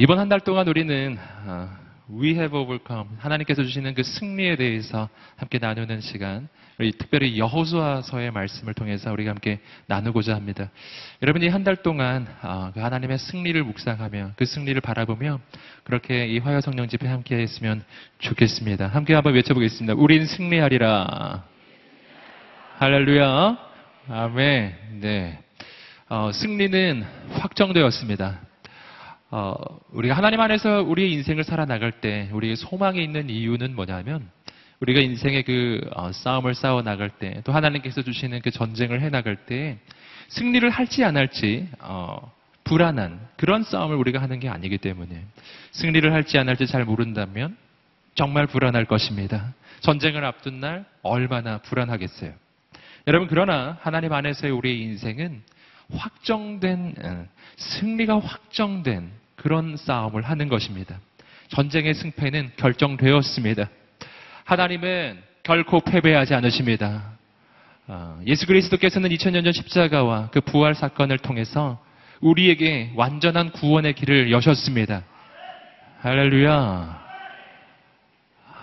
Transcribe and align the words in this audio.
이번 0.00 0.18
한 0.18 0.30
달 0.30 0.40
동안 0.40 0.66
우리는 0.66 1.18
어, 1.44 1.68
We 2.10 2.30
have 2.30 2.58
overcome 2.58 3.06
하나님께서 3.18 3.62
주시는 3.62 3.92
그 3.92 4.02
승리에 4.02 4.56
대해서 4.56 5.10
함께 5.36 5.58
나누는 5.58 6.00
시간 6.00 6.48
특별히 6.98 7.38
여호수아서의 7.38 8.30
말씀을 8.30 8.72
통해서 8.72 9.12
우리가 9.12 9.28
함께 9.32 9.60
나누고자 9.88 10.34
합니다. 10.34 10.70
여러분이 11.20 11.48
한 11.48 11.64
달 11.64 11.76
동안 11.76 12.26
어, 12.40 12.70
그 12.72 12.80
하나님의 12.80 13.18
승리를 13.18 13.62
묵상하며 13.62 14.32
그 14.36 14.46
승리를 14.46 14.80
바라보며 14.80 15.38
그렇게 15.84 16.26
이 16.28 16.38
화요 16.38 16.62
성령 16.62 16.88
집회 16.88 17.06
함께 17.06 17.36
했으면 17.36 17.84
좋겠습니다. 18.20 18.86
함께 18.86 19.12
한번 19.12 19.34
외쳐보겠습니다. 19.34 19.92
우린 19.98 20.24
승리하리라. 20.24 21.44
할렐루야. 22.78 23.58
아멘. 24.08 24.74
네. 25.02 25.38
어, 26.08 26.32
승리는 26.32 27.04
확정되었습니다. 27.32 28.49
어, 29.30 29.54
우리가 29.92 30.16
하나님 30.16 30.40
안에서 30.40 30.82
우리의 30.82 31.12
인생을 31.12 31.44
살아나갈 31.44 31.92
때 32.00 32.28
우리의 32.32 32.56
소망이 32.56 33.02
있는 33.02 33.30
이유는 33.30 33.76
뭐냐면 33.76 34.28
우리가 34.80 35.00
인생의 35.00 35.44
그 35.44 35.80
어, 35.94 36.10
싸움을 36.10 36.54
싸워 36.54 36.82
나갈 36.82 37.10
때 37.10 37.40
또 37.44 37.52
하나님께서 37.52 38.02
주시는 38.02 38.40
그 38.42 38.50
전쟁을 38.50 39.02
해 39.02 39.08
나갈 39.08 39.36
때 39.36 39.78
승리를 40.28 40.68
할지 40.70 41.04
안 41.04 41.16
할지 41.16 41.68
어, 41.80 42.32
불안한 42.64 43.20
그런 43.36 43.62
싸움을 43.62 43.96
우리가 43.96 44.20
하는 44.20 44.40
게 44.40 44.48
아니기 44.48 44.78
때문에 44.78 45.24
승리를 45.72 46.12
할지 46.12 46.38
안 46.38 46.48
할지 46.48 46.66
잘 46.66 46.84
모른다면 46.84 47.56
정말 48.14 48.46
불안할 48.46 48.84
것입니다. 48.84 49.54
전쟁을 49.80 50.24
앞둔 50.24 50.60
날 50.60 50.84
얼마나 51.02 51.58
불안하겠어요. 51.58 52.32
여러분 53.06 53.28
그러나 53.28 53.78
하나님 53.80 54.12
안에서의 54.12 54.52
우리의 54.52 54.80
인생은 54.82 55.42
확정된 55.92 56.94
어, 57.02 57.26
승리가 57.56 58.18
확정된 58.18 59.19
그런 59.40 59.76
싸움을 59.76 60.22
하는 60.22 60.48
것입니다. 60.48 60.98
전쟁의 61.48 61.94
승패는 61.94 62.52
결정되었습니다. 62.56 63.68
하나님은 64.44 65.22
결코 65.42 65.80
패배하지 65.80 66.34
않으십니다. 66.34 67.12
어, 67.86 68.20
예수 68.26 68.46
그리스도께서는 68.46 69.08
2000년 69.10 69.44
전 69.44 69.52
십자가와 69.52 70.28
그 70.30 70.40
부활 70.40 70.74
사건을 70.74 71.18
통해서 71.18 71.82
우리에게 72.20 72.92
완전한 72.94 73.50
구원의 73.50 73.94
길을 73.94 74.30
여셨습니다. 74.30 75.02
할렐루야. 76.00 77.00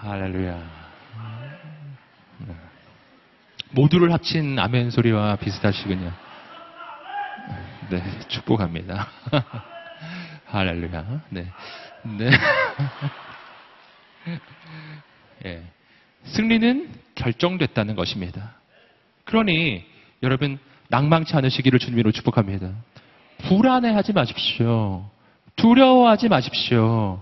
할렐루야. 0.01 0.77
모두를 3.71 4.13
합친 4.13 4.57
아멘 4.59 4.91
소리와 4.91 5.35
비슷하시군요. 5.37 6.11
네, 7.89 8.19
축복합니다. 8.27 9.07
할렐루야. 10.47 11.21
네. 11.29 11.47
네. 12.03 12.29
예. 15.45 15.63
승리는 16.23 16.89
결정됐다는 17.15 17.95
것입니다. 17.95 18.55
그러니 19.25 19.85
여러분 20.23 20.57
낭망치 20.87 21.35
않으시기를 21.35 21.79
주님으로 21.79 22.11
축복합니다. 22.11 22.71
불안해하지 23.39 24.13
마십시오. 24.13 25.09
두려워하지 25.57 26.29
마십시오. 26.29 27.21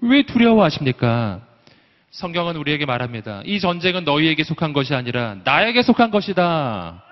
왜 0.00 0.22
두려워하십니까? 0.22 1.40
성경은 2.10 2.56
우리에게 2.56 2.84
말합니다. 2.84 3.42
이 3.44 3.60
전쟁은 3.60 4.04
너희에게 4.04 4.42
속한 4.42 4.72
것이 4.72 4.94
아니라 4.94 5.36
나에게 5.44 5.82
속한 5.82 6.10
것이다. 6.10 7.02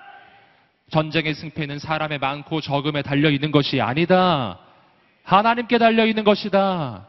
전쟁의 0.89 1.33
승패는 1.33 1.79
사람의 1.79 2.19
많고 2.19 2.61
적음에 2.61 3.01
달려 3.01 3.29
있는 3.29 3.51
것이 3.51 3.81
아니다. 3.81 4.59
하나님께 5.25 5.77
달려 5.77 6.05
있는 6.05 6.23
것이다. 6.23 7.05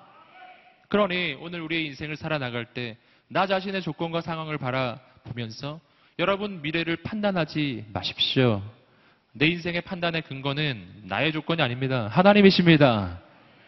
그러니 0.89 1.37
오늘 1.41 1.61
우리의 1.61 1.87
인생을 1.87 2.17
살아나갈 2.17 2.67
때 2.67 2.97
나 3.29 3.47
자신의 3.47 3.83
조건과 3.83 4.21
상황을 4.21 4.59
바라보면서 4.59 5.81
여러분 6.19 6.63
미래를 6.63 6.97
판단하지 6.97 7.87
마십시오. 7.93 8.63
내 9.33 9.47
인생의 9.47 9.83
판단의 9.83 10.23
근거는 10.23 11.03
나의 11.05 11.33
조건이 11.33 11.61
아닙니다. 11.61 12.09
하나님이십니다. 12.11 13.21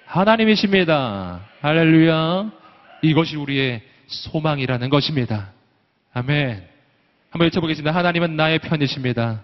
하나님이십니다. 0.06 1.40
할렐루야. 1.60 2.50
이것이 3.02 3.36
우리의 3.36 3.82
소망이라는 4.06 4.88
것입니다. 4.88 5.52
아멘. 6.14 6.66
한번 7.30 7.46
외쳐보겠습니다. 7.46 7.94
하나님은 7.94 8.36
나의 8.36 8.60
편이십니다. 8.60 9.42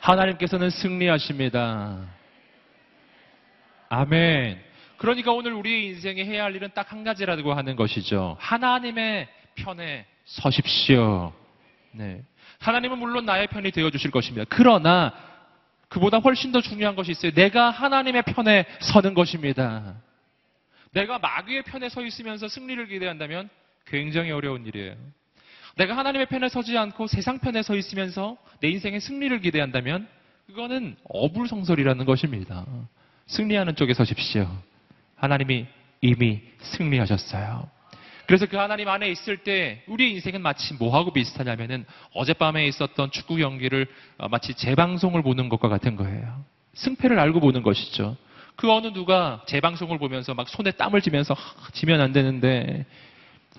하나님께서는 0.00 0.70
승리하십니다. 0.70 2.13
아멘. 3.94 4.60
그러니까 4.96 5.32
오늘 5.32 5.52
우리 5.52 5.86
인생에 5.86 6.24
해야 6.24 6.44
할 6.44 6.54
일은 6.54 6.70
딱 6.74 6.92
한 6.92 7.04
가지라고 7.04 7.54
하는 7.54 7.76
것이죠. 7.76 8.36
하나님의 8.40 9.28
편에 9.54 10.06
서십시오. 10.24 11.32
네. 11.92 12.22
하나님은 12.60 12.98
물론 12.98 13.24
나의 13.24 13.46
편이 13.48 13.70
되어 13.70 13.90
주실 13.90 14.10
것입니다. 14.10 14.44
그러나 14.48 15.12
그보다 15.88 16.18
훨씬 16.18 16.50
더 16.52 16.60
중요한 16.60 16.96
것이 16.96 17.12
있어요. 17.12 17.32
내가 17.32 17.70
하나님의 17.70 18.22
편에 18.22 18.64
서는 18.80 19.14
것입니다. 19.14 19.94
내가 20.92 21.18
마귀의 21.18 21.62
편에 21.62 21.88
서 21.88 22.04
있으면서 22.04 22.48
승리를 22.48 22.86
기대한다면 22.86 23.48
굉장히 23.86 24.30
어려운 24.30 24.66
일이에요. 24.66 24.94
내가 25.76 25.96
하나님의 25.96 26.26
편에 26.26 26.48
서지 26.48 26.78
않고 26.78 27.08
세상 27.08 27.38
편에 27.38 27.62
서 27.62 27.74
있으면서 27.76 28.36
내 28.60 28.68
인생의 28.68 29.00
승리를 29.00 29.40
기대한다면 29.40 30.08
그거는 30.46 30.96
어불성설이라는 31.04 32.04
것입니다. 32.04 32.64
승리하는 33.26 33.76
쪽에 33.76 33.94
서십시오. 33.94 34.48
하나님이 35.16 35.66
이미 36.00 36.42
승리하셨어요. 36.60 37.68
그래서 38.26 38.46
그 38.46 38.56
하나님 38.56 38.88
안에 38.88 39.08
있을 39.10 39.38
때 39.38 39.82
우리의 39.86 40.12
인생은 40.12 40.40
마치 40.40 40.74
뭐하고 40.74 41.12
비슷하냐면은 41.12 41.84
어젯밤에 42.14 42.66
있었던 42.68 43.10
축구 43.10 43.36
경기를 43.36 43.86
어, 44.18 44.28
마치 44.28 44.54
재방송을 44.54 45.22
보는 45.22 45.48
것과 45.48 45.68
같은 45.68 45.96
거예요. 45.96 46.44
승패를 46.74 47.18
알고 47.18 47.40
보는 47.40 47.62
것이죠. 47.62 48.16
그 48.56 48.70
어느 48.70 48.88
누가 48.88 49.42
재방송을 49.46 49.98
보면서 49.98 50.32
막 50.34 50.48
손에 50.48 50.70
땀을 50.72 51.02
쥐면서 51.02 51.34
하, 51.34 51.70
지면 51.72 52.00
안 52.00 52.12
되는데 52.12 52.86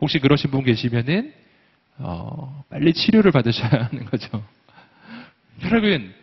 혹시 0.02 0.20
그러신 0.20 0.52
분 0.52 0.64
계시면은 0.64 1.34
어, 1.98 2.64
빨리 2.70 2.94
치료를 2.94 3.32
받으셔야 3.32 3.70
하는 3.70 4.06
거죠. 4.06 4.44
여러분 5.64 6.14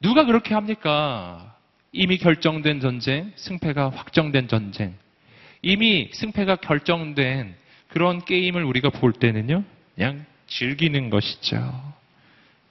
누가 0.00 0.24
그렇게 0.24 0.54
합니까? 0.54 1.49
이미 1.92 2.18
결정된 2.18 2.80
전쟁, 2.80 3.32
승패가 3.36 3.90
확정된 3.90 4.48
전쟁. 4.48 4.94
이미 5.62 6.10
승패가 6.12 6.56
결정된 6.56 7.54
그런 7.88 8.24
게임을 8.24 8.64
우리가 8.64 8.90
볼 8.90 9.12
때는요, 9.12 9.64
그냥 9.94 10.24
즐기는 10.46 11.10
것이죠. 11.10 11.94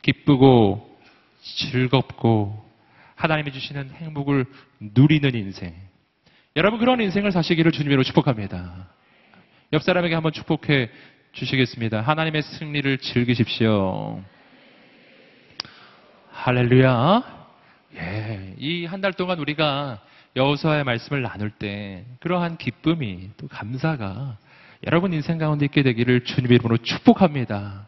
기쁘고 0.02 0.98
즐겁고 1.42 2.66
하나님이 3.16 3.52
주시는 3.52 3.92
행복을 3.92 4.46
누리는 4.80 5.36
인생. 5.36 5.76
여러분 6.56 6.80
그런 6.80 7.02
인생을 7.02 7.32
사시기를 7.32 7.72
주님으로 7.72 8.04
축복합니다. 8.04 8.90
옆 9.74 9.84
사람에게 9.84 10.16
한번 10.16 10.32
축복해 10.32 10.90
주시겠습니다. 11.34 12.02
하나님의 12.02 12.42
승리를 12.42 12.98
즐기십시오. 13.00 14.24
할렐루야. 16.32 17.39
예, 17.96 18.56
이 18.58 18.86
한 18.86 19.02
달 19.02 19.14
동안 19.14 19.40
우리가 19.40 20.00
여호수아의 20.36 20.84
말씀을 20.84 21.22
나눌 21.22 21.50
때 21.50 22.06
그러한 22.20 22.58
기쁨이 22.58 23.32
또 23.38 23.48
감사가 23.48 24.38
여러분 24.86 25.12
인생 25.14 25.38
가운데 25.38 25.66
있게 25.66 25.82
되기를 25.84 26.24
주님의 26.24 26.56
이름으로 26.58 26.78
축복합니다. 26.78 27.88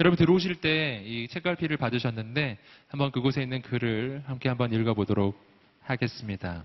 여러분 0.00 0.16
들어오실 0.18 0.56
때 0.56 1.02
이 1.06 1.28
책갈피를 1.28 1.76
받으셨는데 1.76 2.58
한번 2.88 3.10
그곳에 3.12 3.42
있는 3.42 3.62
글을 3.62 4.22
함께 4.26 4.48
한번 4.48 4.72
읽어보도록 4.72 5.38
하겠습니다. 5.84 6.64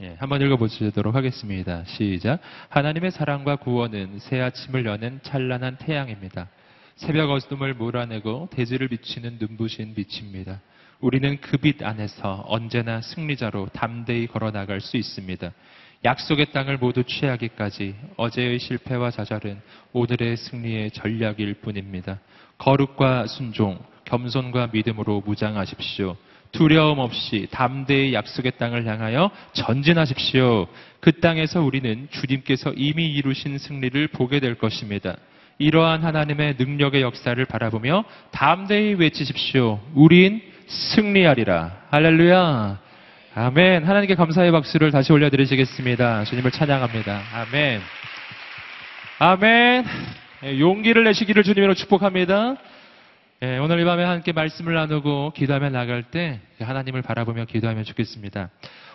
예, 0.00 0.14
한번 0.20 0.40
읽어보시도록 0.40 1.16
하겠습니다. 1.16 1.82
시작. 1.86 2.40
하나님의 2.68 3.10
사랑과 3.10 3.56
구원은 3.56 4.20
새 4.20 4.40
아침을 4.40 4.86
여는 4.86 5.20
찬란한 5.24 5.76
태양입니다. 5.78 6.48
새벽 6.98 7.30
어둠을 7.30 7.74
몰아내고 7.74 8.48
대지를 8.50 8.88
비치는 8.88 9.38
눈부신 9.38 9.94
빛입니다. 9.94 10.60
우리는 10.98 11.40
그 11.40 11.56
빛 11.56 11.80
안에서 11.84 12.44
언제나 12.48 13.00
승리자로 13.00 13.68
담대히 13.72 14.26
걸어 14.26 14.50
나갈 14.50 14.80
수 14.80 14.96
있습니다. 14.96 15.52
약속의 16.04 16.46
땅을 16.50 16.78
모두 16.78 17.04
취하기까지 17.04 17.94
어제의 18.16 18.58
실패와 18.58 19.12
좌절은 19.12 19.60
오늘의 19.92 20.38
승리의 20.38 20.90
전략일 20.90 21.54
뿐입니다. 21.60 22.18
거룩과 22.58 23.28
순종, 23.28 23.78
겸손과 24.04 24.70
믿음으로 24.72 25.22
무장하십시오. 25.24 26.16
두려움 26.50 26.98
없이 26.98 27.46
담대히 27.52 28.12
약속의 28.12 28.52
땅을 28.58 28.86
향하여 28.86 29.30
전진하십시오. 29.52 30.66
그 30.98 31.20
땅에서 31.20 31.62
우리는 31.62 32.08
주님께서 32.10 32.72
이미 32.72 33.12
이루신 33.12 33.58
승리를 33.58 34.08
보게 34.08 34.40
될 34.40 34.56
것입니다. 34.56 35.16
이러한 35.58 36.04
하나님의 36.04 36.54
능력의 36.58 37.02
역사를 37.02 37.44
바라보며 37.44 38.04
담대히 38.30 38.94
외치십시오. 38.94 39.80
우린 39.94 40.40
승리하리라. 40.68 41.86
할렐루야. 41.90 42.78
아멘. 43.34 43.84
하나님께 43.84 44.14
감사의 44.14 44.52
박수를 44.52 44.90
다시 44.90 45.12
올려드리시겠습니다. 45.12 46.24
주님을 46.24 46.50
찬양합니다. 46.50 47.20
아멘. 47.34 47.80
아멘. 49.18 49.84
예, 50.44 50.58
용기를 50.60 51.02
내시기를 51.04 51.42
주님으로 51.42 51.74
축복합니다. 51.74 52.56
예, 53.42 53.58
오늘 53.58 53.80
이 53.80 53.84
밤에 53.84 54.04
함께 54.04 54.32
말씀을 54.32 54.74
나누고 54.74 55.32
기도하며 55.34 55.70
나갈 55.70 56.04
때 56.04 56.40
하나님을 56.60 57.02
바라보며 57.02 57.46
기도하면 57.46 57.82
좋겠습니다. 57.84 58.50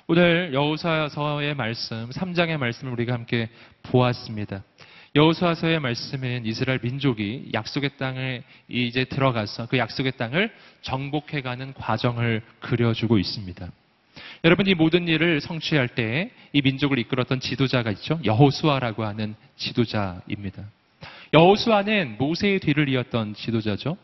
오늘 0.07 0.51
여호수아서의 0.53 1.55
말씀, 1.55 2.09
3장의 2.09 2.57
말씀을 2.57 2.91
우리가 2.93 3.13
함께 3.13 3.49
보았습니다. 3.83 4.63
여호수아서의 5.15 5.79
말씀은 5.79 6.45
이스라엘 6.45 6.79
민족이 6.81 7.51
약속의 7.53 7.97
땅에 7.97 8.43
이제 8.67 9.05
들어가서 9.05 9.67
그 9.67 9.77
약속의 9.77 10.13
땅을 10.17 10.51
정복해가는 10.81 11.73
과정을 11.73 12.41
그려주고 12.59 13.19
있습니다. 13.19 13.71
여러분 14.43 14.67
이 14.67 14.73
모든 14.73 15.07
일을 15.07 15.41
성취할 15.41 15.89
때 15.89 16.31
이 16.53 16.61
민족을 16.61 16.99
이끌었던 16.99 17.39
지도자가 17.39 17.91
있죠. 17.91 18.19
여호수아라고 18.23 19.03
하는 19.03 19.35
지도자입니다. 19.57 20.63
여호수아는 21.33 22.17
모세의 22.19 22.59
뒤를 22.59 22.87
이었던 22.89 23.33
지도자죠. 23.33 23.97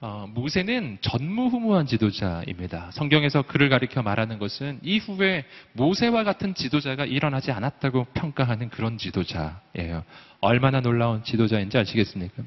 어, 0.00 0.28
모세는 0.32 0.98
전무후무한 1.00 1.86
지도자입니다. 1.86 2.90
성경에서 2.92 3.42
그를 3.42 3.68
가리켜 3.68 4.00
말하는 4.00 4.38
것은 4.38 4.78
이후에 4.82 5.44
모세와 5.72 6.22
같은 6.22 6.54
지도자가 6.54 7.04
일어나지 7.04 7.50
않았다고 7.50 8.06
평가하는 8.14 8.68
그런 8.68 8.96
지도자예요. 8.96 10.04
얼마나 10.40 10.80
놀라운 10.80 11.24
지도자인지 11.24 11.78
아시겠습니까? 11.78 12.44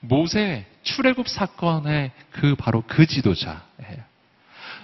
모세 0.00 0.66
출애굽 0.82 1.28
사건의 1.28 2.10
그 2.32 2.56
바로 2.56 2.82
그 2.88 3.06
지도자예요. 3.06 3.60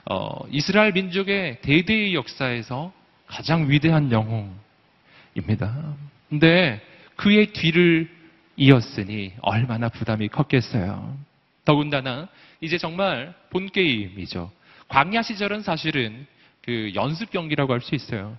어, 0.08 0.46
이스라엘 0.52 0.92
민족의 0.92 1.60
대대의 1.62 2.14
역사에서 2.14 2.92
가장 3.26 3.68
위대한 3.68 4.12
영웅입니다. 4.12 5.96
근데 6.28 6.80
그의 7.16 7.52
뒤를 7.52 8.08
이었으니 8.56 9.32
얼마나 9.40 9.88
부담이 9.88 10.28
컸겠어요. 10.28 11.25
더군다나 11.66 12.28
이제 12.62 12.78
정말 12.78 13.34
본 13.50 13.68
게임이죠. 13.68 14.50
광야 14.88 15.20
시절은 15.22 15.60
사실은 15.62 16.26
그 16.62 16.92
연습 16.94 17.30
경기라고 17.30 17.74
할 17.74 17.80
수 17.82 17.94
있어요. 17.94 18.38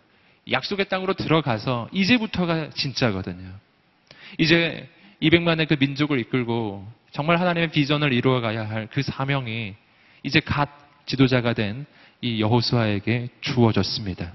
약속의 0.50 0.88
땅으로 0.90 1.14
들어가서 1.14 1.90
이제부터가 1.92 2.70
진짜거든요. 2.72 3.52
이제 4.40 4.90
200만의 5.22 5.68
그 5.68 5.76
민족을 5.80 6.20
이끌고 6.20 6.88
정말 7.12 7.40
하나님의 7.40 7.70
비전을 7.72 8.14
이루어가야 8.14 8.68
할 8.68 8.88
그 8.92 9.02
사명이 9.04 9.76
이제 10.24 10.40
갓 10.40 10.70
지도자가 11.06 11.54
된 11.54 11.86
이 12.20 12.42
여호수아에게 12.42 13.30
주어졌습니다. 13.42 14.34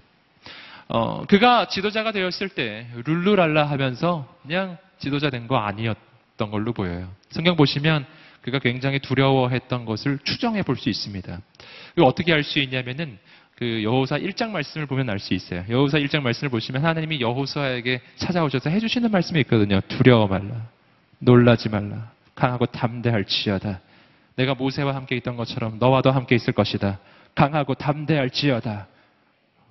어, 0.87 1.25
그가 1.27 1.67
지도자가 1.67 2.13
되었을 2.13 2.51
때 2.51 2.87
룰루랄라 3.05 3.69
하면서 3.69 4.33
그냥 4.43 4.77
지도자 5.01 5.31
된 5.31 5.49
거 5.49 5.57
아니었던 5.57 6.51
걸로 6.53 6.73
보여요. 6.73 7.11
성경 7.31 7.57
보시면 7.57 8.07
그가 8.43 8.59
굉장히 8.59 8.99
두려워했던 8.99 9.85
것을 9.85 10.19
추정해 10.25 10.63
볼 10.63 10.77
수 10.77 10.89
있습니다. 10.89 11.41
어떻게 12.01 12.33
알 12.33 12.43
수 12.43 12.59
있냐면은 12.59 13.19
그 13.55 13.83
여호사 13.85 14.19
1장 14.19 14.51
말씀을 14.51 14.87
보면 14.87 15.09
알 15.11 15.19
수 15.21 15.35
있어요. 15.35 15.65
여호사 15.69 15.99
1장 15.99 16.23
말씀을 16.23 16.51
보시면 16.51 16.85
하나님이 16.85 17.21
여호사에게 17.21 18.01
찾아오셔서 18.17 18.71
해주시는 18.71 19.11
말씀이 19.11 19.39
있거든요. 19.43 19.81
두려워 19.83 20.27
말라, 20.27 20.69
놀라지 21.21 21.69
말라, 21.69 22.11
강하고 22.35 22.67
담대할지어다. 22.67 23.81
내가 24.37 24.55
모세와 24.55 24.95
함께 24.95 25.15
있던 25.17 25.37
것처럼 25.37 25.79
너와도 25.79 26.11
함께 26.11 26.35
있을 26.35 26.53
것이다. 26.53 26.99
강하고 27.35 27.75
담대할지어다. 27.75 28.89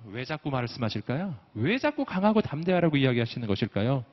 왜 0.06 0.24
자꾸 0.24 0.50
말씀하실까요? 0.50 1.34
왜 1.54 1.78
자꾸 1.78 2.04
강하고 2.04 2.40
담대하라고 2.40 2.96
이야기하시는 2.96 3.46
것일까요? 3.46 4.04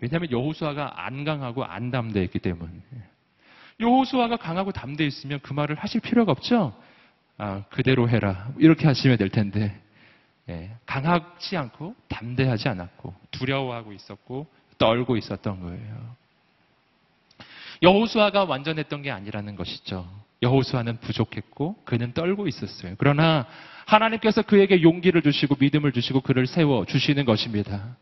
왜냐하면 0.00 0.30
여호수아가 0.30 1.06
안 1.06 1.24
강하고 1.24 1.64
안 1.64 1.90
담대했기 1.90 2.40
때문에. 2.40 2.72
여호수아가 3.80 4.36
강하고 4.36 4.72
담대했으면 4.72 5.40
그 5.42 5.52
말을 5.52 5.76
하실 5.76 6.00
필요가 6.00 6.32
없죠. 6.32 6.74
아, 7.38 7.64
그대로 7.70 8.08
해라. 8.08 8.50
이렇게 8.58 8.86
하시면 8.86 9.18
될 9.18 9.28
텐데 9.28 9.78
예, 10.48 10.70
강하지 10.86 11.56
않고 11.56 11.94
담대하지 12.08 12.68
않았고 12.68 13.14
두려워하고 13.32 13.92
있었고 13.92 14.46
떨고 14.78 15.16
있었던 15.16 15.60
거예요. 15.60 16.16
여호수아가 17.82 18.44
완전했던 18.44 19.02
게 19.02 19.10
아니라는 19.10 19.56
것이죠. 19.56 20.08
여호수아는 20.42 21.00
부족했고 21.00 21.82
그는 21.84 22.12
떨고 22.12 22.46
있었어요. 22.46 22.94
그러나 22.98 23.46
하나님께서 23.86 24.42
그에게 24.42 24.82
용기를 24.82 25.22
주시고 25.22 25.56
믿음을 25.60 25.92
주시고 25.92 26.20
그를 26.20 26.46
세워 26.46 26.84
주시는 26.84 27.24
것입니다. 27.24 27.96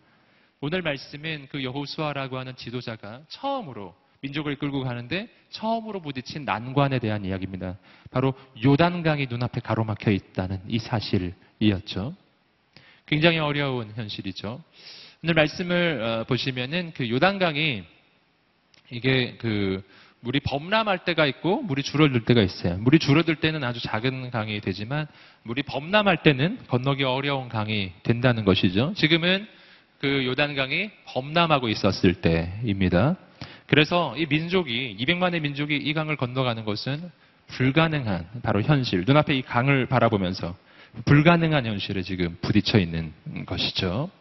오늘 0.60 0.82
말씀은 0.82 1.48
그 1.50 1.62
여호수아라고 1.64 2.38
하는 2.38 2.56
지도자가 2.56 3.22
처음으로 3.28 3.94
민족을 4.24 4.52
이끌고 4.52 4.82
가는데 4.84 5.28
처음으로 5.50 6.00
부딪힌 6.00 6.44
난관에 6.44 6.98
대한 6.98 7.24
이야기입니다. 7.24 7.76
바로 8.10 8.32
요단강이 8.64 9.26
눈앞에 9.28 9.60
가로막혀 9.60 10.10
있다는 10.10 10.60
이 10.66 10.78
사실이었죠. 10.78 12.14
굉장히 13.06 13.38
어려운 13.38 13.92
현실이죠. 13.94 14.62
오늘 15.22 15.34
말씀을 15.34 16.02
어, 16.02 16.24
보시면은 16.24 16.92
그 16.94 17.08
요단강이 17.08 17.84
이게 18.90 19.36
그 19.38 19.82
물이 20.20 20.40
범람할 20.40 21.04
때가 21.04 21.26
있고 21.26 21.60
물이 21.62 21.82
줄어들 21.82 22.24
때가 22.24 22.40
있어요. 22.40 22.78
물이 22.78 22.98
줄어들 22.98 23.36
때는 23.36 23.62
아주 23.62 23.80
작은 23.82 24.30
강이 24.30 24.60
되지만 24.62 25.06
물이 25.42 25.64
범람할 25.64 26.22
때는 26.22 26.60
건너기 26.68 27.04
어려운 27.04 27.50
강이 27.50 27.92
된다는 28.02 28.46
것이죠. 28.46 28.94
지금은 28.96 29.46
그 30.00 30.24
요단강이 30.24 30.90
범람하고 31.04 31.68
있었을 31.68 32.14
때입니다. 32.14 33.16
그래서 33.74 34.14
이 34.16 34.24
민족이 34.26 34.98
200만의 35.00 35.40
민족이 35.40 35.74
이 35.74 35.92
강을 35.94 36.14
건너가는 36.16 36.64
것은 36.64 37.10
불가능한 37.48 38.42
바로 38.44 38.62
현실. 38.62 39.02
눈앞에 39.04 39.34
이 39.34 39.42
강을 39.42 39.86
바라보면서 39.86 40.54
불가능한 41.06 41.66
현실에 41.66 42.02
지금 42.02 42.38
부딪혀 42.40 42.78
있는 42.78 43.12
것이죠. 43.46 44.12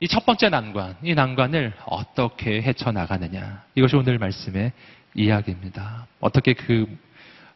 이 0.00 0.08
첫 0.08 0.26
번째 0.26 0.48
난관, 0.48 0.96
이 1.04 1.14
난관을 1.14 1.74
어떻게 1.86 2.60
헤쳐나가느냐. 2.60 3.62
이것이 3.76 3.94
오늘 3.94 4.18
말씀의 4.18 4.72
이야기입니다. 5.14 6.08
어떻게 6.18 6.54
그 6.54 6.86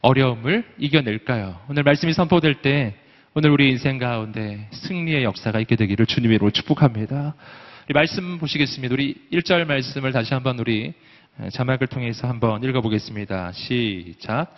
어려움을 0.00 0.64
이겨낼까요? 0.78 1.58
오늘 1.70 1.82
말씀이 1.82 2.12
선포될 2.12 2.62
때 2.62 2.94
오늘 3.34 3.50
우리 3.50 3.68
인생 3.68 3.98
가운데 3.98 4.68
승리의 4.70 5.24
역사가 5.24 5.58
있게 5.58 5.74
되기를 5.74 6.06
주님으로 6.06 6.52
축복합니다. 6.52 7.34
말씀 7.92 8.38
보시겠습니다. 8.38 8.94
우리 8.94 9.14
1절 9.30 9.66
말씀을 9.66 10.10
다시 10.10 10.32
한번 10.32 10.58
우리 10.58 10.94
자막을 11.52 11.86
통해서 11.86 12.26
한번 12.26 12.64
읽어보겠습니다. 12.64 13.52
시작. 13.52 14.56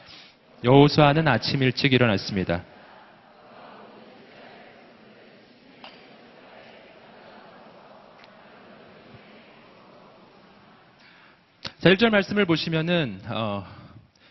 여호수아는 0.63 1.27
아침 1.27 1.61
일찍 1.65 1.93
일어났습니다. 1.93 2.63
자, 11.79 11.91
1절 11.91 12.11
말씀을 12.11 12.47
보시면은, 12.47 13.23
어, 13.27 13.67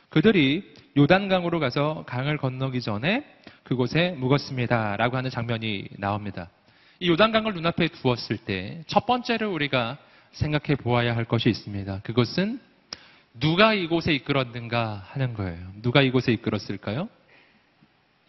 그들이 0.07 0.73
요단강으로 0.95 1.59
가서 1.59 2.05
강을 2.07 2.37
건너기 2.37 2.79
전에 2.79 3.25
그곳에 3.63 4.11
묵었습니다. 4.11 4.95
라고 4.95 5.17
하는 5.17 5.29
장면이 5.29 5.89
나옵니다. 5.97 6.49
이 6.99 7.09
요단강을 7.09 7.53
눈앞에 7.53 7.87
두었을 7.89 8.37
때 8.37 8.83
첫 8.87 9.05
번째로 9.05 9.53
우리가 9.53 9.97
생각해 10.31 10.75
보아야 10.75 11.15
할 11.15 11.25
것이 11.25 11.49
있습니다. 11.49 12.01
그것은 12.03 12.59
누가 13.39 13.73
이곳에 13.73 14.13
이끌었는가 14.13 15.03
하는 15.07 15.33
거예요. 15.33 15.57
누가 15.81 16.01
이곳에 16.01 16.31
이끌었을까요? 16.33 17.09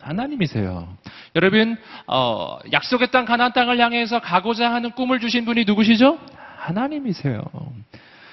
하나님이세요. 0.01 0.97
여러분, 1.35 1.77
어, 2.07 2.59
약속의 2.73 3.11
땅 3.11 3.25
가나안 3.25 3.53
땅을 3.53 3.79
향해서 3.79 4.21
가고자 4.21 4.73
하는 4.73 4.91
꿈을 4.93 5.21
주신 5.21 5.45
분이 5.45 5.65
누구시죠? 5.65 6.19
하나님이세요. 6.57 7.43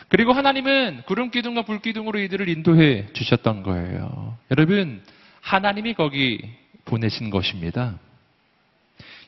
그리고 0.09 0.33
하나님은 0.33 1.03
구름 1.05 1.31
기둥과 1.31 1.63
불 1.63 1.79
기둥으로 1.79 2.19
이들을 2.19 2.47
인도해 2.49 3.07
주셨던 3.13 3.63
거예요. 3.63 4.37
여러분, 4.51 5.01
하나님이 5.41 5.93
거기 5.93 6.39
보내신 6.85 7.29
것입니다. 7.29 7.97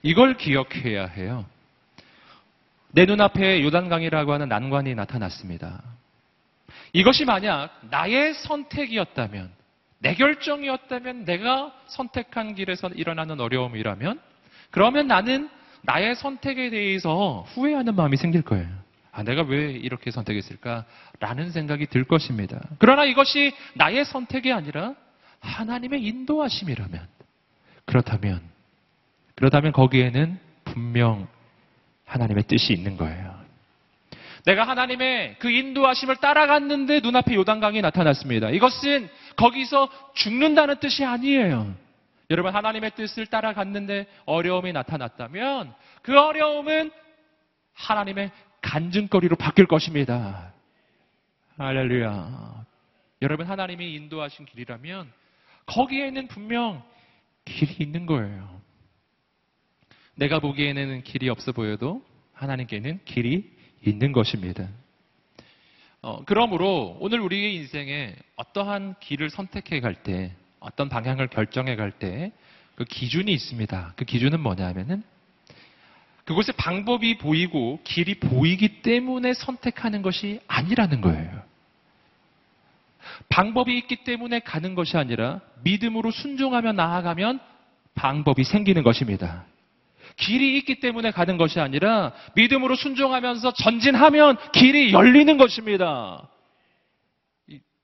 이걸 0.06 0.38
기억해야 0.38 1.08
해요. 1.08 1.46
내 2.92 3.06
눈앞에 3.06 3.64
요단강이라고 3.64 4.34
하는 4.34 4.48
난관이 4.48 4.94
나타났습니다. 4.94 5.82
이것이 6.94 7.26
만약 7.26 7.72
나의 7.90 8.36
선택이었다면, 8.36 9.50
내 9.98 10.14
결정이었다면, 10.14 11.26
내가 11.26 11.74
선택한 11.88 12.54
길에서 12.54 12.90
일어나는 12.90 13.40
어려움이라면, 13.40 14.22
그러면 14.70 15.08
나는 15.08 15.50
나의 15.82 16.14
선택에 16.14 16.70
대해서 16.70 17.44
후회하는 17.48 17.96
마음이 17.96 18.16
생길 18.18 18.44
거예요. 18.44 18.68
아, 19.12 19.24
내가 19.24 19.42
왜 19.42 19.72
이렇게 19.72 20.12
선택했을까? 20.12 20.86
라는 21.20 21.50
생각이 21.50 21.88
들 21.88 22.04
것입니다. 22.04 22.62
그러나 22.78 23.06
이것이 23.06 23.56
나의 23.74 24.06
선택이 24.06 24.54
아니라 24.54 24.94
하나님의 25.40 26.04
인도하심이라면 26.04 27.08
그렇다면 27.86 28.55
그렇다면 29.36 29.72
거기에는 29.72 30.39
분명 30.63 31.27
하나님의 32.06 32.44
뜻이 32.44 32.74
있는 32.74 32.98
거예요. 32.98 33.36
내가 34.46 34.68
하나님의 34.68 35.38
그 35.39 35.50
인도하심을 35.50 36.18
따라갔는데 36.18 37.00
눈앞에 37.00 37.34
요단강이 37.34 37.82
나타났습니다. 37.82 38.51
이것은 38.51 39.10
거기서 39.36 39.89
죽는다는 40.13 40.80
뜻이 40.80 41.04
아니에요. 41.04 41.74
여러분 42.30 42.54
하나님의 42.54 42.92
뜻을 42.92 43.27
따라갔는데 43.27 44.08
어려움이 44.25 44.72
나타났다면 44.72 45.74
그 46.01 46.20
어려움은 46.20 46.92
하나님의 47.74 48.32
간증거리로 48.62 49.36
바뀔 49.36 49.65
것입니다. 49.65 50.54
할렐루야. 51.58 52.65
여러분 53.22 53.48
하나님이 53.48 53.94
인도하신 53.96 54.46
길이라면 54.46 55.12
거기에는 55.65 56.27
분명 56.27 56.84
길이 57.46 57.75
있는 57.80 58.06
거예요. 58.06 58.62
내가 60.15 60.39
보기에는 60.39 61.03
길이 61.03 61.29
없어 61.29 61.51
보여도 61.51 62.03
하나님께는 62.34 63.00
길이 63.05 63.50
있는 63.86 64.12
것입니다. 64.12 64.67
어, 66.01 66.24
그러므로 66.25 66.98
오늘 67.00 67.19
우리의 67.19 67.55
인생에 67.55 68.15
어떠한 68.36 68.95
길을 69.00 69.29
선택해 69.29 69.79
갈 69.79 69.95
때, 69.95 70.34
어떤 70.60 70.89
방향을 70.89 71.27
결정해 71.27 71.75
갈 71.75 71.91
때 71.91 72.31
그 72.75 72.84
기준이 72.84 73.31
있습니다. 73.31 73.93
그 73.95 74.05
기준은 74.05 74.39
뭐냐 74.41 74.67
하면은 74.67 75.01
그곳에 76.25 76.51
방법이 76.53 77.17
보이고 77.17 77.79
길이 77.84 78.19
보이기 78.19 78.81
때문에 78.81 79.34
선택하는 79.34 80.01
것이 80.01 80.39
아니라는 80.48 81.01
거예요. 81.01 81.41
방법이 83.29 83.77
있기 83.77 83.98
때문에 83.98 84.39
가는 84.39 84.75
것이 84.75 84.98
아니라 84.98 85.39
믿음으로 85.63 86.12
순종하며 86.12 86.74
나아가면 86.74 87.39
방법이 87.93 88.43
생기는 88.43 88.84
것입니다. 88.84 89.45
길이 90.17 90.57
있기 90.57 90.79
때문에 90.79 91.12
가는 91.12 91.38
것이 91.38 91.60
아니라 91.60 92.13
믿음으로 92.36 92.75
순종하면서 92.75 93.53
전진하면 93.53 94.38
길이 94.51 94.93
열리는 94.93 95.38
것입니다. 95.38 96.29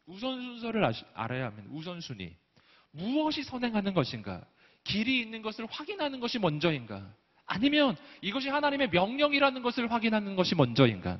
우선순서를 0.05 0.93
알아야 1.13 1.45
합니다. 1.45 1.69
우선순위. 1.71 2.35
무엇이 2.91 3.43
선행하는 3.43 3.93
것인가? 3.93 4.41
길이 4.83 5.19
있는 5.19 5.41
것을 5.41 5.65
확인하는 5.69 6.19
것이 6.19 6.39
먼저인가? 6.39 7.05
아니면 7.45 7.97
이것이 8.21 8.49
하나님의 8.49 8.89
명령이라는 8.89 9.61
것을 9.61 9.91
확인하는 9.91 10.35
것이 10.35 10.55
먼저인가? 10.55 11.19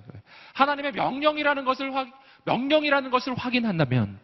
하나님의 0.54 0.94
명령이라는 0.94 1.66
것을 1.66 1.94
확, 1.94 2.08
명령이라는 2.46 3.12
것을 3.12 3.36
확인한다면 3.36 4.20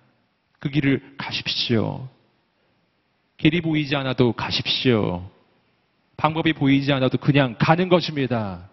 그 0.59 0.69
길을 0.69 1.15
가십시오. 1.17 2.07
길이 3.37 3.61
보이지 3.61 3.95
않아도 3.95 4.33
가십시오. 4.33 5.29
방법이 6.17 6.53
보이지 6.53 6.91
않아도 6.93 7.17
그냥 7.17 7.55
가는 7.59 7.89
것입니다. 7.89 8.69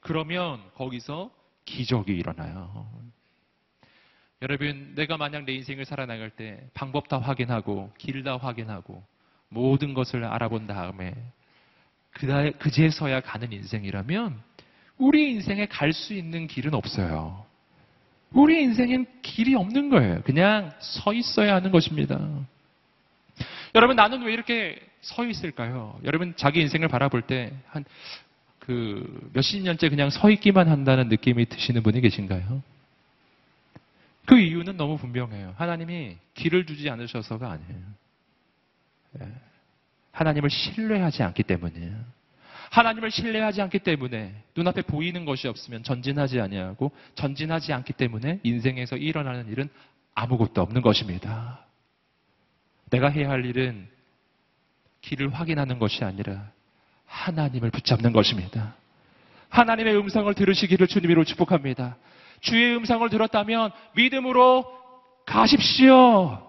그러면 0.00 0.60
거기서 0.74 1.30
기적이 1.64 2.14
일어나요. 2.16 2.86
여러분, 4.42 4.92
내가 4.94 5.16
만약 5.16 5.44
내 5.44 5.52
인생을 5.54 5.84
살아나갈 5.84 6.30
때 6.30 6.68
방법 6.74 7.08
다 7.08 7.18
확인하고 7.18 7.90
길 7.98 8.22
다 8.22 8.36
확인하고 8.36 9.02
모든 9.48 9.94
것을 9.94 10.24
알아본 10.24 10.66
다음에 10.66 11.14
그제서야 12.58 13.20
가는 13.20 13.52
인생이라면 13.52 14.40
우리 14.98 15.32
인생에 15.32 15.66
갈 15.66 15.92
수 15.92 16.14
있는 16.14 16.46
길은 16.46 16.72
없어요. 16.74 17.44
우리 18.32 18.62
인생엔 18.62 19.06
길이 19.22 19.54
없는 19.54 19.90
거예요. 19.90 20.22
그냥 20.22 20.72
서 20.80 21.12
있어야 21.12 21.54
하는 21.56 21.70
것입니다. 21.70 22.18
여러분, 23.76 23.94
나는 23.94 24.22
왜 24.22 24.32
이렇게 24.32 24.80
서 25.02 25.26
있을까요? 25.26 26.00
여러분, 26.04 26.32
자기 26.36 26.60
인생을 26.62 26.88
바라볼 26.88 27.22
때, 27.22 27.52
한, 27.68 27.84
그, 28.58 29.30
몇십 29.34 29.62
년째 29.62 29.90
그냥 29.90 30.08
서 30.08 30.30
있기만 30.30 30.68
한다는 30.68 31.08
느낌이 31.08 31.44
드시는 31.46 31.82
분이 31.82 32.00
계신가요? 32.00 32.62
그 34.24 34.38
이유는 34.38 34.78
너무 34.78 34.96
분명해요. 34.96 35.54
하나님이 35.58 36.16
길을 36.34 36.64
주지 36.64 36.88
않으셔서가 36.88 37.50
아니에요. 37.50 37.80
예. 39.20 39.28
하나님을 40.10 40.48
신뢰하지 40.48 41.22
않기 41.22 41.42
때문이에요. 41.42 41.94
하나님을 42.70 43.10
신뢰하지 43.10 43.60
않기 43.62 43.80
때문에 43.80 44.34
눈앞에 44.56 44.82
보이는 44.82 45.24
것이 45.26 45.46
없으면 45.46 45.82
전진하지 45.84 46.40
아니하고 46.40 46.90
전진하지 47.14 47.74
않기 47.74 47.92
때문에 47.92 48.40
인생에서 48.42 48.96
일어나는 48.96 49.48
일은 49.48 49.68
아무것도 50.14 50.62
없는 50.62 50.80
것입니다. 50.82 51.65
내가 52.90 53.08
해야 53.08 53.30
할 53.30 53.44
일은 53.44 53.88
길을 55.00 55.32
확인하는 55.32 55.78
것이 55.78 56.04
아니라 56.04 56.50
하나님을 57.06 57.70
붙잡는 57.70 58.12
것입니다. 58.12 58.74
하나님의 59.48 59.96
음성을 59.96 60.32
들으시기를 60.34 60.86
주님으로 60.86 61.24
축복합니다. 61.24 61.96
주의 62.40 62.76
음성을 62.76 63.08
들었다면 63.08 63.70
믿음으로 63.94 64.64
가십시오. 65.24 66.42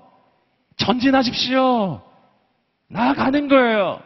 전진하십시오. 0.77 2.03
나아가는 2.87 3.47
거예요. 3.47 4.01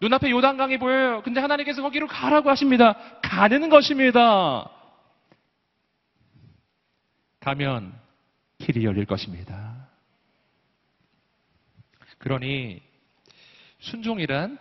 눈앞에 0.00 0.30
요단강이 0.30 0.78
보여요. 0.78 1.22
근데 1.22 1.40
하나님께서 1.40 1.82
거기로 1.82 2.06
가라고 2.06 2.50
하십니다. 2.50 2.96
가는 3.22 3.68
것입니다. 3.68 4.70
가면 7.40 7.94
길이 8.58 8.84
열릴 8.84 9.06
것입니다. 9.06 9.85
그러니 12.26 12.80
순종이란 13.78 14.58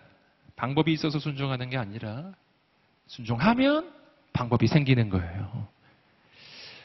방법이 0.55 0.93
있어서 0.93 1.17
순종하는 1.17 1.71
게 1.71 1.77
아니라 1.77 2.31
순종하면 3.07 3.91
방법이 4.33 4.67
생기는 4.67 5.09
거예요. 5.09 5.67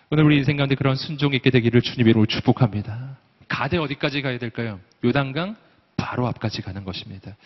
오늘 0.08 0.24
우리 0.24 0.38
인생 0.38 0.56
가운데 0.56 0.74
그런 0.76 0.96
순종이 0.96 1.36
있게 1.36 1.50
되기를 1.50 1.82
주님으로 1.82 2.24
축복합니다. 2.24 3.18
가대 3.46 3.76
어디까지 3.76 4.22
가야 4.22 4.38
될까요? 4.38 4.80
요단강 5.04 5.54
바로 5.98 6.26
앞까지 6.28 6.62
가는 6.62 6.82
것입니다. 6.82 7.36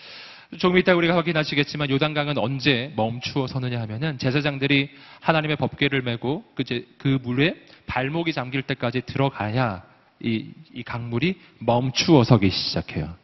조금 0.59 0.79
이따 0.79 0.95
우리가 0.95 1.17
확인하시겠지만 1.17 1.91
요단강은 1.91 2.39
언제 2.39 2.93
멈추어 2.95 3.49
서느냐 3.49 3.81
하면은 3.81 4.17
제사장들이 4.19 4.91
하나님의 5.23 5.57
법궤를 5.57 6.03
메고 6.03 6.45
그, 6.55 6.63
그 6.99 7.19
물에 7.21 7.57
발목이 7.87 8.33
잠길 8.33 8.63
때까지 8.63 9.01
들어가야 9.07 9.83
이, 10.21 10.53
이 10.73 10.85
강물이 10.85 11.41
멈추어 11.59 12.23
서기 12.23 12.51
시작해요. 12.51 13.24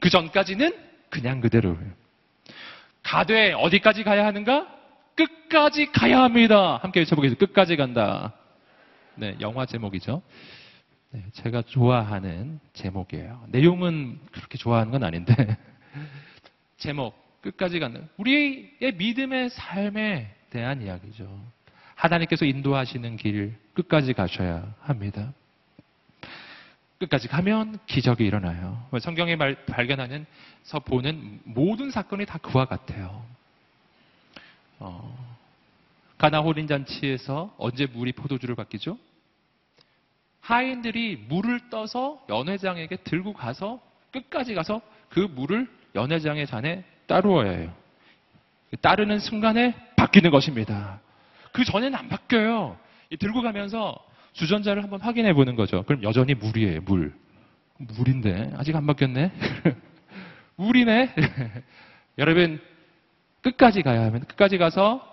그 0.00 0.10
전까지는 0.10 0.76
그냥 1.10 1.40
그대로예요. 1.40 1.92
가되 3.02 3.52
어디까지 3.52 4.04
가야 4.04 4.26
하는가? 4.26 4.66
끝까지 5.14 5.92
가야 5.92 6.22
합니다. 6.22 6.78
함께 6.78 7.00
외쳐보겠습니다. 7.00 7.46
끝까지 7.46 7.76
간다. 7.76 8.32
네, 9.16 9.36
영화 9.40 9.66
제목이죠. 9.66 10.22
네, 11.10 11.24
제가 11.32 11.62
좋아하는 11.62 12.60
제목이에요. 12.72 13.44
내용은 13.48 14.18
그렇게 14.32 14.56
좋아하는 14.56 14.92
건 14.92 15.02
아닌데 15.04 15.34
제목 16.78 17.14
끝까지 17.42 17.80
가는 17.80 18.08
우리의 18.16 18.94
믿음의 18.96 19.50
삶에 19.50 20.34
대한 20.50 20.82
이야기죠. 20.82 21.28
하나님께서 21.94 22.44
인도하시는 22.46 23.16
길 23.16 23.54
끝까지 23.74 24.12
가셔야 24.12 24.74
합니다. 24.80 25.32
끝까지 27.00 27.28
가면 27.28 27.78
기적이 27.86 28.26
일어나요. 28.26 28.86
성경에 29.00 29.34
말, 29.34 29.64
발견하는서 29.64 30.26
보는 30.84 31.40
모든 31.44 31.90
사건이 31.90 32.26
다 32.26 32.38
그와 32.38 32.66
같아요. 32.66 33.24
어, 34.78 35.36
가나 36.18 36.40
홀인 36.40 36.66
잔치에서 36.66 37.54
언제 37.56 37.86
물이 37.86 38.12
포도주를 38.12 38.54
바뀌죠? 38.54 38.98
하인들이 40.42 41.24
물을 41.28 41.70
떠서 41.70 42.22
연회장에게 42.28 42.96
들고 42.96 43.32
가서 43.32 43.80
끝까지 44.12 44.54
가서 44.54 44.82
그 45.08 45.20
물을 45.20 45.68
연회장의 45.94 46.46
잔에 46.46 46.84
따르어야 47.06 47.50
해요. 47.50 47.74
따르는 48.82 49.20
순간에 49.20 49.74
바뀌는 49.96 50.30
것입니다. 50.30 51.00
그 51.52 51.64
전에는 51.64 51.98
안 51.98 52.08
바뀌어요. 52.10 52.78
들고 53.18 53.40
가면서 53.40 53.98
주전자를 54.32 54.82
한번 54.82 55.00
확인해 55.00 55.32
보는 55.32 55.56
거죠. 55.56 55.82
그럼 55.84 56.02
여전히 56.02 56.34
물이에요, 56.34 56.82
물. 56.82 57.12
물인데, 57.78 58.52
아직 58.56 58.76
안 58.76 58.86
바뀌었네? 58.86 59.32
물이네? 60.56 61.14
여러분, 62.18 62.60
끝까지 63.42 63.82
가야 63.82 64.02
하면, 64.06 64.20
끝까지 64.26 64.58
가서 64.58 65.06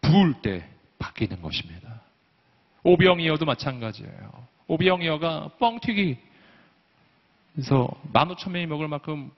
부을 0.00 0.34
때 0.42 0.64
바뀌는 0.98 1.42
것입니다. 1.42 2.02
오병이어도 2.84 3.44
마찬가지예요. 3.44 4.46
오병이어가 4.68 5.50
뻥튀기. 5.58 6.16
그래서 7.54 7.88
만 8.12 8.30
오천 8.30 8.52
명이 8.52 8.66
먹을 8.66 8.86
만큼 8.86 9.30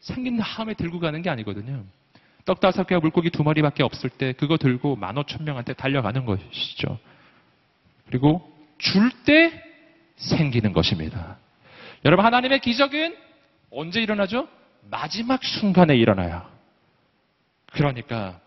생긴 0.00 0.36
다음에 0.36 0.74
들고 0.74 1.00
가는 1.00 1.22
게 1.22 1.30
아니거든요. 1.30 1.84
떡 2.44 2.60
다섯 2.60 2.86
개와 2.86 3.00
물고기 3.00 3.30
두 3.30 3.42
마리밖에 3.42 3.82
없을 3.82 4.10
때 4.10 4.32
그거 4.32 4.56
들고 4.56 4.96
만 4.96 5.16
오천 5.16 5.44
명한테 5.44 5.74
달려가는 5.74 6.24
것이죠. 6.24 6.98
그리고 8.08 8.42
줄 8.78 9.10
때 9.24 9.52
생기는 10.16 10.72
것입니다. 10.72 11.36
여러분, 12.04 12.24
하나님의 12.24 12.60
기적은 12.60 13.14
언제 13.70 14.00
일어나죠? 14.02 14.48
마지막 14.90 15.44
순간에 15.44 15.94
일어나요. 15.96 16.44
그러니까 17.72 18.40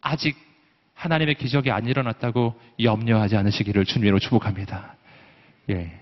아직 0.00 0.36
하나님의 0.94 1.34
기적이 1.34 1.70
안 1.70 1.86
일어났다고 1.86 2.54
염려하지 2.80 3.36
않으시기를 3.36 3.84
주님으로 3.84 4.18
축복합니다. 4.18 4.96
예. 5.70 5.92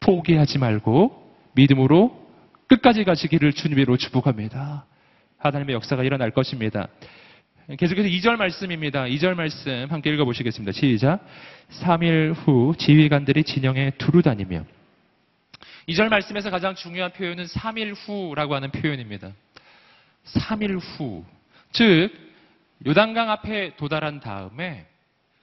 포기하지 0.00 0.58
말고 0.58 1.34
믿음으로 1.54 2.24
끝까지 2.68 3.04
가시기를 3.04 3.52
주님으로 3.52 3.96
축복합니다. 3.96 4.86
하나님의 5.38 5.74
역사가 5.74 6.02
일어날 6.02 6.30
것입니다. 6.30 6.88
계속해서 7.66 8.08
2절 8.08 8.36
말씀입니다. 8.36 9.04
2절 9.04 9.34
말씀 9.34 9.86
함께 9.88 10.10
읽어보시겠습니다. 10.12 10.72
시작. 10.72 11.26
3일 11.80 12.34
후 12.34 12.74
지휘관들이 12.76 13.42
진영에 13.42 13.92
두루 13.96 14.20
다니며 14.20 14.66
2절 15.88 16.10
말씀에서 16.10 16.50
가장 16.50 16.74
중요한 16.74 17.10
표현은 17.12 17.46
3일 17.46 17.94
후라고 17.96 18.54
하는 18.54 18.70
표현입니다. 18.70 19.32
3일 20.26 20.78
후. 20.78 21.24
즉, 21.72 22.10
요단강 22.86 23.30
앞에 23.30 23.76
도달한 23.76 24.20
다음에 24.20 24.86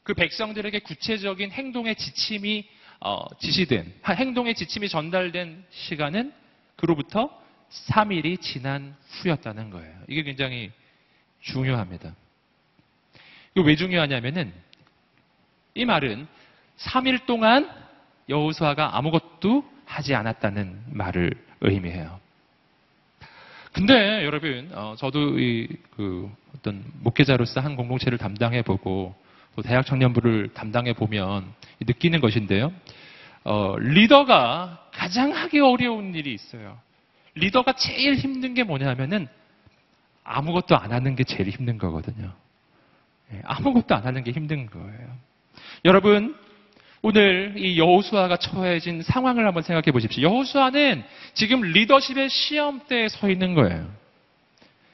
그 0.03 0.13
백성들에게 0.13 0.77
구체적인 0.79 1.49
행동의 1.49 1.95
지침이 1.95 2.67
어, 2.99 3.25
지시된, 3.39 3.95
행동의 4.05 4.53
지침이 4.53 4.89
전달된 4.89 5.63
시간은 5.71 6.31
그로부터 6.75 7.31
3일이 7.87 8.39
지난 8.41 8.95
후였다는 9.09 9.71
거예요. 9.71 9.95
이게 10.07 10.21
굉장히 10.21 10.71
중요합니다. 11.41 12.13
이거 13.55 13.65
왜 13.65 13.75
중요하냐면은 13.75 14.53
이 15.73 15.85
말은 15.85 16.27
3일 16.77 17.25
동안 17.25 17.69
여호수아가 18.29 18.97
아무것도 18.97 19.69
하지 19.85 20.15
않았다는 20.15 20.83
말을 20.91 21.33
의미해요. 21.61 22.19
근데 23.73 24.25
여러분, 24.25 24.69
어, 24.73 24.95
저도 24.97 25.39
이, 25.39 25.67
그, 25.95 26.29
어떤 26.55 26.83
목회자로서 27.01 27.61
한 27.61 27.75
공동체를 27.75 28.17
담당해 28.17 28.61
보고 28.61 29.15
또 29.55 29.61
대학 29.61 29.85
청년부를 29.85 30.49
담당해 30.53 30.93
보면 30.93 31.45
느끼는 31.81 32.19
것인데요. 32.19 32.73
어, 33.43 33.75
리더가 33.79 34.89
가장 34.93 35.33
하기 35.33 35.59
어려운 35.59 36.13
일이 36.15 36.33
있어요. 36.33 36.77
리더가 37.35 37.73
제일 37.73 38.15
힘든 38.15 38.53
게 38.53 38.63
뭐냐면은 38.63 39.27
아무것도 40.31 40.77
안 40.77 40.91
하는 40.91 41.15
게 41.15 41.23
제일 41.23 41.49
힘든 41.49 41.77
거거든요. 41.77 42.31
예, 43.33 43.41
아무것도 43.43 43.95
안 43.95 44.05
하는 44.05 44.23
게 44.23 44.31
힘든 44.31 44.65
거예요. 44.67 45.17
여러분, 45.85 46.35
오늘 47.01 47.55
이 47.57 47.77
여호수아가 47.79 48.37
처해진 48.37 49.01
상황을 49.01 49.45
한번 49.45 49.63
생각해 49.63 49.91
보십시오. 49.91 50.29
여호수아는 50.29 51.03
지금 51.33 51.61
리더십의 51.61 52.29
시험대에 52.29 53.09
서 53.09 53.29
있는 53.29 53.55
거예요. 53.55 53.89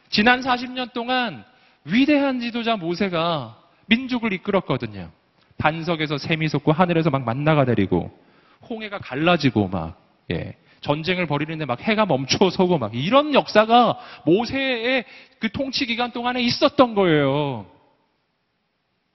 지난 0.09 0.41
40년 0.41 0.93
동안 0.93 1.43
위대한 1.83 2.39
지도자 2.39 2.77
모세가 2.77 3.57
민족을 3.87 4.33
이끌었거든요. 4.33 5.11
반석에서 5.57 6.17
샘이 6.17 6.47
솟고 6.47 6.71
하늘에서 6.71 7.09
막 7.09 7.23
만나가 7.23 7.65
내리고 7.65 8.17
홍해가 8.69 8.99
갈라지고 8.99 9.67
막 9.67 9.99
예. 10.31 10.55
전쟁을 10.81 11.25
벌이는데 11.27 11.65
막 11.65 11.81
해가 11.81 12.05
멈춰서고 12.05 12.77
막 12.77 12.95
이런 12.95 13.33
역사가 13.33 13.97
모세의 14.25 15.05
그 15.39 15.51
통치 15.51 15.85
기간 15.85 16.11
동안에 16.11 16.41
있었던 16.41 16.95
거예요. 16.95 17.65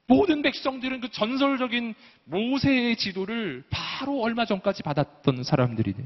모든 0.07 0.43
백성들은 0.43 1.01
그 1.01 1.11
전설적인 1.11 1.95
모세의 2.25 2.97
지도를 2.97 3.65
바로 3.71 4.21
얼마 4.21 4.45
전까지 4.45 4.83
받았던 4.83 5.43
사람들이네. 5.45 5.99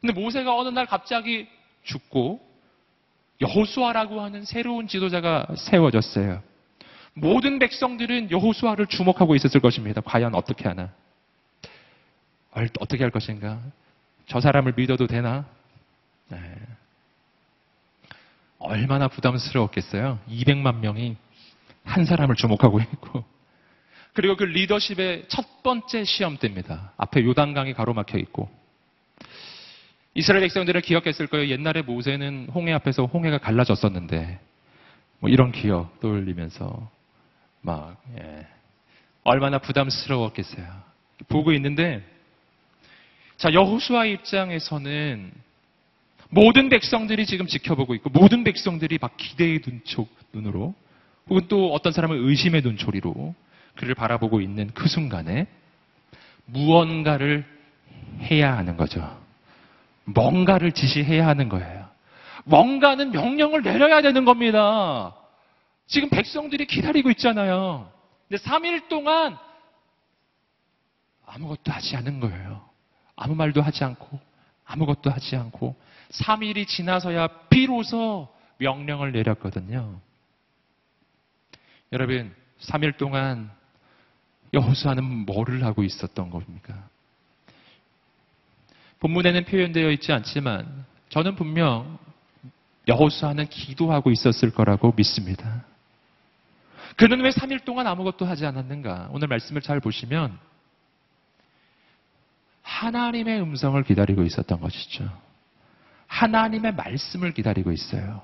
근데 0.00 0.12
모세가 0.20 0.56
어느 0.56 0.68
날 0.68 0.86
갑자기 0.86 1.46
죽고 1.84 2.40
여호수아라고 3.40 4.20
하는 4.20 4.44
새로운 4.44 4.88
지도자가 4.88 5.46
세워졌어요. 5.56 6.42
모든 7.14 7.58
백성들은 7.58 8.30
여호수아를 8.30 8.86
주목하고 8.86 9.34
있었을 9.36 9.60
것입니다. 9.60 10.00
과연 10.00 10.34
어떻게 10.34 10.66
하나? 10.68 10.92
어떻게 12.80 13.04
할 13.04 13.10
것인가? 13.10 13.60
저 14.28 14.40
사람을 14.40 14.74
믿어도 14.76 15.06
되나? 15.06 15.46
네. 16.28 16.38
얼마나 18.58 19.08
부담스러웠겠어요? 19.08 20.18
200만 20.28 20.80
명이 20.80 21.16
한 21.84 22.04
사람을 22.04 22.34
주목하고 22.34 22.80
있고. 22.80 23.24
그리고 24.12 24.36
그 24.36 24.44
리더십의 24.44 25.26
첫 25.28 25.62
번째 25.62 26.04
시험 26.04 26.36
때입니다. 26.36 26.92
앞에 26.98 27.24
요단강이 27.24 27.72
가로막혀 27.72 28.18
있고. 28.18 28.50
이스라엘 30.14 30.42
백성들을 30.42 30.80
기억했을 30.80 31.28
거예요. 31.28 31.48
옛날에 31.48 31.82
모세는 31.82 32.48
홍해 32.52 32.72
앞에서 32.72 33.06
홍해가 33.06 33.38
갈라졌었는데, 33.38 34.40
뭐 35.20 35.30
이런 35.30 35.52
기억 35.52 36.00
떠올리면서, 36.00 36.90
막, 37.62 38.02
예. 38.18 38.46
얼마나 39.22 39.58
부담스러웠겠어요. 39.58 40.66
보고 41.28 41.52
있는데, 41.52 42.04
자, 43.38 43.52
여호수아 43.52 44.04
입장에서는 44.04 45.30
모든 46.28 46.68
백성들이 46.68 47.24
지금 47.24 47.46
지켜보고 47.46 47.94
있고 47.94 48.10
모든 48.10 48.42
백성들이 48.42 48.98
막 49.00 49.16
기대의 49.16 49.60
눈촉 49.64 50.08
눈으로 50.32 50.74
혹은 51.28 51.42
또 51.46 51.72
어떤 51.72 51.92
사람은 51.92 52.28
의심의 52.28 52.62
눈초리로 52.62 53.34
그를 53.76 53.94
바라보고 53.94 54.40
있는 54.40 54.68
그 54.74 54.88
순간에 54.88 55.46
무언가를 56.46 57.46
해야 58.22 58.56
하는 58.56 58.76
거죠. 58.76 59.24
뭔가를 60.04 60.72
지시해야 60.72 61.28
하는 61.28 61.48
거예요. 61.48 61.88
뭔가는 62.44 63.12
명령을 63.12 63.62
내려야 63.62 64.02
되는 64.02 64.24
겁니다. 64.24 65.14
지금 65.86 66.10
백성들이 66.10 66.66
기다리고 66.66 67.08
있잖아요. 67.10 67.88
근데 68.28 68.42
3일 68.42 68.88
동안 68.88 69.38
아무것도 71.24 71.70
하지 71.70 71.94
않은 71.96 72.18
거예요. 72.18 72.67
아무 73.18 73.34
말도 73.34 73.60
하지 73.60 73.84
않고 73.84 74.18
아무것도 74.64 75.10
하지 75.10 75.36
않고 75.36 75.76
3일이 76.10 76.66
지나서야 76.66 77.28
비로소 77.50 78.28
명령을 78.58 79.12
내렸거든요. 79.12 80.00
여러분, 81.92 82.34
3일 82.60 82.96
동안 82.96 83.50
여호수아는 84.52 85.04
뭐를 85.04 85.64
하고 85.64 85.82
있었던 85.84 86.30
겁니까? 86.30 86.88
본문에는 89.00 89.44
표현되어 89.44 89.90
있지 89.92 90.12
않지만 90.12 90.86
저는 91.08 91.34
분명 91.34 91.98
여호수아는 92.88 93.46
기도하고 93.48 94.10
있었을 94.10 94.50
거라고 94.50 94.92
믿습니다. 94.96 95.64
그는 96.96 97.20
왜 97.20 97.30
3일 97.30 97.64
동안 97.64 97.86
아무것도 97.86 98.26
하지 98.26 98.44
않았는가? 98.46 99.10
오늘 99.12 99.28
말씀을 99.28 99.62
잘 99.62 99.78
보시면 99.80 100.38
하나님의 102.68 103.40
음성을 103.40 103.82
기다리고 103.82 104.22
있었던 104.22 104.60
것이죠. 104.60 105.10
하나님의 106.06 106.74
말씀을 106.74 107.32
기다리고 107.32 107.72
있어요. 107.72 108.22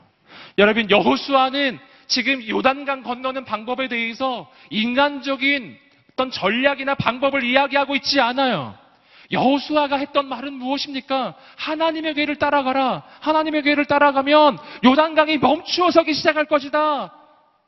여러분, 0.58 0.90
여호수아는 0.90 1.78
지금 2.06 2.46
요단강 2.46 3.02
건너는 3.02 3.46
방법에 3.46 3.88
대해서 3.88 4.50
인간적인 4.70 5.78
어떤 6.12 6.30
전략이나 6.30 6.94
방법을 6.94 7.42
이야기하고 7.42 7.96
있지 7.96 8.20
않아요. 8.20 8.76
여호수아가 9.32 9.96
했던 9.96 10.28
말은 10.28 10.52
무엇입니까? 10.52 11.34
하나님의 11.56 12.14
궤를 12.14 12.36
따라가라. 12.36 13.02
하나님의 13.20 13.62
궤를 13.62 13.86
따라가면 13.86 14.58
요단강이 14.84 15.38
멈추어 15.38 15.90
서기 15.90 16.12
시작할 16.12 16.44
것이다. 16.44 17.12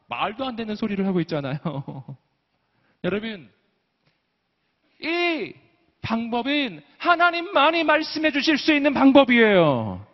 말도 0.08 0.44
안 0.44 0.54
되는 0.54 0.76
소리를 0.76 1.04
하고 1.06 1.20
있잖아요. 1.20 1.58
여러분, 3.02 3.50
이 5.00 5.54
방법은 6.06 6.84
하나님만이 6.98 7.82
말씀해 7.82 8.30
주실 8.30 8.58
수 8.58 8.72
있는 8.72 8.94
방법이에요. 8.94 10.06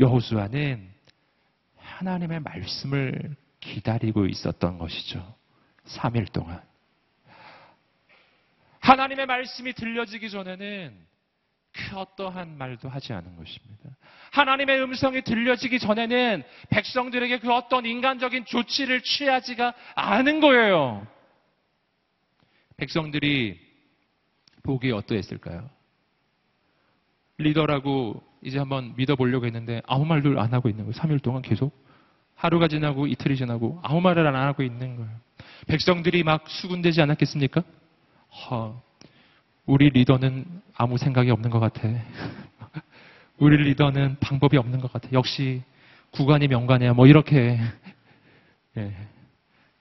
여호수아는 0.00 0.90
하나님의 1.76 2.40
말씀을 2.40 3.36
기다리고 3.60 4.26
있었던 4.26 4.78
것이죠. 4.78 5.36
3일 5.86 6.32
동안. 6.32 6.60
하나님의 8.80 9.26
말씀이 9.26 9.72
들려지기 9.72 10.30
전에는 10.30 11.06
그 11.72 11.96
어떠한 11.96 12.58
말도 12.58 12.88
하지 12.88 13.12
않은 13.12 13.36
것입니다. 13.36 13.90
하나님의 14.32 14.82
음성이 14.82 15.22
들려지기 15.22 15.78
전에는 15.78 16.42
백성들에게 16.70 17.38
그 17.38 17.52
어떤 17.52 17.86
인간적인 17.86 18.46
조치를 18.46 19.02
취하지가 19.02 19.74
않은 19.94 20.40
거예요. 20.40 21.06
백성들이 22.78 23.65
보기에 24.66 24.92
어떠했을까요? 24.92 25.68
리더라고 27.38 28.22
이제 28.42 28.58
한번 28.58 28.94
믿어보려고 28.96 29.46
했는데 29.46 29.80
아무 29.86 30.04
말도 30.04 30.40
안 30.40 30.52
하고 30.52 30.68
있는 30.68 30.84
거예요. 30.84 30.92
3일 30.94 31.22
동안 31.22 31.42
계속. 31.42 31.72
하루가 32.34 32.68
지나고 32.68 33.06
이틀이 33.06 33.36
지나고 33.36 33.80
아무 33.82 34.00
말을 34.00 34.26
안 34.26 34.34
하고 34.34 34.62
있는 34.62 34.96
거예요. 34.96 35.10
백성들이 35.68 36.22
막 36.22 36.48
수군되지 36.48 37.00
않았겠습니까? 37.00 37.62
허, 38.30 38.82
우리 39.64 39.88
리더는 39.90 40.44
아무 40.74 40.98
생각이 40.98 41.30
없는 41.30 41.50
것 41.50 41.60
같아. 41.60 41.88
우리 43.38 43.56
리더는 43.56 44.16
방법이 44.20 44.56
없는 44.58 44.80
것 44.80 44.92
같아. 44.92 45.08
역시 45.12 45.62
구간이 46.10 46.48
명관이야. 46.48 46.92
뭐 46.92 47.06
이렇게. 47.06 47.58
예. 48.76 48.94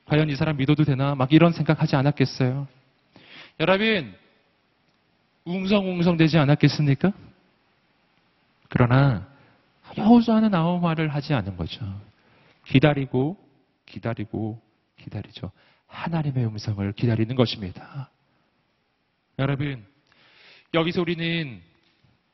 과연 0.05 0.29
이 0.29 0.35
사람 0.35 0.57
믿어도 0.57 0.83
되나? 0.83 1.15
막 1.15 1.33
이런 1.33 1.51
생각하지 1.51 1.95
않았겠어요? 1.95 2.67
여러분, 3.59 4.13
웅성웅성 5.45 6.17
되지 6.17 6.37
않았겠습니까? 6.37 7.13
그러나 8.69 9.27
여호수아는 9.97 10.53
아무 10.53 10.79
말을 10.79 11.09
하지 11.09 11.33
않은 11.33 11.55
거죠. 11.55 11.85
기다리고 12.65 13.37
기다리고 13.85 14.59
기다리죠. 14.97 15.51
하나님의 15.87 16.45
음성을 16.45 16.91
기다리는 16.93 17.35
것입니다. 17.35 18.09
여러분, 19.37 19.85
여기서 20.73 21.01
우리는 21.01 21.61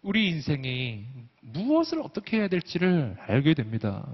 우리 0.01 0.29
인생이 0.29 1.05
무엇을 1.41 1.99
어떻게 2.01 2.37
해야 2.37 2.47
될지를 2.47 3.17
알게 3.19 3.53
됩니다. 3.53 4.05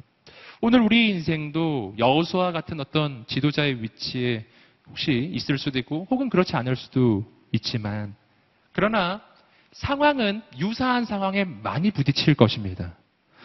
오늘 0.60 0.82
우리 0.82 1.10
인생도 1.10 1.96
여호수아 2.00 2.52
같은 2.52 2.80
어떤 2.80 3.26
지도자의 3.28 3.84
위치에 3.84 4.46
혹시 4.90 5.30
있을 5.34 5.60
수도 5.60 5.78
있고 5.80 6.08
혹은 6.10 6.30
그렇지 6.30 6.56
않을 6.56 6.76
수도 6.76 7.24
있지만 7.52 8.16
그러나 8.78 9.22
상황은 9.72 10.44
유사한 10.60 11.04
상황에 11.04 11.46
많이 11.46 11.90
부딪힐 11.90 12.36
것입니다. 12.36 12.96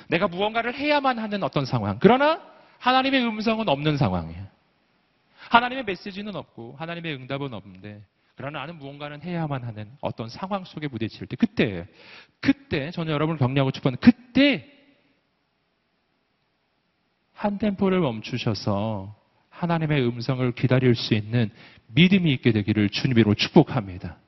내가 0.08 0.28
무언가를 0.28 0.74
해야만 0.74 1.18
하는 1.18 1.42
어떤 1.42 1.64
상황. 1.64 1.98
그러나 2.00 2.38
하나님의 2.78 3.24
음성은 3.24 3.66
없는 3.66 3.96
상황이에요. 3.96 4.46
하나님의 5.48 5.84
메시지는 5.84 6.36
없고 6.36 6.76
하나님의 6.78 7.14
응답은 7.14 7.54
없는데 7.54 8.04
그러나 8.36 8.58
나는 8.60 8.76
무언가는 8.76 9.22
해야만 9.22 9.64
하는 9.64 9.90
어떤 10.02 10.28
상황 10.28 10.64
속에 10.64 10.88
부딪힐 10.88 11.26
때 11.26 11.36
그때 11.36 11.86
그때 12.40 12.90
저는 12.90 13.10
여러분을 13.10 13.38
격려하고 13.38 13.70
축복하는 13.70 13.98
그때 14.02 14.70
한 17.32 17.56
템포를 17.56 18.00
멈추셔서 18.00 19.16
하나님의 19.48 20.06
음성을 20.06 20.52
기다릴 20.52 20.94
수 20.94 21.14
있는 21.14 21.50
믿음이 21.86 22.30
있게 22.34 22.52
되기를 22.52 22.90
주님으로 22.90 23.34
축복합니다. 23.34 24.18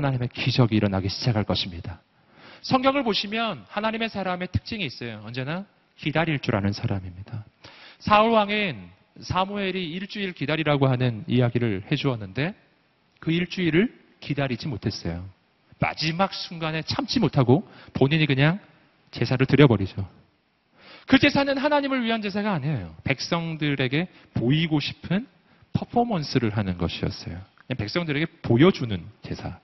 하나님의 0.00 0.28
기적이 0.32 0.76
일어나기 0.76 1.08
시작할 1.08 1.44
것입니다. 1.44 2.00
성경을 2.62 3.04
보시면 3.04 3.64
하나님의 3.68 4.08
사람의 4.08 4.48
특징이 4.50 4.84
있어요. 4.84 5.22
언제나 5.24 5.66
기다릴 5.96 6.40
줄 6.40 6.56
아는 6.56 6.72
사람입니다. 6.72 7.44
사울 7.98 8.30
왕은 8.30 8.88
사무엘이 9.20 9.90
일주일 9.90 10.32
기다리라고 10.32 10.88
하는 10.88 11.24
이야기를 11.26 11.84
해주었는데 11.92 12.54
그 13.18 13.30
일주일을 13.30 13.94
기다리지 14.20 14.68
못했어요. 14.68 15.28
마지막 15.78 16.32
순간에 16.32 16.82
참지 16.82 17.20
못하고 17.20 17.68
본인이 17.92 18.26
그냥 18.26 18.58
제사를 19.10 19.44
드려버리죠. 19.44 20.08
그 21.06 21.18
제사는 21.18 21.56
하나님을 21.58 22.04
위한 22.04 22.22
제사가 22.22 22.52
아니에요. 22.52 22.94
백성들에게 23.04 24.08
보이고 24.34 24.80
싶은 24.80 25.26
퍼포먼스를 25.72 26.56
하는 26.56 26.78
것이었어요. 26.78 27.38
백성들에게 27.76 28.26
보여주는 28.42 29.02
제사. 29.22 29.58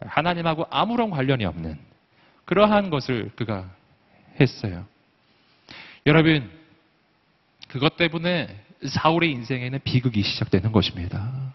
하나님하고 0.00 0.66
아무런 0.70 1.10
관련이 1.10 1.44
없는 1.44 1.78
그러한 2.44 2.90
것을 2.90 3.30
그가 3.36 3.70
했어요. 4.40 4.86
여러분, 6.06 6.50
그것 7.68 7.96
때문에 7.96 8.48
사울의 8.86 9.30
인생에는 9.32 9.80
비극이 9.84 10.22
시작되는 10.22 10.72
것입니다. 10.72 11.54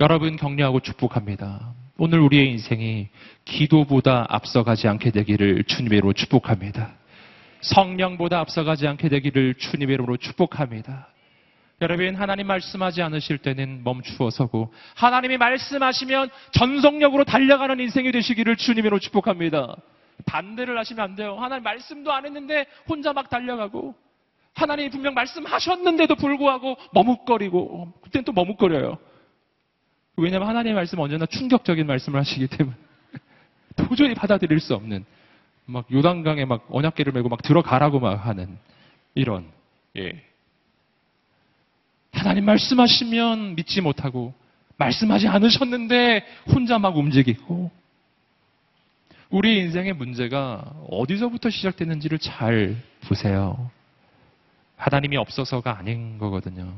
여러분 0.00 0.36
격려하고 0.36 0.80
축복합니다. 0.80 1.74
오늘 1.98 2.20
우리의 2.20 2.50
인생이 2.52 3.08
기도보다 3.44 4.26
앞서가지 4.30 4.88
않게 4.88 5.10
되기를 5.10 5.64
주님으로 5.64 6.14
축복합니다. 6.14 6.94
성령보다 7.60 8.40
앞서가지 8.40 8.86
않게 8.86 9.10
되기를 9.10 9.56
주님의 9.56 9.94
이름으로 9.94 10.16
축복합니다. 10.16 11.08
여러분 11.80 12.14
하나님 12.14 12.46
말씀하지 12.46 13.00
않으실 13.02 13.38
때는 13.38 13.82
멈추어 13.84 14.30
서고 14.30 14.72
하나님이 14.96 15.38
말씀하시면 15.38 16.30
전속력으로 16.52 17.24
달려가는 17.24 17.80
인생이 17.80 18.12
되시기를 18.12 18.56
주님으로 18.56 18.98
축복합니다. 18.98 19.76
반대를 20.26 20.78
하시면 20.78 21.02
안 21.02 21.14
돼요. 21.16 21.36
하나님 21.38 21.64
말씀도 21.64 22.12
안 22.12 22.26
했는데 22.26 22.66
혼자 22.86 23.14
막 23.14 23.30
달려가고 23.30 23.94
하나님이 24.54 24.90
분명 24.90 25.14
말씀하셨는데도 25.14 26.16
불구하고 26.16 26.76
머뭇거리고 26.92 27.92
그때는 28.02 28.24
또 28.24 28.32
머뭇거려요. 28.32 28.98
왜냐하면 30.16 30.48
하나님의 30.48 30.74
말씀은 30.74 31.02
언제나 31.02 31.24
충격적인 31.24 31.86
말씀을 31.86 32.20
하시기 32.20 32.46
때문에 32.48 32.76
도저히 33.76 34.14
받아들일 34.14 34.60
수 34.60 34.74
없는 34.74 35.06
막 35.64 35.86
요단강에 35.90 36.44
막 36.44 36.66
언약계를 36.68 37.14
메고 37.14 37.30
막 37.30 37.40
들어가라고 37.40 38.00
막 38.00 38.26
하는 38.26 38.58
이런 39.14 39.46
예. 39.96 40.29
하나님 42.12 42.44
말씀하시면 42.44 43.54
믿지 43.56 43.80
못하고 43.80 44.34
말씀하지 44.76 45.28
않으셨는데 45.28 46.24
혼자 46.52 46.78
막 46.78 46.96
움직이고 46.96 47.70
우리 49.30 49.58
인생의 49.58 49.92
문제가 49.92 50.72
어디서부터 50.90 51.50
시작되는지를 51.50 52.18
잘 52.18 52.76
보세요. 53.06 53.70
하나님이 54.76 55.16
없어서가 55.18 55.78
아닌 55.78 56.18
거거든요. 56.18 56.72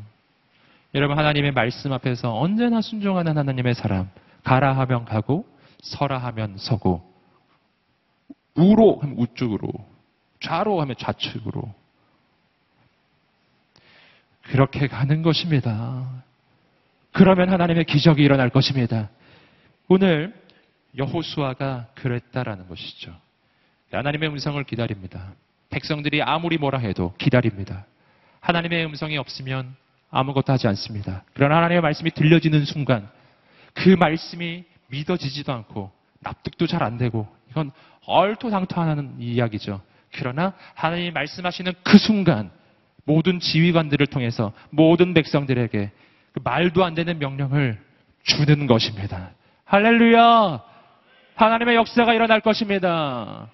여러분 0.95 1.17
하나님의 1.17 1.53
말씀 1.53 1.93
앞에서 1.93 2.39
언제나 2.39 2.83
순종하는 2.83 3.39
하나님의 3.39 3.75
사람 3.75 4.11
가라 4.45 4.77
하면 4.77 5.07
가고 5.07 5.47
서라 5.83 6.19
하면 6.19 6.57
서고 6.59 7.03
우로 8.55 8.99
하면 9.01 9.17
우측으로 9.17 9.69
좌로 10.41 10.81
하면 10.83 10.97
좌측으로 10.99 11.73
그렇게 14.43 14.87
가는 14.87 15.23
것입니다. 15.23 16.07
그러면 17.13 17.51
하나님의 17.51 17.85
기적이 17.85 18.23
일어날 18.23 18.51
것입니다. 18.51 19.11
오늘 19.89 20.35
여호수아가 20.97 21.89
그랬다라는 21.95 22.69
것이죠. 22.69 23.15
하나님의 23.93 24.29
음성을 24.31 24.63
기다립니다. 24.65 25.33
백성들이 25.71 26.23
아무리 26.23 26.59
뭐라 26.59 26.79
해도 26.79 27.15
기다립니다. 27.19 27.87
하나님의 28.41 28.87
음성이 28.87 29.17
없으면 29.19 29.77
아무것도 30.11 30.53
하지 30.53 30.67
않습니다. 30.69 31.25
그러나 31.35 31.57
하나님의 31.57 31.81
말씀이 31.81 32.11
들려지는 32.11 32.65
순간 32.65 33.09
그 33.75 33.91
말씀이 33.91 34.65
믿어지지도 34.89 35.53
않고 35.53 35.91
납득도 36.21 36.67
잘 36.67 36.83
안 36.83 36.99
되고 36.99 37.27
이건 37.51 37.71
얼토당토하는 38.07 39.17
이야기죠. 39.21 39.81
그러나 40.15 40.53
하나님이 40.75 41.11
말씀하시는 41.13 41.73
그 41.83 41.99
순간 41.99 42.51
모든 43.05 43.41
지휘관들을 43.41 44.07
통해서 44.07 44.53
모든 44.71 45.15
백성들에게 45.15 45.91
그 46.33 46.41
말도 46.43 46.85
안 46.85 46.95
되는 46.95 47.19
명령을 47.19 47.79
주는 48.23 48.67
것입니다. 48.67 49.33
할렐루야! 49.65 50.63
하나님의 51.35 51.77
역사가 51.77 52.15
일어날 52.15 52.41
것입니다. 52.41 53.51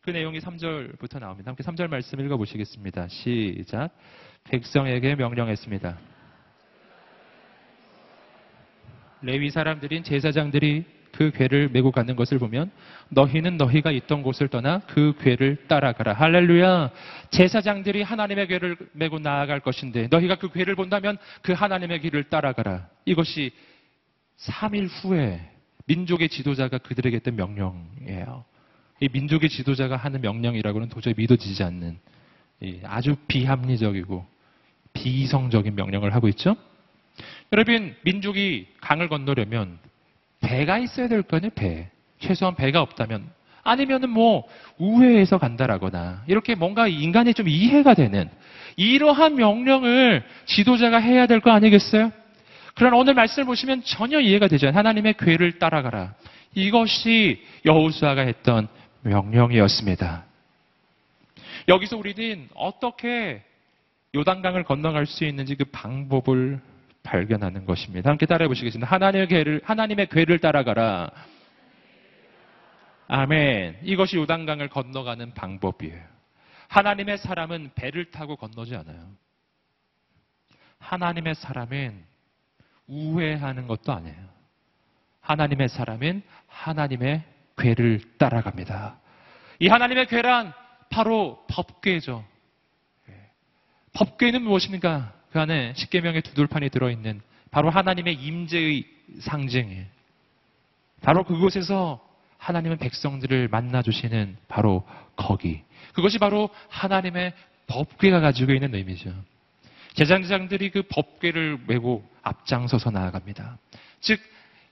그 0.00 0.10
내용이 0.10 0.38
3절부터 0.38 1.18
나옵니다. 1.18 1.50
함께 1.50 1.62
3절 1.62 1.88
말씀 1.88 2.20
읽어보시겠습니다. 2.20 3.08
시작. 3.08 3.90
백성에게 4.44 5.16
명령했습니다. 5.16 5.98
레위 9.22 9.50
사람들인 9.50 10.04
제사장들이 10.04 10.84
그 11.16 11.30
괴를 11.30 11.70
메고 11.70 11.90
가는 11.90 12.14
것을 12.14 12.38
보면 12.38 12.70
너희는 13.08 13.56
너희가 13.56 13.90
있던 13.90 14.22
곳을 14.22 14.48
떠나 14.48 14.80
그 14.80 15.14
괴를 15.18 15.66
따라가라. 15.66 16.12
할렐루야. 16.12 16.90
제사장들이 17.30 18.02
하나님의 18.02 18.48
괴를 18.48 18.76
메고 18.92 19.18
나아갈 19.18 19.60
것인데 19.60 20.08
너희가 20.10 20.34
그 20.34 20.52
괴를 20.52 20.74
본다면 20.74 21.16
그 21.40 21.54
하나님의 21.54 22.02
길을 22.02 22.24
따라가라. 22.24 22.88
이것이 23.06 23.52
3일 24.36 24.88
후에 24.90 25.40
민족의 25.86 26.28
지도자가 26.28 26.78
그들에게 26.78 27.16
했던 27.16 27.34
명령이에요. 27.34 28.44
이 29.00 29.08
민족의 29.10 29.48
지도자가 29.48 29.96
하는 29.96 30.20
명령이라고는 30.20 30.90
도저히 30.90 31.14
믿어지지 31.16 31.62
않는 31.62 31.98
아주 32.84 33.16
비합리적이고 33.26 34.26
비이성적인 34.92 35.74
명령을 35.74 36.14
하고 36.14 36.28
있죠. 36.28 36.56
여러분 37.52 37.94
민족이 38.04 38.66
강을 38.82 39.08
건너려면 39.08 39.78
배가 40.40 40.78
있어야 40.78 41.08
될거 41.08 41.36
아니에요, 41.36 41.50
배. 41.54 41.88
최소한 42.18 42.54
배가 42.54 42.80
없다면. 42.82 43.28
아니면은 43.62 44.10
뭐, 44.10 44.44
우회해서 44.78 45.38
간다라거나, 45.38 46.22
이렇게 46.28 46.54
뭔가 46.54 46.86
인간이 46.86 47.34
좀 47.34 47.48
이해가 47.48 47.94
되는, 47.94 48.28
이러한 48.76 49.34
명령을 49.36 50.24
지도자가 50.46 50.98
해야 50.98 51.26
될 51.26 51.40
거 51.40 51.50
아니겠어요? 51.50 52.12
그러나 52.74 52.96
오늘 52.96 53.14
말씀을 53.14 53.46
보시면 53.46 53.82
전혀 53.84 54.20
이해가 54.20 54.48
되지 54.48 54.66
않아요. 54.66 54.78
하나님의 54.78 55.14
괴를 55.18 55.58
따라가라. 55.58 56.14
이것이 56.54 57.42
여호수아가 57.64 58.20
했던 58.22 58.68
명령이었습니다. 59.02 60.24
여기서 61.68 61.96
우리는 61.96 62.48
어떻게 62.54 63.42
요단강을 64.14 64.64
건너갈 64.64 65.06
수 65.06 65.24
있는지 65.24 65.54
그 65.56 65.64
방법을 65.64 66.60
발견하는 67.06 67.64
것입니다. 67.64 68.10
함께 68.10 68.26
따라해 68.26 68.48
보시겠습니다. 68.48 68.90
하나님의 68.90 69.28
괴를, 69.28 69.60
하나님의 69.64 70.08
괴를 70.08 70.40
따라가라. 70.40 71.10
아멘. 73.08 73.78
이것이 73.84 74.16
요단강을 74.16 74.68
건너가는 74.68 75.32
방법이에요. 75.34 76.02
하나님의 76.68 77.18
사람은 77.18 77.70
배를 77.76 78.10
타고 78.10 78.36
건너지 78.36 78.74
않아요. 78.74 79.08
하나님의 80.78 81.36
사람은 81.36 82.04
우회하는 82.88 83.68
것도 83.68 83.92
아니에요. 83.92 84.36
하나님의 85.20 85.68
사람은 85.68 86.22
하나님의 86.48 87.22
괴를 87.56 88.00
따라갑니다. 88.18 88.98
이 89.60 89.68
하나님의 89.68 90.06
괴란 90.06 90.52
바로 90.90 91.44
법궤죠. 91.48 92.24
예. 93.08 93.30
법궤는 93.94 94.42
무엇입니까? 94.42 95.12
그 95.32 95.40
안에 95.40 95.74
십계명의 95.76 96.22
두들판이 96.22 96.70
들어있는 96.70 97.20
바로 97.50 97.70
하나님의 97.70 98.14
임재의 98.14 98.84
상징이에요. 99.20 99.84
바로 101.02 101.24
그곳에서 101.24 102.04
하나님은 102.38 102.78
백성들을 102.78 103.48
만나주시는 103.48 104.36
바로 104.48 104.86
거기. 105.16 105.62
그것이 105.94 106.18
바로 106.18 106.50
하나님의 106.68 107.32
법궤가 107.66 108.20
가지고 108.20 108.52
있는 108.52 108.74
의미죠. 108.74 109.12
제장장들이 109.94 110.70
그 110.70 110.82
법궤를 110.82 111.60
메고 111.66 112.06
앞장서서 112.22 112.90
나아갑니다. 112.90 113.58
즉 114.00 114.20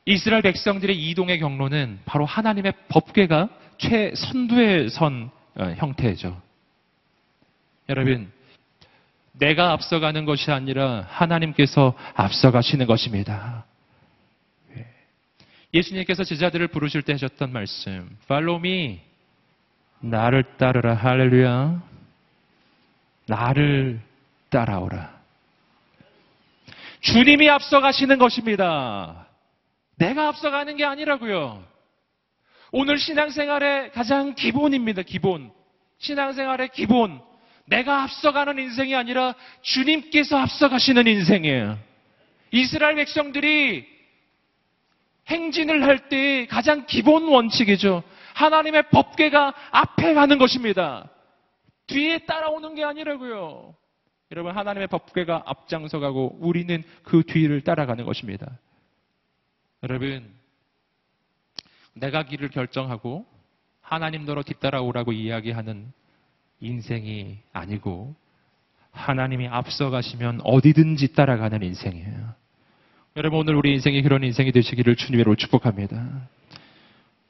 이스라엘 0.05 0.43
백성들의 0.43 0.97
이동의 1.11 1.39
경로는 1.39 2.01
바로 2.05 2.27
하나님의 2.27 2.75
법궤가 2.89 3.49
최선두에 3.79 4.89
선 4.89 5.31
어, 5.57 5.73
형태죠. 5.77 6.41
여러분, 7.89 8.31
내가 9.39 9.73
앞서가는 9.73 10.25
것이 10.25 10.51
아니라 10.51 11.07
하나님께서 11.09 11.95
앞서가시는 12.15 12.87
것입니다. 12.87 13.65
예. 14.77 14.87
예수님께서 15.73 16.25
제자들을 16.25 16.69
부르실 16.69 17.03
때 17.03 17.13
하셨던 17.13 17.53
말씀, 17.53 18.17
Follow 18.25 18.59
me. 18.61 19.01
나를 20.01 20.45
따르라. 20.59 20.95
할렐루야. 20.95 21.83
나를 23.27 24.01
따라오라. 24.51 25.15
주님이 27.01 27.49
앞서가시는 27.51 28.19
것입니다. 28.19 29.27
내가 29.97 30.29
앞서가는 30.29 30.77
게 30.77 30.85
아니라고요. 30.85 31.65
오늘 32.71 32.99
신앙생활의 32.99 33.93
가장 33.93 34.35
기본입니다. 34.35 35.03
기본. 35.03 35.53
신앙생활의 35.99 36.71
기본. 36.71 37.21
내가 37.67 38.03
앞서가는 38.03 38.59
인생이 38.59 38.95
아니라 38.95 39.35
주님께서 39.63 40.37
앞서가시는 40.39 41.07
인생이에요. 41.07 41.79
이스라엘 42.51 42.97
백성들이 42.97 43.87
행진을 45.27 45.83
할 45.85 46.09
때 46.09 46.47
가장 46.47 46.85
기본 46.87 47.25
원칙이죠. 47.29 48.03
하나님의 48.35 48.91
법궤가 48.91 49.55
앞에 49.71 50.15
가는 50.15 50.39
것입니다. 50.39 51.09
뒤에 51.87 52.19
따라오는 52.27 52.75
게 52.75 52.85
아니라고요. 52.85 53.75
여러분 54.33 54.57
하나님의 54.57 54.89
법궤가 54.89 55.45
앞장서 55.47 56.01
가고 56.01 56.37
우리는 56.41 56.83
그 57.03 57.23
뒤를 57.23 57.63
따라가는 57.63 58.05
것입니다. 58.05 58.59
여러분 59.83 60.35
내가 61.95 62.25
길을 62.25 62.49
결정하고 62.51 63.27
하나님더러 63.81 64.43
뒤따라오라고 64.43 65.13
이야기하는 65.13 65.93
인생이 66.65 67.39
아니고 67.53 68.15
하나님이 68.91 69.49
앞서가시면 69.49 70.41
어디든지 70.45 71.15
따라가는 71.15 71.63
인생이에요. 71.63 72.35
여러분 73.17 73.41
오늘 73.41 73.55
우리 73.55 73.73
인생이 73.73 74.03
그런 74.03 74.25
인생이 74.25 74.51
되시기를 74.53 74.97
주님으로 74.97 75.37
축복합니다. 75.37 76.29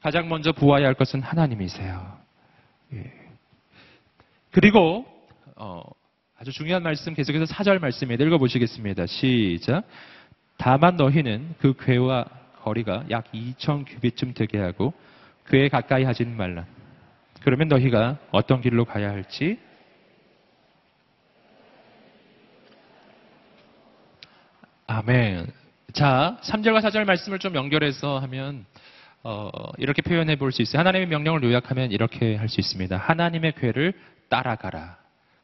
가장 0.01 0.29
먼저 0.29 0.51
보아야 0.51 0.85
할 0.85 0.93
것은 0.93 1.21
하나님이세요. 1.21 2.17
예. 2.93 3.11
그리고 4.51 5.05
어, 5.55 5.81
아주 6.37 6.51
중요한 6.51 6.83
말씀 6.83 7.13
계속해서 7.13 7.45
사절 7.45 7.79
말씀에 7.79 8.15
읽어보시겠습니다. 8.15 9.05
시작. 9.07 9.83
다만 10.57 10.95
너희는 10.95 11.55
그 11.59 11.73
괴와 11.77 12.25
거리가 12.63 13.05
약 13.09 13.31
2천 13.31 13.85
규빗쯤 13.87 14.33
되게 14.33 14.59
하고 14.59 14.93
괴에 15.47 15.69
가까이 15.69 16.03
하진 16.03 16.35
말라. 16.35 16.65
그러면 17.45 17.67
너희가 17.67 18.17
어떤 18.31 18.59
길로 18.59 18.85
가야 18.85 19.11
할지 19.11 19.59
아멘. 24.87 25.45
자, 25.93 26.37
3절과 26.41 26.81
4절 26.81 27.05
말씀을 27.05 27.37
좀 27.37 27.53
연결해서 27.55 28.17
하면 28.19 28.65
어, 29.21 29.51
이렇게 29.77 30.01
표현해 30.01 30.37
볼 30.37 30.51
수 30.51 30.63
있어요. 30.63 30.79
하나님의 30.79 31.07
명령을 31.07 31.43
요약하면 31.43 31.91
이렇게 31.91 32.35
할 32.35 32.49
수 32.49 32.59
있습니다. 32.59 32.97
하나님의 32.97 33.53
괴를 33.57 33.93
따라가라. 34.29 34.97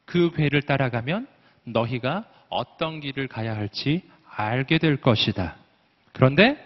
그 0.04 0.32
괴를 0.32 0.62
따라가면 0.62 1.28
너희가 1.64 2.24
어떤 2.48 2.98
길을 3.00 3.28
가야 3.28 3.54
할지 3.56 4.02
알게 4.28 4.78
될 4.78 4.96
것이다. 4.96 5.54
그런데 6.12 6.56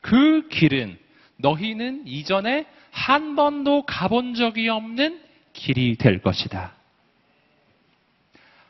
그 0.00 0.48
길은 0.48 0.98
너희는 1.36 2.04
이전에 2.06 2.66
한 2.90 3.36
번도 3.36 3.82
가본 3.86 4.34
적이 4.34 4.68
없는 4.68 5.20
길이 5.52 5.96
될 5.96 6.20
것이다. 6.20 6.72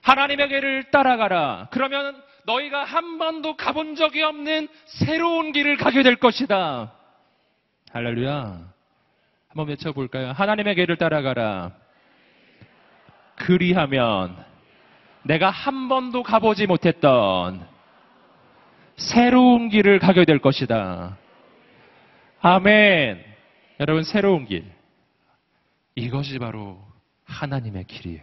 하나님의 0.03 0.49
길을 0.49 0.91
따라가라. 0.91 1.69
그러면 1.71 2.21
너희가 2.45 2.85
한 2.85 3.19
번도 3.19 3.57
가본 3.57 3.97
적이 3.97 4.23
없는 4.23 4.69
새로운 4.87 5.53
길을 5.53 5.77
가게 5.77 6.03
될 6.03 6.17
것이다. 6.17 6.93
할렐루야. 7.93 8.61
한번 9.49 9.69
외쳐볼까요? 9.69 10.33
하나님의 10.33 10.75
길을 10.77 10.97
따라가라. 10.97 11.73
그리하면 13.37 14.37
내가 15.23 15.51
한 15.51 15.89
번도 15.89 16.23
가보지 16.23 16.67
못했던 16.67 17.67
새로운 18.97 19.69
길을 19.69 19.99
가게 19.99 20.25
될 20.25 20.39
것이다. 20.39 21.17
아멘. 22.41 23.30
여러분, 23.81 24.05
새로운 24.05 24.45
길. 24.45 24.65
이것이 25.95 26.39
바로 26.39 26.79
하나님의 27.25 27.85
길이에요. 27.85 28.21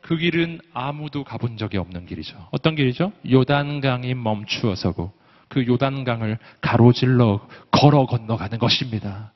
그 0.00 0.16
길은 0.16 0.60
아무도 0.74 1.24
가본 1.24 1.56
적이 1.56 1.78
없는 1.78 2.06
길이죠. 2.06 2.48
어떤 2.50 2.74
길이죠? 2.74 3.12
요단강이 3.30 4.14
멈추어 4.14 4.74
서고 4.74 5.12
그 5.48 5.64
요단강을 5.66 6.38
가로질러 6.60 7.46
걸어 7.70 8.06
건너가는 8.06 8.58
것입니다. 8.58 9.32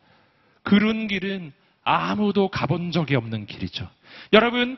그런 0.63 1.07
길은 1.07 1.53
아무도 1.85 2.49
가본 2.49 2.91
적이 2.91 3.15
없는 3.15 3.47
길이죠. 3.47 3.89
여러분, 4.33 4.77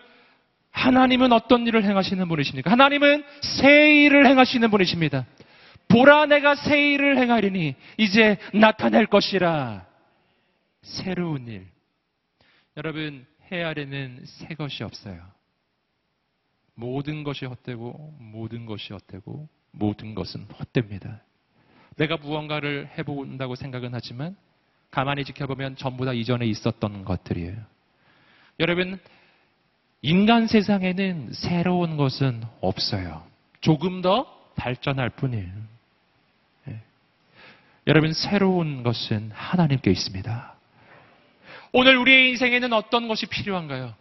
하나님은 0.70 1.32
어떤 1.32 1.66
일을 1.66 1.82
행하시는 1.82 2.28
분이십니까? 2.28 2.70
하나님은 2.70 3.24
새 3.40 4.04
일을 4.04 4.26
행하시는 4.26 4.70
분이십니다. 4.70 5.24
보라 5.88 6.26
내가 6.26 6.54
새 6.54 6.92
일을 6.92 7.18
행하리니 7.18 7.74
이제 7.96 8.36
나타낼 8.52 9.06
것이라. 9.06 9.89
새로운 10.82 11.48
일. 11.48 11.66
여러분, 12.76 13.26
해 13.50 13.62
아래는 13.62 14.24
새 14.24 14.54
것이 14.54 14.82
없어요. 14.84 15.22
모든 16.74 17.24
것이 17.24 17.44
헛되고 17.44 18.16
모든 18.18 18.64
것이 18.64 18.92
헛되고 18.92 19.48
모든 19.72 20.14
것은 20.14 20.44
헛됩니다. 20.58 21.20
내가 21.96 22.16
무언가를 22.16 22.88
해본다고 22.96 23.54
생각은 23.54 23.90
하지만 23.92 24.36
가만히 24.90 25.24
지켜보면 25.24 25.76
전부 25.76 26.04
다 26.04 26.12
이전에 26.12 26.46
있었던 26.46 27.04
것들이에요. 27.04 27.56
여러분, 28.58 28.98
인간 30.02 30.46
세상에는 30.46 31.32
새로운 31.32 31.96
것은 31.96 32.42
없어요. 32.60 33.24
조금 33.60 34.00
더 34.00 34.26
발전할 34.56 35.10
뿐이에요. 35.10 35.52
예. 36.68 36.80
여러분, 37.86 38.12
새로운 38.12 38.82
것은 38.82 39.30
하나님께 39.32 39.90
있습니다. 39.90 40.49
오늘 41.72 41.96
우리의 41.96 42.30
인생에는 42.30 42.72
어떤 42.72 43.08
것이 43.08 43.26
필요한가요? 43.26 43.94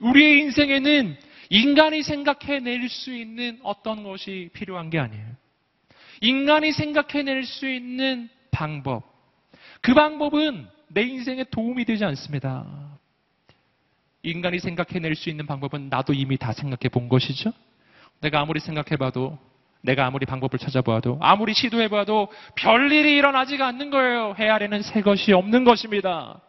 우리의 0.00 0.40
인생에는 0.40 1.16
인간이 1.50 2.02
생각해낼 2.02 2.88
수 2.88 3.14
있는 3.14 3.58
어떤 3.62 4.02
것이 4.02 4.50
필요한 4.54 4.90
게 4.90 4.98
아니에요. 4.98 5.26
인간이 6.22 6.72
생각해낼 6.72 7.44
수 7.44 7.68
있는 7.68 8.28
방법. 8.50 9.02
그 9.80 9.92
방법은 9.92 10.66
내 10.88 11.02
인생에 11.02 11.44
도움이 11.50 11.84
되지 11.84 12.04
않습니다. 12.04 12.98
인간이 14.22 14.60
생각해낼 14.60 15.14
수 15.14 15.28
있는 15.28 15.46
방법은 15.46 15.88
나도 15.88 16.12
이미 16.12 16.38
다 16.38 16.52
생각해 16.52 16.88
본 16.90 17.08
것이죠. 17.08 17.52
내가 18.20 18.40
아무리 18.40 18.60
생각해봐도, 18.60 19.36
내가 19.80 20.06
아무리 20.06 20.26
방법을 20.26 20.58
찾아봐도, 20.60 21.18
아무리 21.20 21.54
시도해봐도 21.54 22.28
별일이 22.54 23.16
일어나지가 23.16 23.66
않는 23.66 23.90
거예요. 23.90 24.36
해 24.38 24.48
아래는 24.48 24.82
새 24.82 25.02
것이 25.02 25.32
없는 25.32 25.64
것입니다. 25.64 26.40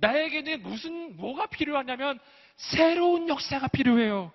나에게는 0.00 0.62
무슨, 0.62 1.16
뭐가 1.16 1.46
필요하냐면 1.46 2.18
새로운 2.56 3.28
역사가 3.28 3.68
필요해요. 3.68 4.32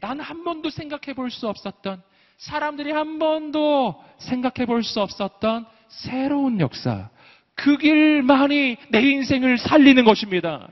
난 0.00 0.20
한 0.20 0.44
번도 0.44 0.70
생각해 0.70 1.14
볼 1.14 1.30
수 1.30 1.48
없었던 1.48 2.02
사람들이 2.38 2.92
한 2.92 3.18
번도 3.18 4.02
생각해 4.18 4.66
볼 4.66 4.82
수 4.82 5.00
없었던 5.00 5.66
새로운 5.88 6.60
역사. 6.60 7.10
그 7.54 7.78
길만이 7.78 8.76
내 8.90 9.00
인생을 9.00 9.58
살리는 9.58 10.04
것입니다. 10.04 10.68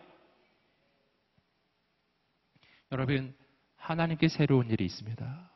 여러분, 2.93 3.35
하나님께 3.77 4.29
새로운 4.29 4.71
일이 4.71 4.85
있습니다. 4.85 5.51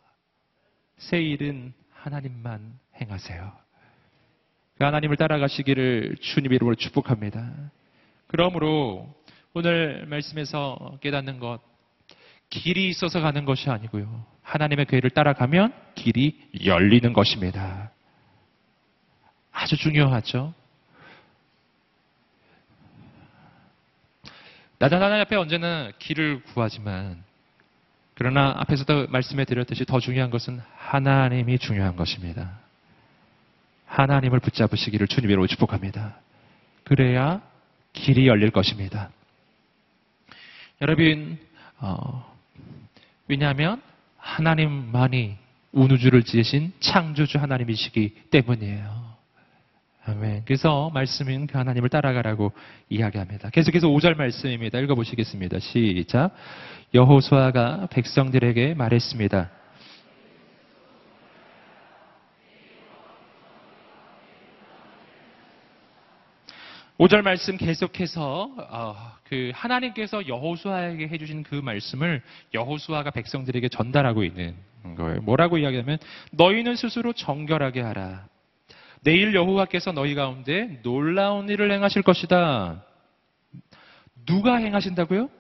새 0.97 1.21
일은 1.21 1.73
하나님만 1.93 2.79
행하세요. 3.01 3.53
그 4.79 4.85
하나님을 4.85 5.17
따라가시기를 5.17 6.17
주님 6.21 6.53
이름으로 6.53 6.75
축복합니다. 6.75 7.71
그러므로 8.29 9.13
오늘 9.55 10.07
말씀에서 10.07 10.99
깨닫는 11.01 11.41
것, 11.41 11.61
길이 12.51 12.89
있어서 12.89 13.21
가는 13.21 13.45
것이 13.45 13.69
아니고요. 13.69 14.25
하나님의 14.43 14.87
계획을 14.87 15.11
따라가면 15.11 15.73
길이 15.95 16.39
열리는 16.65 17.13
것입니다. 17.13 17.91
아주 19.51 19.77
중요하죠. 19.77 20.55
나단 24.79 25.03
하나님 25.03 25.23
앞에 25.23 25.35
언제나 25.35 25.91
길을 25.99 26.45
구하지만 26.45 27.25
그러나 28.15 28.55
앞에서도 28.59 29.09
말씀해 29.09 29.45
드렸듯이 29.45 29.85
더 29.85 30.01
중요한 30.01 30.31
것은 30.31 30.61
하나님이 30.77 31.59
중요한 31.59 31.97
것입니다. 31.97 32.59
하나님을 33.87 34.41
붙잡으시기를 34.41 35.09
주님으로 35.09 35.47
축복합니다. 35.47 36.21
그래야 36.85 37.43
길이 37.93 38.27
열릴 38.27 38.51
것입니다. 38.51 39.11
여러분, 40.81 41.39
어, 41.81 42.25
왜냐하면 43.27 43.83
하나님만이 44.17 45.37
운우주를 45.73 46.23
지으신 46.23 46.73
창조주 46.81 47.39
하나님이시기 47.39 48.31
때문이에요. 48.31 49.09
아멘. 50.07 50.43
그래서 50.47 50.91
말씀은 50.95 51.49
그 51.49 51.59
하나님을 51.59 51.91
따라가라고 51.91 52.53
이야기합니다. 52.89 53.51
계속해서 53.51 53.89
5절 53.89 54.17
말씀입니다. 54.17 54.79
읽어보시겠습니다. 54.79 55.59
시작. 55.59 56.31
여호수아가 56.95 57.89
백성들에게 57.91 58.73
말했습니다. 58.75 59.51
5절 66.99 67.23
말씀 67.23 67.57
계속해서 67.57 68.51
어, 68.71 68.97
그 69.23 69.53
하나님께서 69.55 70.27
여호수아에게 70.27 71.07
해주신 71.09 71.45
그 71.45 71.55
말씀을 71.55 72.23
여호수아가 72.55 73.13
백성들에게 73.13 73.69
전달하고 73.69 74.25
있는 74.25 74.57
거예요. 74.97 75.21
뭐라고 75.21 75.59
이야기하면 75.59 75.99
너희는 76.33 76.75
스스로 76.75 77.13
정결하게 77.13 77.83
하라. 77.83 78.27
내일 79.03 79.33
여호와께서 79.33 79.93
너희 79.93 80.17
가운데 80.17 80.81
놀라운 80.83 81.49
일을 81.49 81.71
행하실 81.71 82.03
것이다. 82.03 82.83
누가 84.27 84.57
행하신다고요? 84.57 85.31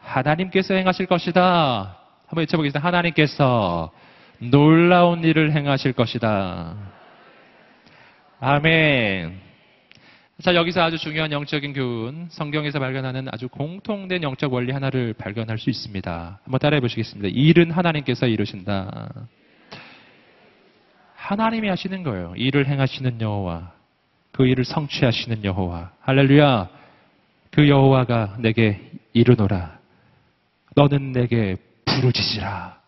하나님께서 0.00 0.72
행하실 0.72 1.06
것이다. 1.06 1.98
한번 2.26 2.42
외쳐보겠습니다. 2.42 2.80
하나님께서 2.80 3.92
놀라운 4.38 5.24
일을 5.24 5.52
행하실 5.52 5.92
것이다. 5.92 6.74
아멘. 8.40 9.45
자, 10.42 10.54
여기서 10.54 10.82
아주 10.82 10.98
중요한 10.98 11.32
영적인 11.32 11.72
교훈, 11.72 12.26
성경에서 12.28 12.78
발견하는 12.78 13.26
아주 13.32 13.48
공통된 13.48 14.22
영적 14.22 14.52
원리 14.52 14.70
하나를 14.70 15.14
발견할 15.14 15.56
수 15.56 15.70
있습니다. 15.70 16.40
한번 16.44 16.58
따라해 16.58 16.80
보시겠습니다. 16.80 17.28
일은 17.32 17.70
하나님께서 17.70 18.26
이루신다. 18.26 19.08
하나님이 21.14 21.68
하시는 21.68 22.02
거예요. 22.02 22.34
일을 22.36 22.66
행하시는 22.66 23.18
여호와, 23.18 23.72
그 24.32 24.46
일을 24.46 24.66
성취하시는 24.66 25.42
여호와. 25.42 25.92
할렐루야. 26.00 26.68
그 27.50 27.70
여호와가 27.70 28.36
내게 28.38 28.90
이르노라. 29.14 29.78
너는 30.74 31.12
내게 31.12 31.56
부르짖으라. 31.86 32.78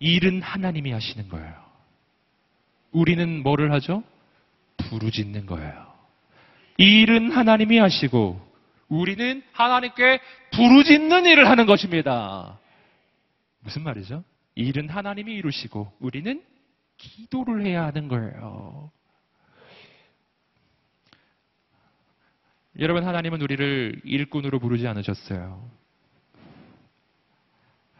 일은 0.00 0.42
하나님이 0.42 0.90
하시는 0.90 1.28
거예요. 1.28 1.54
우리는 2.90 3.44
뭐를 3.44 3.70
하죠? 3.70 4.02
부르짖는 4.90 5.46
거예요. 5.46 5.92
이 6.78 7.02
일은 7.02 7.30
하나님이 7.30 7.78
하시고 7.78 8.40
우리는 8.88 9.42
하나님께 9.52 10.20
부르짖는 10.52 11.26
일을 11.26 11.48
하는 11.48 11.66
것입니다. 11.66 12.58
무슨 13.60 13.82
말이죠? 13.82 14.24
이 14.54 14.66
일은 14.66 14.88
하나님이 14.88 15.32
이루시고 15.34 15.92
우리는 16.00 16.42
기도를 16.98 17.64
해야 17.64 17.84
하는 17.84 18.08
거예요. 18.08 18.90
여러분 22.78 23.06
하나님은 23.06 23.40
우리를 23.42 24.00
일꾼으로 24.04 24.58
부르지 24.58 24.86
않으셨어요. 24.86 25.70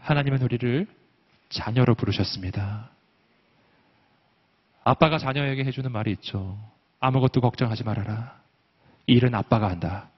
하나님은 0.00 0.42
우리를 0.42 0.86
자녀로 1.50 1.94
부르셨습니다. 1.94 2.90
아빠가 4.84 5.18
자녀에게 5.18 5.64
해주는 5.64 5.90
말이 5.92 6.10
있죠. 6.12 6.58
아무것도 7.02 7.40
걱정하지 7.40 7.82
말아라. 7.82 8.40
이 9.08 9.14
일은 9.14 9.34
아빠가 9.34 9.68
한다. 9.68 10.08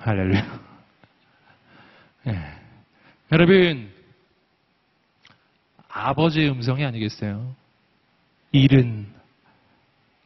할렐루야. 0.00 0.60
네. 2.24 2.54
여러분, 3.32 3.90
아버지의 5.88 6.50
음성이 6.50 6.84
아니겠어요? 6.84 7.54
일은 8.52 9.10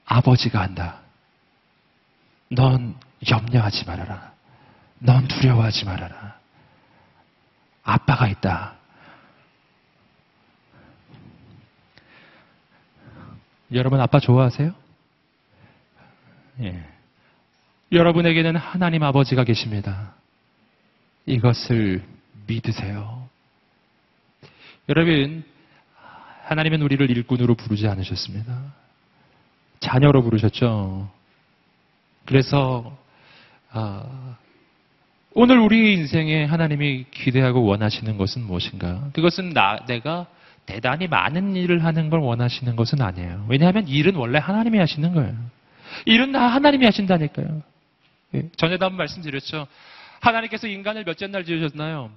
아버지가 0.07 0.61
한다. 0.61 1.01
넌 2.51 2.97
염려하지 3.31 3.85
말아라. 3.85 4.33
넌 4.99 5.29
두려워하지 5.29 5.85
말아라. 5.85 6.37
아빠가 7.85 8.27
있다. 8.27 8.75
여러분 13.75 14.01
아빠 14.01 14.21
좋아하세요? 14.21 14.73
예. 16.63 16.83
여러분에게는 17.91 18.57
하나님 18.57 19.03
아버지가 19.03 19.45
계십니다. 19.45 20.15
이것을 21.27 22.03
믿으세요. 22.47 23.29
여러분, 24.89 25.45
하나님은 26.45 26.83
우리를 26.83 27.11
일꾼으로 27.11 27.55
부르지 27.55 27.89
않으셨습니다. 27.89 28.75
자녀로 29.81 30.23
부르셨죠. 30.23 31.11
그래서 32.27 32.97
아, 33.71 34.37
오늘 35.33 35.59
우리 35.59 35.95
인생에 35.95 36.45
하나님이 36.45 37.07
기대하고 37.11 37.65
원하시는 37.65 38.17
것은 38.19 38.43
무엇인가? 38.43 39.11
그것은 39.15 39.51
나, 39.51 39.85
내가 39.87 40.27
대단히 40.67 41.07
많은 41.09 41.57
일을 41.57 41.85
하는 41.85 42.11
걸 42.11 42.21
원하시는 42.21 42.75
것은 42.77 43.03
아니에요. 43.03 43.47
왜냐하면 43.49 43.87
일은 43.89 44.15
원래 44.17 44.39
하나님이 44.39 44.79
하시는 44.79 45.13
거예요. 45.15 45.35
일은 46.07 46.33
다 46.33 46.47
하나님이 46.47 46.85
하신다니까요. 46.87 47.63
예, 48.35 48.51
전에도 48.57 48.87
한번 48.87 48.99
말씀드렸죠. 48.99 49.67
하나님께서 50.21 50.67
인간을 50.67 51.05
몇째 51.05 51.27
날 51.27 51.45
지으셨나요? 51.45 52.11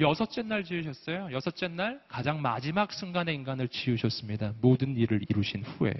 여섯째 0.00 0.42
날 0.42 0.64
지으셨어요. 0.64 1.28
여섯째 1.32 1.68
날 1.68 2.00
가장 2.08 2.42
마지막 2.42 2.92
순간에 2.92 3.32
인간을 3.32 3.68
지으셨습니다. 3.68 4.52
모든 4.60 4.96
일을 4.96 5.20
이루신 5.28 5.62
후에. 5.62 5.92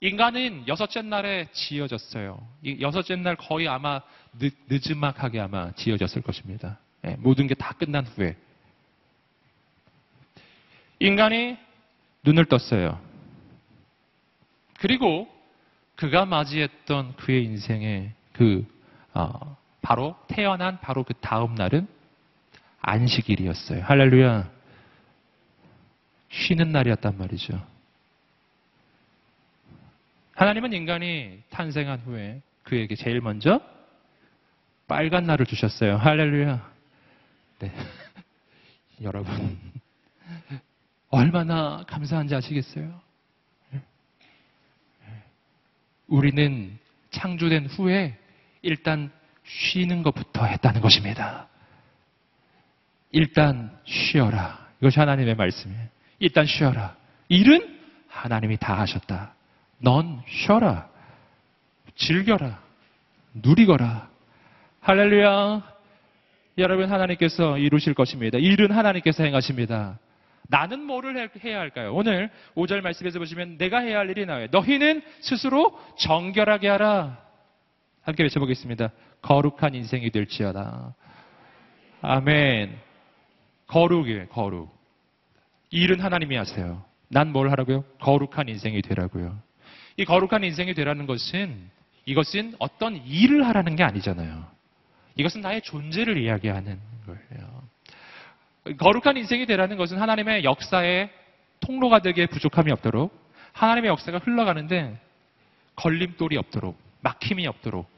인간은 0.00 0.64
여섯째 0.66 1.02
날에 1.02 1.46
지어졌어요. 1.52 2.40
여섯째 2.80 3.16
날 3.16 3.36
거의 3.36 3.68
아마 3.68 4.00
늦, 4.38 4.54
늦음막하게 4.68 5.40
아마 5.40 5.72
지어졌을 5.72 6.22
것입니다. 6.22 6.78
예, 7.06 7.16
모든 7.18 7.46
게 7.46 7.54
다 7.54 7.72
끝난 7.74 8.06
후에. 8.06 8.36
인간이 11.00 11.56
눈을 12.22 12.44
떴어요. 12.44 13.00
그리고 14.78 15.28
그가 15.96 16.24
맞이했던 16.26 17.16
그의 17.16 17.44
인생의 17.44 18.12
그 18.32 18.66
어, 19.12 19.56
바로 19.82 20.16
태어난 20.28 20.78
바로 20.80 21.02
그 21.02 21.14
다음 21.14 21.54
날은 21.54 21.88
안식일이었어요. 22.80 23.82
할렐루야. 23.82 24.50
쉬는 26.30 26.70
날이었단 26.70 27.18
말이죠. 27.18 27.60
하나님은 30.36 30.72
인간이 30.72 31.42
탄생한 31.50 32.00
후에 32.00 32.40
그에게 32.62 32.94
제일 32.94 33.20
먼저 33.20 33.60
빨간 34.86 35.24
날을 35.24 35.46
주셨어요. 35.46 35.96
할렐루야. 35.96 36.70
네. 37.58 37.72
여러분. 39.02 39.69
얼마나 41.10 41.84
감사한지 41.86 42.34
아시겠어요? 42.34 43.00
우리는 46.06 46.78
창조된 47.10 47.66
후에 47.66 48.16
일단 48.62 49.10
쉬는 49.44 50.02
것부터 50.02 50.44
했다는 50.44 50.80
것입니다. 50.80 51.48
일단 53.12 53.76
쉬어라. 53.84 54.68
이것이 54.80 54.98
하나님의 54.98 55.34
말씀이에요. 55.34 55.88
일단 56.20 56.46
쉬어라. 56.46 56.96
일은 57.28 57.78
하나님이 58.08 58.56
다 58.58 58.78
하셨다. 58.78 59.34
넌 59.78 60.22
쉬어라. 60.28 60.88
즐겨라. 61.96 62.60
누리거라. 63.34 64.08
할렐루야. 64.80 65.62
여러분 66.58 66.90
하나님께서 66.90 67.58
이루실 67.58 67.94
것입니다. 67.94 68.38
일은 68.38 68.72
하나님께서 68.72 69.24
행하십니다. 69.24 69.98
나는 70.50 70.82
뭐를 70.82 71.30
해야 71.44 71.60
할까요? 71.60 71.94
오늘 71.94 72.28
5절 72.56 72.80
말씀에서 72.80 73.18
보시면 73.20 73.56
내가 73.56 73.78
해야 73.78 74.00
할 74.00 74.10
일이 74.10 74.26
나와요. 74.26 74.48
너희는 74.50 75.00
스스로 75.20 75.78
정결하게 75.96 76.68
하라. 76.68 77.18
함께 78.02 78.24
외쳐보겠습니다. 78.24 78.90
거룩한 79.22 79.74
인생이 79.74 80.10
될지어다. 80.10 80.94
아멘. 82.02 82.76
거룩이에요, 83.68 84.26
거룩. 84.28 84.76
일은 85.70 86.00
하나님이 86.00 86.34
하세요. 86.36 86.84
난 87.08 87.28
뭘 87.32 87.50
하라고요? 87.50 87.82
거룩한 88.00 88.48
인생이 88.48 88.82
되라고요. 88.82 89.38
이 89.98 90.04
거룩한 90.04 90.42
인생이 90.42 90.74
되라는 90.74 91.06
것은 91.06 91.70
이것은 92.06 92.54
어떤 92.58 92.96
일을 92.96 93.46
하라는 93.46 93.76
게 93.76 93.84
아니잖아요. 93.84 94.46
이것은 95.16 95.42
나의 95.42 95.62
존재를 95.62 96.16
이야기하는 96.18 96.78
거예요. 97.06 97.59
거룩한 98.78 99.16
인생이 99.16 99.46
되라는 99.46 99.76
것은 99.76 99.98
하나님의 99.98 100.44
역사의 100.44 101.10
통로가 101.60 102.00
되기에 102.00 102.26
부족함이 102.26 102.70
없도록 102.72 103.12
하나님의 103.52 103.90
역사가 103.90 104.18
흘러가는데 104.18 104.98
걸림돌이 105.76 106.36
없도록 106.36 106.78
막힘이 107.00 107.46
없도록 107.46 107.88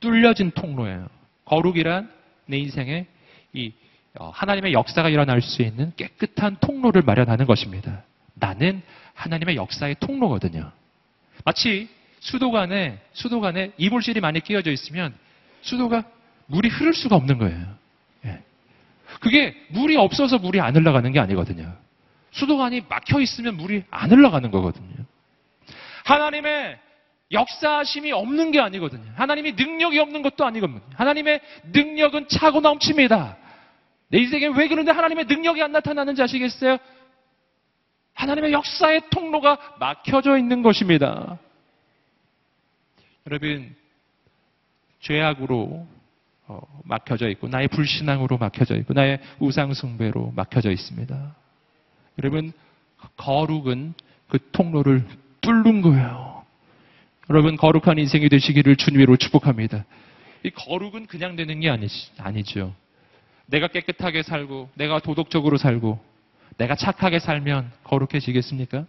뚫려진 0.00 0.50
통로예요. 0.50 1.08
거룩이란 1.44 2.10
내 2.46 2.58
인생에 2.58 3.06
이 3.52 3.72
어, 4.18 4.30
하나님의 4.30 4.72
역사가 4.74 5.08
일어날 5.08 5.40
수 5.40 5.62
있는 5.62 5.92
깨끗한 5.96 6.58
통로를 6.60 7.02
마련하는 7.02 7.46
것입니다. 7.46 8.02
나는 8.34 8.82
하나님의 9.14 9.56
역사의 9.56 9.96
통로거든요. 10.00 10.70
마치 11.44 11.88
수도관에 12.20 13.00
수도관에 13.12 13.72
이물질이 13.78 14.20
많이 14.20 14.40
끼어져 14.40 14.70
있으면 14.70 15.14
수도가 15.62 16.04
물이 16.46 16.68
흐를 16.68 16.94
수가 16.94 17.16
없는 17.16 17.38
거예요. 17.38 17.81
예. 19.22 19.28
그게 19.28 19.56
물이 19.68 19.96
없어서 19.96 20.38
물이 20.38 20.60
안 20.60 20.74
흘러가는 20.74 21.10
게 21.12 21.20
아니거든요. 21.20 21.72
수도관이 22.32 22.84
막혀 22.88 23.20
있으면 23.20 23.56
물이 23.56 23.84
안 23.90 24.10
흘러가는 24.10 24.50
거거든요. 24.50 25.04
하나님의 26.04 26.78
역사심이 27.30 28.12
없는 28.12 28.50
게 28.50 28.60
아니거든요. 28.60 29.10
하나님이 29.14 29.52
능력이 29.52 29.98
없는 29.98 30.22
것도 30.22 30.44
아니거든요. 30.44 30.80
하나님의 30.94 31.40
능력은 31.72 32.28
차고 32.28 32.60
넘칩니다. 32.60 33.38
내 34.08 34.18
인생에 34.18 34.48
왜 34.48 34.68
그런데 34.68 34.92
하나님의 34.92 35.24
능력이 35.26 35.62
안 35.62 35.72
나타나는지 35.72 36.22
아시겠어요? 36.22 36.76
하나님의 38.14 38.52
역사의 38.52 39.02
통로가 39.10 39.76
막혀져 39.78 40.36
있는 40.36 40.62
것입니다. 40.62 41.38
여러분, 43.26 43.74
죄악으로 45.00 45.68
어, 45.70 46.01
막혀져 46.84 47.28
있고, 47.30 47.48
나의 47.48 47.68
불신앙으로 47.68 48.38
막혀져 48.38 48.76
있고, 48.76 48.94
나의 48.94 49.20
우상숭배로 49.38 50.32
막혀져 50.34 50.70
있습니다. 50.70 51.34
여러분, 52.18 52.52
거룩은 53.16 53.94
그 54.28 54.38
통로를 54.52 55.06
뚫는 55.40 55.82
거예요. 55.82 56.44
여러분, 57.30 57.56
거룩한 57.56 57.98
인생이 57.98 58.28
되시기를 58.28 58.76
주님으로 58.76 59.16
축복합니다. 59.16 59.84
이 60.44 60.50
거룩은 60.50 61.06
그냥 61.06 61.36
되는 61.36 61.60
게 61.60 61.70
아니, 61.70 61.86
아니죠. 62.18 62.74
내가 63.46 63.68
깨끗하게 63.68 64.22
살고, 64.22 64.70
내가 64.74 64.98
도덕적으로 65.00 65.56
살고, 65.56 66.00
내가 66.58 66.74
착하게 66.74 67.18
살면 67.18 67.70
거룩해지겠습니까? 67.84 68.86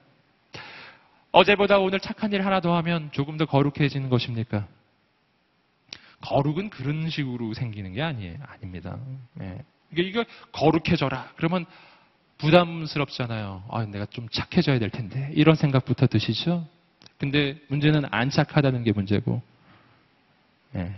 어제보다 1.32 1.80
오늘 1.80 2.00
착한 2.00 2.32
일 2.32 2.46
하나 2.46 2.60
더 2.60 2.76
하면 2.78 3.10
조금 3.12 3.38
더 3.38 3.46
거룩해지는 3.46 4.10
것입니까? 4.10 4.68
거룩은 6.24 6.70
그런 6.70 7.10
식으로 7.10 7.54
생기는 7.54 7.92
게 7.92 8.02
아니에요. 8.02 8.38
아닙니다. 8.48 8.98
네. 9.34 9.62
이게, 9.92 10.04
이거 10.04 10.24
거룩해져라. 10.54 11.34
그러면 11.36 11.66
부담스럽잖아요. 12.38 13.64
아, 13.70 13.86
내가 13.86 14.06
좀 14.06 14.30
착해져야 14.30 14.80
될 14.80 14.90
텐데. 14.90 15.30
이런 15.34 15.56
생각부터 15.56 16.08
드시죠? 16.08 16.66
근데 17.18 17.60
문제는 17.68 18.06
안 18.10 18.30
착하다는 18.30 18.84
게 18.84 18.94
문제고. 18.94 19.42
네. 20.72 20.96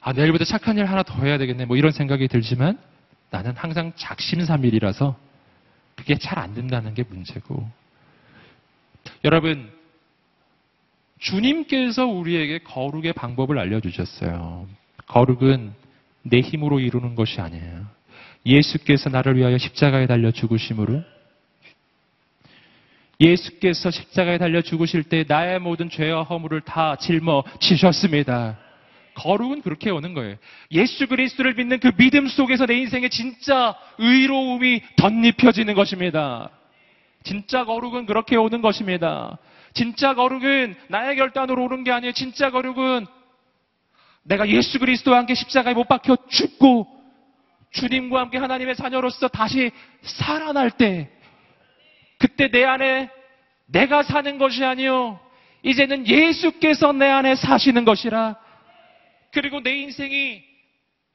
아, 0.00 0.12
내일부터 0.14 0.44
착한 0.44 0.78
일 0.78 0.86
하나 0.86 1.02
더 1.02 1.22
해야 1.22 1.36
되겠네. 1.36 1.66
뭐 1.66 1.76
이런 1.76 1.92
생각이 1.92 2.26
들지만 2.28 2.78
나는 3.30 3.54
항상 3.54 3.92
작심삼일이라서 3.96 5.14
그게 5.94 6.16
잘 6.16 6.38
안 6.38 6.54
된다는 6.54 6.94
게 6.94 7.02
문제고. 7.02 7.68
여러분, 9.24 9.70
주님께서 11.18 12.06
우리에게 12.06 12.58
거룩의 12.58 13.12
방법을 13.12 13.58
알려주셨어요. 13.58 14.66
거룩은 15.06 15.72
내 16.22 16.40
힘으로 16.40 16.80
이루는 16.80 17.14
것이 17.14 17.40
아니에요. 17.40 17.86
예수께서 18.46 19.10
나를 19.10 19.36
위하여 19.36 19.58
십자가에 19.58 20.06
달려 20.06 20.30
죽으심으로 20.30 21.02
예수께서 23.20 23.90
십자가에 23.90 24.38
달려 24.38 24.62
죽으실 24.62 25.04
때 25.04 25.24
나의 25.26 25.58
모든 25.58 25.90
죄와 25.90 26.22
허물을 26.22 26.60
다 26.60 26.96
짊어 26.96 27.42
지셨습니다. 27.58 28.58
거룩은 29.14 29.62
그렇게 29.62 29.90
오는 29.90 30.14
거예요. 30.14 30.36
예수 30.70 31.08
그리스도를 31.08 31.54
믿는 31.54 31.80
그 31.80 31.90
믿음 31.92 32.28
속에서 32.28 32.66
내 32.66 32.78
인생에 32.78 33.08
진짜 33.08 33.74
의로움이 33.98 34.82
덧입혀지는 34.96 35.74
것입니다. 35.74 36.50
진짜 37.24 37.64
거룩은 37.64 38.06
그렇게 38.06 38.36
오는 38.36 38.62
것입니다. 38.62 39.36
진짜 39.78 40.12
거룩은 40.12 40.74
나의 40.88 41.14
결단으로 41.14 41.62
오는 41.62 41.84
게 41.84 41.92
아니에요. 41.92 42.10
진짜 42.10 42.50
거룩은 42.50 43.06
내가 44.24 44.48
예수 44.48 44.80
그리스도와 44.80 45.18
함께 45.18 45.34
십자가에 45.34 45.72
못 45.72 45.86
박혀 45.86 46.16
죽고 46.28 46.88
주님과 47.70 48.18
함께 48.18 48.38
하나님의 48.38 48.74
자녀로서 48.74 49.28
다시 49.28 49.70
살아날 50.02 50.72
때 50.72 51.08
그때 52.18 52.50
내 52.50 52.64
안에 52.64 53.08
내가 53.66 54.02
사는 54.02 54.38
것이 54.38 54.64
아니요 54.64 55.20
이제는 55.62 56.08
예수께서 56.08 56.92
내 56.92 57.06
안에 57.06 57.36
사시는 57.36 57.84
것이라 57.84 58.36
그리고 59.30 59.60
내 59.62 59.76
인생이 59.76 60.42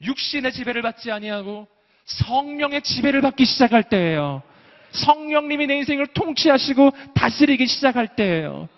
육신의 0.01 0.53
지배를 0.53 0.81
받지 0.81 1.11
아니하고 1.11 1.67
성령의 2.05 2.81
지배를 2.81 3.21
받기 3.21 3.43
시작할 3.43 3.83
때예요. 3.83 4.41
성령님이 4.93 5.67
내 5.67 5.77
인생을 5.77 6.07
통치하시고 6.07 6.91
다스리기 7.15 7.67
시작할 7.67 8.15
때예요. 8.15 8.69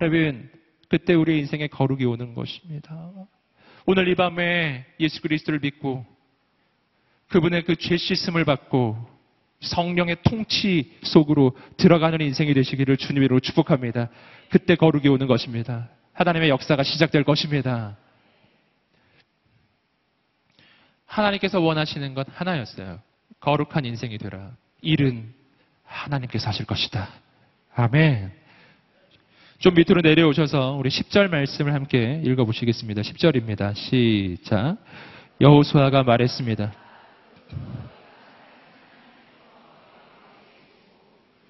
여러분, 0.00 0.50
그때 0.88 1.14
우리 1.14 1.38
인생에 1.38 1.68
거룩이 1.68 2.04
오는 2.04 2.34
것입니다. 2.34 3.12
오늘 3.86 4.08
이 4.08 4.14
밤에 4.14 4.84
예수 5.00 5.22
그리스도를 5.22 5.60
믿고 5.60 6.04
그분의 7.28 7.64
그 7.64 7.76
죄 7.76 7.96
씻음을 7.96 8.44
받고 8.44 8.96
성령의 9.60 10.18
통치 10.22 10.92
속으로 11.02 11.56
들어가는 11.76 12.20
인생이 12.20 12.52
되시기를 12.54 12.96
주님으로 12.98 13.40
축복합니다. 13.40 14.10
그때 14.50 14.76
거룩이 14.76 15.08
오는 15.08 15.26
것입니다. 15.26 15.88
하나님의 16.12 16.50
역사가 16.50 16.82
시작될 16.82 17.24
것입니다. 17.24 17.96
하나님께서 21.06 21.60
원하시는 21.60 22.14
것 22.14 22.26
하나였어요. 22.30 23.00
거룩한 23.40 23.84
인생이 23.84 24.18
되라. 24.18 24.52
일은 24.86 25.32
하나님께서 25.84 26.48
하실 26.48 26.64
것이다. 26.64 27.08
아멘. 27.74 28.32
좀 29.58 29.74
밑으로 29.74 30.00
내려오셔서 30.02 30.72
우리 30.72 30.90
10절 30.90 31.28
말씀을 31.28 31.74
함께 31.74 32.20
읽어보시겠습니다. 32.24 33.02
10절입니다. 33.02 33.74
시작. 33.74 34.76
여호수아가 35.40 36.02
말했습니다. 36.02 36.72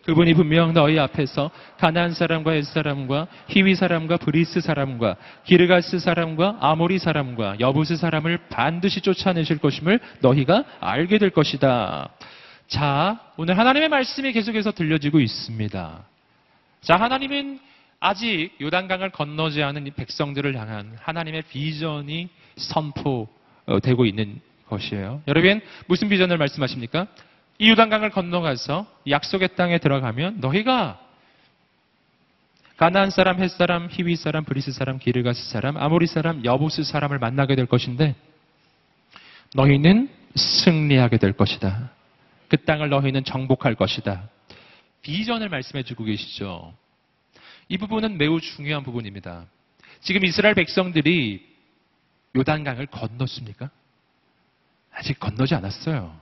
그분이 0.06 0.34
분명 0.34 0.72
너희 0.72 1.00
앞에서 1.00 1.50
가나안 1.78 2.12
사람과 2.12 2.52
헷 2.52 2.62
사람과 2.62 3.26
히위 3.48 3.74
사람과 3.74 4.18
브리스 4.18 4.60
사람과 4.60 5.16
기르가스 5.44 5.98
사람과 5.98 6.58
아모리 6.60 6.98
사람과 7.00 7.58
여부스 7.58 7.96
사람을 7.96 8.38
반드시 8.48 9.00
쫓아내실 9.00 9.58
것임을 9.58 9.98
너희가 10.20 10.64
알게 10.78 11.18
될 11.18 11.30
것이다. 11.30 12.10
자, 12.68 13.20
오늘 13.36 13.58
하나님의 13.58 13.88
말씀이 13.88 14.32
계속해서 14.32 14.72
들려지고 14.72 15.20
있습니다. 15.20 16.04
자, 16.80 16.96
하나님은 16.96 17.60
아직 18.00 18.50
요단강을 18.60 19.10
건너지 19.10 19.62
않은 19.62 19.86
이 19.86 19.90
백성들을 19.90 20.56
향한 20.56 20.96
하나님의 21.00 21.42
비전이 21.42 22.28
선포되고 22.56 24.04
있는 24.04 24.40
것이에요. 24.68 25.22
여러분, 25.28 25.60
무슨 25.86 26.08
비전을 26.08 26.38
말씀하십니까? 26.38 27.06
이 27.58 27.70
요단강을 27.70 28.10
건너가서 28.10 28.86
약속의 29.08 29.50
땅에 29.56 29.78
들어가면 29.78 30.40
너희가 30.40 31.00
가나안 32.76 33.08
사람, 33.10 33.40
햇 33.40 33.48
사람, 33.48 33.88
히위 33.90 34.16
사람, 34.16 34.44
브리스 34.44 34.72
사람, 34.72 34.98
기르가스 34.98 35.48
사람, 35.48 35.78
아모리 35.78 36.06
사람, 36.06 36.44
여보스 36.44 36.82
사람을 36.82 37.18
만나게 37.18 37.54
될 37.54 37.64
것인데 37.64 38.14
너희는 39.54 40.10
승리하게 40.34 41.16
될 41.16 41.32
것이다. 41.32 41.95
그 42.48 42.64
땅을 42.64 42.88
너희는 42.88 43.24
정복할 43.24 43.74
것이다. 43.74 44.28
비전을 45.02 45.48
말씀해 45.48 45.82
주고 45.84 46.04
계시죠. 46.04 46.74
이 47.68 47.78
부분은 47.78 48.18
매우 48.18 48.40
중요한 48.40 48.82
부분입니다. 48.82 49.46
지금 50.00 50.24
이스라엘 50.24 50.54
백성들이 50.54 51.46
요단강을 52.36 52.86
건넜습니까? 52.86 53.70
아직 54.92 55.18
건너지 55.18 55.54
않았어요. 55.54 56.18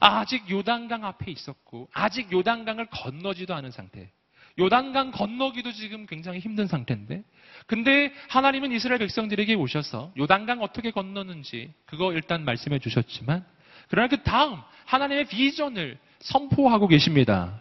아직 0.00 0.50
요단강 0.50 1.04
앞에 1.04 1.30
있었고, 1.30 1.88
아직 1.92 2.32
요단강을 2.32 2.86
건너지도 2.86 3.54
않은 3.54 3.70
상태. 3.70 4.10
요단강 4.58 5.12
건너기도 5.12 5.72
지금 5.72 6.06
굉장히 6.06 6.40
힘든 6.40 6.66
상태인데, 6.66 7.22
근데 7.66 8.12
하나님은 8.28 8.72
이스라엘 8.72 8.98
백성들에게 8.98 9.54
오셔서 9.54 10.12
요단강 10.18 10.60
어떻게 10.62 10.90
건너는지 10.90 11.72
그거 11.86 12.12
일단 12.12 12.44
말씀해 12.44 12.78
주셨지만, 12.80 13.44
그러나 13.92 14.08
그 14.08 14.22
다음 14.22 14.58
하나님의 14.86 15.26
비전을 15.26 15.98
선포하고 16.20 16.88
계십니다. 16.88 17.60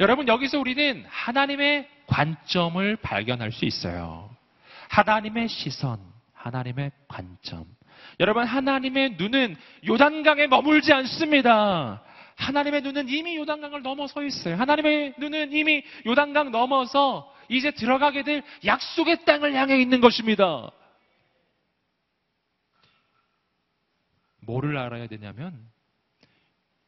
여러분, 0.00 0.28
여기서 0.28 0.58
우리는 0.58 1.04
하나님의 1.06 1.86
관점을 2.06 2.96
발견할 2.96 3.52
수 3.52 3.66
있어요. 3.66 4.30
하나님의 4.88 5.48
시선, 5.48 5.98
하나님의 6.32 6.90
관점. 7.06 7.66
여러분, 8.18 8.44
하나님의 8.46 9.16
눈은 9.18 9.56
요단강에 9.86 10.46
머물지 10.46 10.94
않습니다. 10.94 12.02
하나님의 12.36 12.80
눈은 12.80 13.10
이미 13.10 13.36
요단강을 13.36 13.82
넘어서 13.82 14.22
있어요. 14.22 14.56
하나님의 14.56 15.16
눈은 15.18 15.52
이미 15.52 15.82
요단강 16.06 16.50
넘어서 16.50 17.30
이제 17.50 17.72
들어가게 17.72 18.22
될 18.22 18.42
약속의 18.64 19.26
땅을 19.26 19.52
향해 19.52 19.78
있는 19.78 20.00
것입니다. 20.00 20.70
뭐를 24.46 24.78
알아야 24.78 25.06
되냐면 25.06 25.58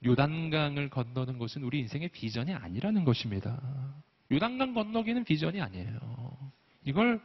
요단강을 0.05 0.91
건너는 0.91 1.39
것은 1.39 1.63
우리 1.65 1.81
인생의 1.81 2.09
비전이 2.09 2.55
아니라는 2.55 3.05
것입니다. 3.05 3.61
요단강 4.31 4.75
건너기는 4.75 5.25
비전이 5.25 5.61
아니에요. 5.61 5.99
이걸 6.85 7.21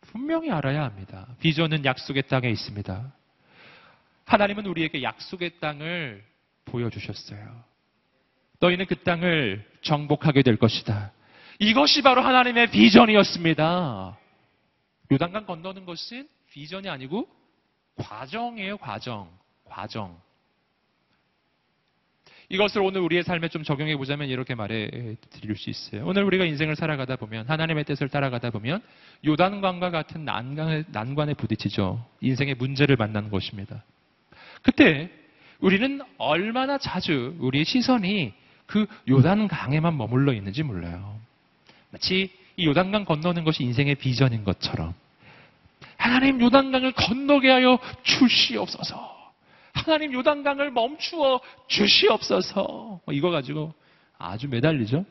분명히 0.00 0.50
알아야 0.50 0.84
합니다. 0.84 1.26
비전은 1.40 1.84
약속의 1.84 2.28
땅에 2.28 2.48
있습니다. 2.50 3.12
하나님은 4.26 4.66
우리에게 4.66 5.02
약속의 5.02 5.58
땅을 5.60 6.24
보여주셨어요. 6.66 7.64
너희는 8.60 8.86
그 8.86 9.02
땅을 9.02 9.66
정복하게 9.82 10.42
될 10.42 10.56
것이다. 10.56 11.12
이것이 11.60 12.02
바로 12.02 12.20
하나님의 12.20 12.70
비전이었습니다. 12.70 14.18
요단강 15.10 15.46
건너는 15.46 15.86
것은 15.86 16.28
비전이 16.50 16.88
아니고 16.88 17.28
과정이에요, 17.96 18.76
과정. 18.78 19.30
과정. 19.68 20.16
이것을 22.50 22.80
오늘 22.80 23.02
우리의 23.02 23.24
삶에 23.24 23.48
좀 23.48 23.62
적용해 23.62 23.96
보자면 23.96 24.28
이렇게 24.28 24.54
말해 24.54 24.88
드릴 25.30 25.56
수 25.56 25.68
있어요. 25.68 26.06
오늘 26.06 26.24
우리가 26.24 26.44
인생을 26.46 26.76
살아가다 26.76 27.16
보면 27.16 27.46
하나님의 27.46 27.84
뜻을 27.84 28.08
따라가다 28.08 28.50
보면 28.50 28.80
요단강과 29.26 29.90
같은 29.90 30.24
난간에, 30.24 30.84
난관에 30.88 31.34
부딪히죠. 31.34 32.02
인생의 32.20 32.54
문제를 32.54 32.96
만나는 32.96 33.30
것입니다. 33.30 33.84
그때 34.62 35.10
우리는 35.60 36.00
얼마나 36.16 36.78
자주 36.78 37.36
우리의 37.38 37.66
시선이 37.66 38.32
그 38.64 38.86
요단강에만 39.08 39.96
머물러 39.96 40.32
있는지 40.32 40.62
몰라요. 40.62 41.20
마치 41.90 42.30
이 42.56 42.66
요단강 42.66 43.04
건너는 43.04 43.44
것이 43.44 43.62
인생의 43.62 43.96
비전인 43.96 44.44
것처럼 44.44 44.94
하나님 45.98 46.40
요단강을 46.40 46.92
건너게 46.92 47.50
하여 47.50 47.78
주시옵소서. 48.04 49.17
하나님 49.78 50.12
요단강을 50.12 50.70
멈추어 50.70 51.40
주시옵소서. 51.68 53.00
뭐 53.04 53.14
이거 53.14 53.30
가지고 53.30 53.72
아주 54.18 54.48
매달리죠. 54.48 55.04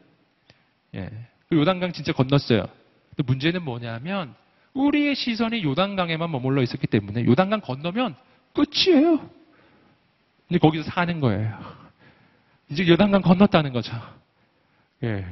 예. 0.96 1.10
그 1.50 1.58
요단강 1.58 1.94
진짜 1.94 2.12
건넜어요. 2.14 2.68
근데 3.16 3.24
문제는 3.26 3.64
뭐냐면 3.64 4.36
우리의 4.74 5.16
시선이 5.16 5.64
요단강에만 5.64 6.30
머물러 6.32 6.62
있었기 6.62 6.88
때문에 6.88 7.26
요단강 7.26 7.62
건너면 7.62 8.16
끝이에요. 8.54 9.18
근데 10.48 10.60
거기서 10.60 10.90
사는 10.90 11.20
거예요. 11.20 11.58
이제 12.70 12.88
요단강 12.88 13.22
건넜다는 13.22 13.74
거죠. 13.74 13.94
예. 15.04 15.26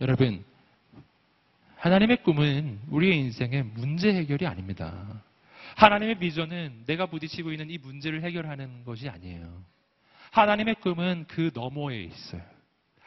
여러분, 0.00 0.44
하나님의 1.84 2.22
꿈은 2.22 2.80
우리의 2.88 3.18
인생의 3.18 3.62
문제 3.74 4.10
해결이 4.10 4.46
아닙니다. 4.46 5.22
하나님의 5.76 6.18
비전은 6.18 6.84
내가 6.86 7.04
부딪히고 7.04 7.52
있는 7.52 7.68
이 7.68 7.76
문제를 7.76 8.22
해결하는 8.22 8.84
것이 8.84 9.06
아니에요. 9.06 9.62
하나님의 10.30 10.76
꿈은 10.76 11.26
그 11.28 11.50
너머에 11.52 12.04
있어요. 12.04 12.40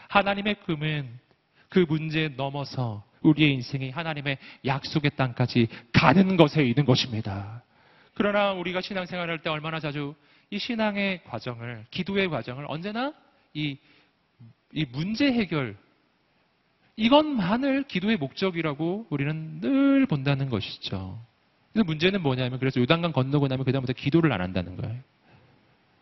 하나님의 0.09 0.61
꿈은 0.65 1.09
그 1.69 1.87
문제에 1.89 2.27
넘어서 2.27 3.03
우리의 3.21 3.55
인생이 3.55 3.89
하나님의 3.89 4.37
약속의 4.63 5.09
땅까지 5.15 5.69
가는 5.91 6.37
것에 6.37 6.63
있는 6.63 6.85
것입니다. 6.85 7.63
그러나 8.13 8.51
우리가 8.51 8.81
신앙생활을 8.81 9.33
할때 9.33 9.49
얼마나 9.49 9.79
자주 9.79 10.13
이 10.51 10.59
신앙의 10.59 11.23
과정을, 11.23 11.87
기도의 11.89 12.29
과정을 12.29 12.65
언제나 12.67 13.11
이, 13.55 13.79
이 14.71 14.85
문제 14.91 15.33
해결, 15.33 15.75
이것만을 16.97 17.83
기도의 17.83 18.17
목적이라고 18.17 19.05
우리는 19.09 19.61
늘 19.61 20.05
본다는 20.07 20.49
것이죠. 20.49 21.19
그래서 21.71 21.85
문제는 21.85 22.21
뭐냐면 22.21 22.59
그래서 22.59 22.81
요단강 22.81 23.11
건너고 23.11 23.47
나면 23.47 23.65
그다음부터 23.65 23.93
기도를 23.93 24.33
안 24.33 24.41
한다는 24.41 24.75
거예요. 24.75 24.99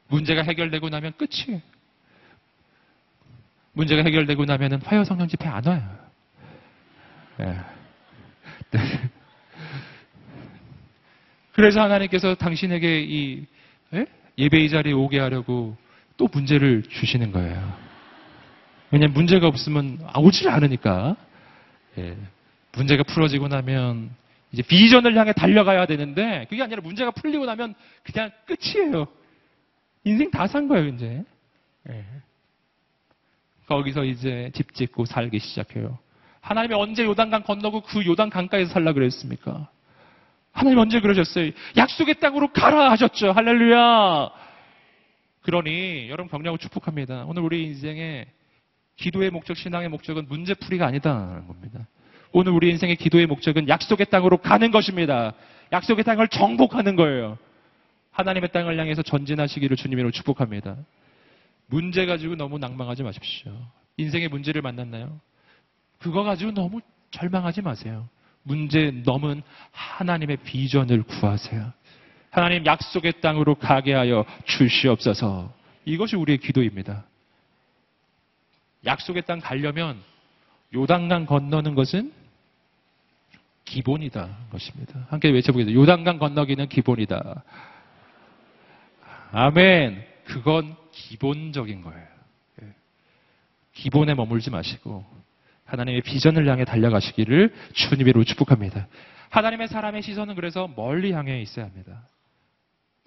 문제가 0.07 0.41
해결되고 0.41 0.87
나면 0.89 1.13
끝이에요. 1.17 1.61
문제가 3.73 4.03
해결되고 4.03 4.45
나면은 4.45 4.81
화요 4.83 5.03
성령 5.03 5.27
집회 5.27 5.47
안 5.47 5.65
와요. 5.65 5.97
예. 7.41 7.43
네. 8.71 9.09
그래서 11.51 11.81
하나님께서 11.81 12.35
당신에게 12.35 13.01
이 13.01 13.45
예? 13.93 14.05
예배의 14.37 14.69
자리에 14.69 14.93
오게 14.93 15.19
하려고 15.19 15.75
또 16.15 16.29
문제를 16.31 16.83
주시는 16.83 17.33
거예요. 17.33 17.84
왜냐면 18.91 19.13
문제가 19.13 19.47
없으면 19.47 19.99
오질 20.17 20.49
않으니까. 20.49 21.15
예. 21.97 22.17
문제가 22.73 23.03
풀어지고 23.03 23.47
나면 23.47 24.11
이제 24.51 24.61
비전을 24.63 25.15
향해 25.17 25.33
달려가야 25.33 25.85
되는데 25.85 26.45
그게 26.49 26.61
아니라 26.61 26.81
문제가 26.81 27.11
풀리고 27.11 27.45
나면 27.45 27.73
그냥 28.03 28.31
끝이에요. 28.45 29.07
인생 30.03 30.29
다 30.29 30.47
산 30.47 30.67
거예요, 30.67 30.87
이제. 30.89 31.23
예. 31.89 32.05
거기서 33.67 34.05
이제 34.05 34.51
집 34.53 34.73
짓고 34.73 35.05
살기 35.05 35.39
시작해요. 35.39 35.97
하나님이 36.41 36.75
언제 36.75 37.03
요단강 37.03 37.43
건너고 37.43 37.81
그 37.81 38.05
요단 38.05 38.29
강가에서 38.29 38.71
살라 38.71 38.93
그랬습니까? 38.93 39.67
하나님 40.51 40.77
언제 40.77 41.01
그러셨어요? 41.01 41.51
약속의 41.75 42.19
땅으로 42.19 42.53
가라 42.53 42.91
하셨죠. 42.91 43.31
할렐루야. 43.31 44.29
그러니 45.41 46.07
여러분 46.09 46.29
격려하고 46.29 46.57
축복합니다. 46.57 47.25
오늘 47.25 47.41
우리 47.41 47.63
인생에 47.63 48.27
기도의 48.97 49.31
목적, 49.31 49.57
신앙의 49.57 49.89
목적은 49.89 50.27
문제풀이가 50.27 50.85
아니다는 50.85 51.47
겁니다. 51.47 51.87
오늘 52.31 52.51
우리 52.51 52.69
인생의 52.69 52.95
기도의 52.97 53.27
목적은 53.27 53.69
약속의 53.69 54.07
땅으로 54.07 54.37
가는 54.37 54.71
것입니다. 54.71 55.33
약속의 55.71 56.03
땅을 56.03 56.27
정복하는 56.27 56.95
거예요. 56.95 57.37
하나님의 58.11 58.51
땅을 58.51 58.79
향해서 58.79 59.01
전진하시기를 59.01 59.75
주님으로 59.77 60.11
축복합니다. 60.11 60.77
문제 61.67 62.05
가지고 62.05 62.35
너무 62.35 62.57
낭망하지 62.57 63.03
마십시오. 63.03 63.51
인생의 63.97 64.29
문제를 64.29 64.61
만났나요? 64.61 65.19
그거 65.99 66.23
가지고 66.23 66.51
너무 66.51 66.81
절망하지 67.11 67.61
마세요. 67.61 68.07
문제 68.43 68.91
넘은 69.03 69.41
하나님의 69.71 70.37
비전을 70.37 71.03
구하세요. 71.03 71.73
하나님 72.29 72.65
약속의 72.65 73.21
땅으로 73.21 73.55
가게 73.55 73.93
하여 73.93 74.25
주시옵소서. 74.45 75.53
이것이 75.85 76.15
우리의 76.15 76.37
기도입니다. 76.39 77.05
약속의 78.85 79.23
땅 79.25 79.39
가려면 79.39 80.01
요단강 80.73 81.25
건너는 81.25 81.75
것은 81.75 82.11
기본이다 83.65 84.37
것입니다. 84.51 85.07
함께 85.09 85.29
외쳐보겠습니다. 85.29 85.79
요단강 85.79 86.19
건너기는 86.19 86.67
기본이다. 86.69 87.43
아멘. 89.31 90.05
그건 90.25 90.75
기본적인 90.91 91.81
거예요. 91.81 92.07
예. 92.61 92.67
기본에 93.73 94.13
머물지 94.13 94.49
마시고 94.49 95.05
하나님의 95.65 96.01
비전을 96.01 96.47
향해 96.47 96.63
달려가시기를 96.63 97.53
주님으로 97.73 98.23
축복합니다. 98.23 98.87
하나님의 99.29 99.67
사람의 99.67 100.03
시선은 100.03 100.35
그래서 100.35 100.69
멀리 100.75 101.11
향해 101.11 101.41
있어야 101.41 101.65
합니다. 101.65 102.03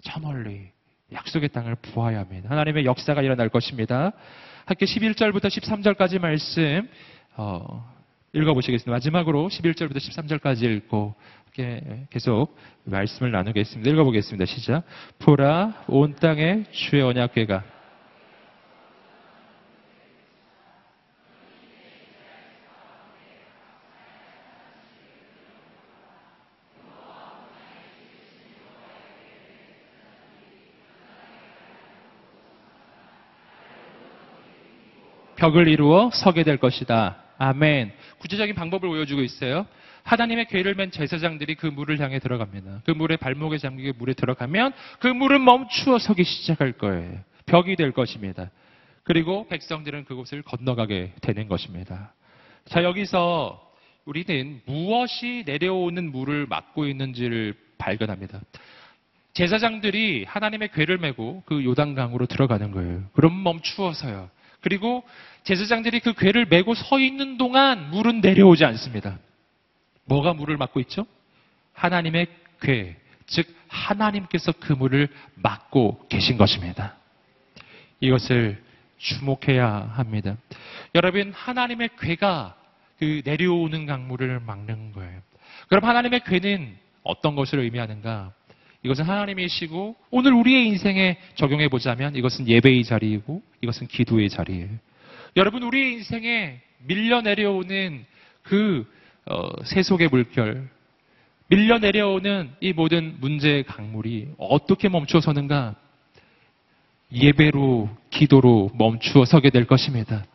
저 0.03 0.19
멀리 0.19 0.69
약속의 1.11 1.49
땅을 1.49 1.75
부어야 1.75 2.19
합니다. 2.19 2.49
하나님의 2.49 2.85
역사가 2.85 3.21
일어날 3.21 3.49
것입니다. 3.49 4.11
학교 4.69 4.85
11절부터 4.85 5.45
13절까지 5.47 6.19
말씀 6.19 6.87
어, 7.35 7.91
읽어보시겠습니다. 8.33 8.91
마지막으로 8.91 9.47
11절부터 9.47 9.95
13절까지 9.95 10.61
읽고 10.61 11.15
계속 12.11 12.55
말씀을 12.83 13.31
나누겠습니다. 13.31 13.89
읽어보겠습니다. 13.89 14.45
시작. 14.45 14.83
보라 15.17 15.85
온 15.87 16.13
땅에 16.13 16.65
주의 16.69 17.01
언약궤가 17.01 17.63
벽을 35.39 35.69
이루어 35.69 36.09
서게 36.11 36.43
될 36.43 36.57
것이다. 36.57 37.15
아멘. 37.37 37.93
구체적인 38.17 38.55
방법을 38.55 38.89
보여주고 38.89 39.21
있어요. 39.21 39.65
하나님의 40.03 40.47
괴를 40.47 40.75
맨 40.75 40.91
제사장들이 40.91 41.55
그 41.55 41.65
물을 41.65 41.97
향해 42.01 42.19
들어갑니다. 42.19 42.81
그 42.85 42.91
물에 42.91 43.15
발목에 43.15 43.57
잠기게 43.57 43.93
물에 43.97 44.13
들어가면 44.15 44.73
그 44.99 45.07
물은 45.07 45.45
멈추어 45.45 45.97
서기 45.97 46.25
시작할 46.25 46.73
거예요. 46.73 47.19
벽이 47.45 47.77
될 47.77 47.93
것입니다. 47.93 48.51
그리고 49.03 49.47
백성들은 49.47 50.03
그곳을 50.05 50.41
건너가게 50.41 51.13
되는 51.21 51.47
것입니다. 51.47 52.13
자, 52.65 52.83
여기서 52.83 53.65
우리는 54.03 54.59
무엇이 54.65 55.43
내려오는 55.45 56.11
물을 56.11 56.47
막고 56.47 56.85
있는지를 56.85 57.55
발견합니다. 57.77 58.41
제사장들이 59.33 60.25
하나님의 60.27 60.71
괴를 60.73 60.97
메고 60.97 61.43
그 61.45 61.63
요단강으로 61.63 62.25
들어가는 62.25 62.71
거예요. 62.71 63.03
그럼 63.13 63.41
멈추어서요. 63.41 64.29
그리고 64.61 65.03
제사장들이 65.43 66.01
그 66.01 66.13
괴를 66.13 66.45
메고 66.45 66.73
서 66.73 66.99
있는 66.99 67.37
동안 67.37 67.89
물은 67.91 68.21
내려오지 68.21 68.65
않습니다. 68.65 69.19
뭐가 70.05 70.33
물을 70.33 70.57
막고 70.57 70.79
있죠? 70.81 71.05
하나님의 71.73 72.27
괴, 72.61 72.95
즉 73.27 73.47
하나님께서 73.67 74.51
그 74.59 74.73
물을 74.73 75.07
막고 75.35 76.05
계신 76.09 76.37
것입니다. 76.37 76.95
이것을 78.01 78.61
주목해야 78.97 79.93
합니다. 79.95 80.35
여러분 80.95 81.31
하나님의 81.31 81.91
괴가 81.99 82.55
그 82.99 83.21
내려오는 83.23 83.85
강물을 83.85 84.41
막는 84.41 84.91
거예요. 84.91 85.21
그럼 85.69 85.85
하나님의 85.85 86.21
괴는 86.25 86.77
어떤 87.03 87.35
것을 87.35 87.59
의미하는가? 87.59 88.33
이것은 88.83 89.03
하나님이시고 89.05 89.95
오늘 90.11 90.33
우리의 90.33 90.67
인생에 90.67 91.17
적용해 91.35 91.67
보자면 91.67 92.15
이것은 92.15 92.47
예배의 92.47 92.83
자리이고 92.85 93.41
이것은 93.61 93.87
기도의 93.87 94.29
자리예요. 94.29 94.69
여러분 95.35 95.63
우리의 95.63 95.93
인생에 95.93 96.61
밀려 96.85 97.21
내려오는 97.21 98.05
그 98.43 98.85
어, 99.25 99.49
세속의 99.63 100.07
물결, 100.09 100.69
밀려 101.49 101.77
내려오는 101.77 102.51
이 102.61 102.73
모든 102.73 103.17
문제의 103.19 103.63
강물이 103.63 104.29
어떻게 104.37 104.87
멈추어 104.87 105.19
서는가? 105.19 105.75
예배로 107.11 107.89
기도로 108.11 108.71
멈추어 108.75 109.25
서게 109.25 109.49
될 109.49 109.65
것입니다. 109.65 110.25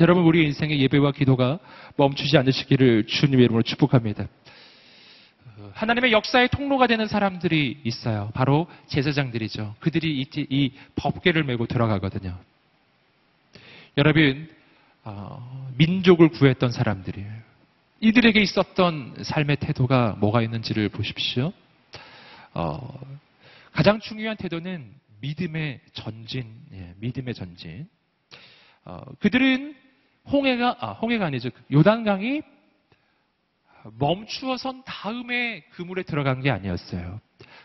여러분 0.00 0.24
우리 0.24 0.44
인생의 0.44 0.80
예배와 0.80 1.12
기도가 1.12 1.58
멈추지 1.96 2.36
않으시기를 2.36 3.06
주님의 3.06 3.44
이름으로 3.44 3.62
축복합니다. 3.62 4.28
하나님의 5.74 6.12
역사의 6.12 6.48
통로가 6.48 6.86
되는 6.86 7.06
사람들이 7.06 7.80
있어요. 7.84 8.30
바로 8.34 8.66
제사장들이죠. 8.86 9.74
그들이 9.80 10.20
이, 10.20 10.26
이 10.48 10.72
법궤를 10.96 11.44
메고 11.44 11.66
들어가거든요. 11.66 12.38
여러분, 13.98 14.48
어, 15.02 15.70
민족을 15.76 16.28
구했던 16.28 16.70
사람들이에요. 16.70 17.32
이들에게 18.00 18.40
있었던 18.40 19.16
삶의 19.22 19.56
태도가 19.56 20.16
뭐가 20.20 20.42
있는지를 20.42 20.88
보십시오. 20.88 21.52
어, 22.52 23.00
가장 23.72 23.98
중요한 24.00 24.36
태도는 24.36 24.92
믿음의 25.20 25.80
전진, 25.92 26.44
예, 26.72 26.94
믿음의 26.98 27.34
전진. 27.34 27.88
어, 28.84 29.00
그들은 29.18 29.74
홍해가, 30.30 30.76
아, 30.80 30.92
홍해가 30.92 31.26
아니죠. 31.26 31.50
요단강이 31.72 32.42
멈추어 33.98 34.56
선 34.56 34.82
다음에 34.84 35.62
그 35.72 35.82
물에 35.82 36.02
들어간 36.02 36.40
게 36.40 36.50
아니었어요. 36.50 37.20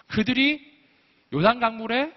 그들이 0.08 0.62
요단 1.34 1.60
강물에 1.60 2.12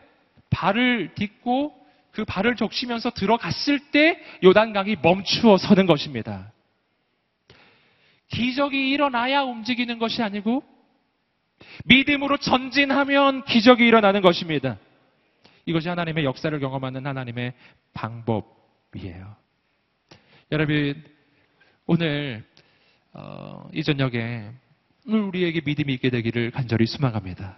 발을 0.51 1.15
딛고 1.15 1.83
그 2.13 2.25
발을 2.25 2.57
적시면서 2.57 3.11
들어갔을 3.11 3.91
때 3.91 4.21
요단강이 4.45 4.97
멈추어 5.03 5.57
서는 5.57 5.87
것입니다. 5.87 6.53
기적이 8.29 8.91
일어나야 8.91 9.43
움직이는 9.43 9.99
것이 9.99 10.23
아니고 10.23 10.63
믿음으로 11.85 12.37
전진하면 12.39 13.45
기적이 13.45 13.87
일어나는 13.87 14.21
것입니다. 14.21 14.79
이것이 15.65 15.89
하나님의 15.89 16.25
역사를 16.25 16.59
경험하는 16.59 17.07
하나님의 17.07 17.55
방법이에요. 17.95 19.37
여러분, 20.51 21.03
오늘 21.87 22.45
어, 23.15 23.69
이 23.73 23.83
저녁에 23.83 24.51
우리에게 25.07 25.61
믿음이 25.65 25.95
있게 25.95 26.11
되기를 26.11 26.51
간절히 26.51 26.87
소망합니다. 26.87 27.57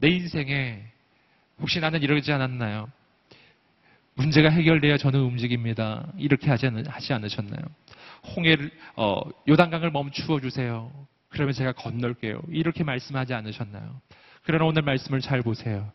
내 0.00 0.08
인생에 0.08 0.82
혹시 1.58 1.80
나는 1.80 2.02
이러지 2.02 2.32
않았나요? 2.32 2.90
문제가 4.14 4.48
해결돼야 4.50 4.96
저는 4.96 5.20
움직입니다. 5.20 6.06
이렇게 6.16 6.50
하지, 6.50 6.66
않, 6.66 6.84
하지 6.86 7.12
않으 7.12 7.28
셨나요? 7.28 7.62
홍해를 8.36 8.70
어, 8.96 9.20
요단강을 9.48 9.90
멈추어 9.90 10.40
주세요. 10.40 10.92
그러면 11.28 11.52
제가 11.52 11.72
건널게요. 11.72 12.42
이렇게 12.48 12.84
말씀하지 12.84 13.34
않으셨나요? 13.34 14.00
그러나 14.44 14.66
오늘 14.66 14.82
말씀을 14.82 15.20
잘 15.20 15.42
보세요. 15.42 15.90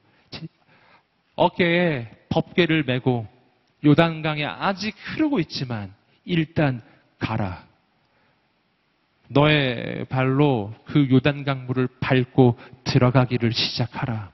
어깨에 1.36 2.10
법계를 2.28 2.84
메고 2.84 3.26
요단강에 3.86 4.44
아직 4.44 4.94
흐르고 4.98 5.40
있지만 5.40 5.94
일단 6.26 6.82
가라. 7.20 7.69
너의 9.30 10.06
발로 10.10 10.74
그 10.86 11.08
요단 11.10 11.44
강 11.46 11.66
물을 11.66 11.88
밟고 12.00 12.58
들어가기를 12.84 13.54
시작하라. 13.54 14.32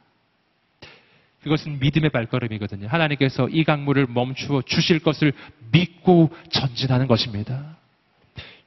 그것은 1.44 1.80
믿음의 1.80 2.10
발걸음이거든요. 2.10 2.88
하나님께서 2.88 3.48
이 3.50 3.64
강물을 3.64 4.08
멈추어 4.10 4.64
주실 4.64 5.00
것을 5.00 5.32
믿고 5.72 6.32
전진하는 6.50 7.08
것입니다. 7.08 7.78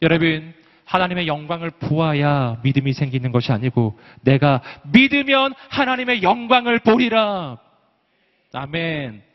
여러분, 0.00 0.54
하나님의 0.84 1.26
영광을 1.26 1.70
보아야 1.70 2.60
믿음이 2.62 2.92
생기는 2.92 3.32
것이 3.32 3.50
아니고 3.50 3.98
내가 4.22 4.62
믿으면 4.92 5.54
하나님의 5.70 6.22
영광을 6.22 6.78
보리라. 6.78 7.58
아멘. 8.52 9.27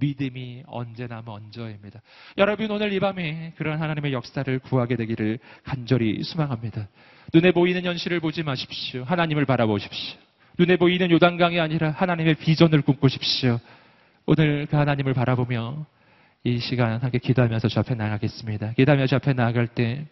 믿음이 0.00 0.64
언제나 0.66 1.22
먼저입니다. 1.24 2.00
여러분 2.38 2.70
오늘 2.70 2.92
이 2.92 2.98
밤에 2.98 3.52
그런 3.56 3.80
하나님의 3.80 4.12
역사를 4.12 4.58
구하게 4.58 4.96
되기를 4.96 5.38
간절히 5.62 6.22
소망합니다. 6.22 6.88
눈에 7.32 7.52
보이는 7.52 7.84
현실을 7.84 8.20
보지 8.20 8.42
마십시오. 8.42 9.04
하나님을 9.04 9.44
바라보십시오. 9.44 10.18
눈에 10.58 10.76
보이는 10.76 11.10
요단강이 11.10 11.60
아니라 11.60 11.90
하나님의 11.90 12.34
비전을 12.34 12.82
꿈꾸십시오. 12.82 13.60
오늘 14.26 14.66
그 14.66 14.76
하나님을 14.76 15.14
바라보며 15.14 15.86
이 16.44 16.58
시간 16.58 17.00
함께 17.00 17.18
기도하면서 17.18 17.68
저 17.68 17.80
앞에 17.80 17.94
나가겠습니다. 17.94 18.72
기도하며 18.72 19.06
저 19.06 19.16
앞에 19.16 19.34
나아갈 19.34 19.68
때 19.68 20.06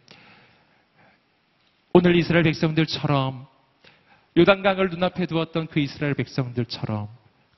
오늘 1.92 2.16
이스라엘 2.16 2.44
백성들처럼 2.44 3.46
요단강을 4.36 4.90
눈앞에 4.90 5.26
두었던 5.26 5.66
그 5.66 5.80
이스라엘 5.80 6.14
백성들처럼 6.14 7.08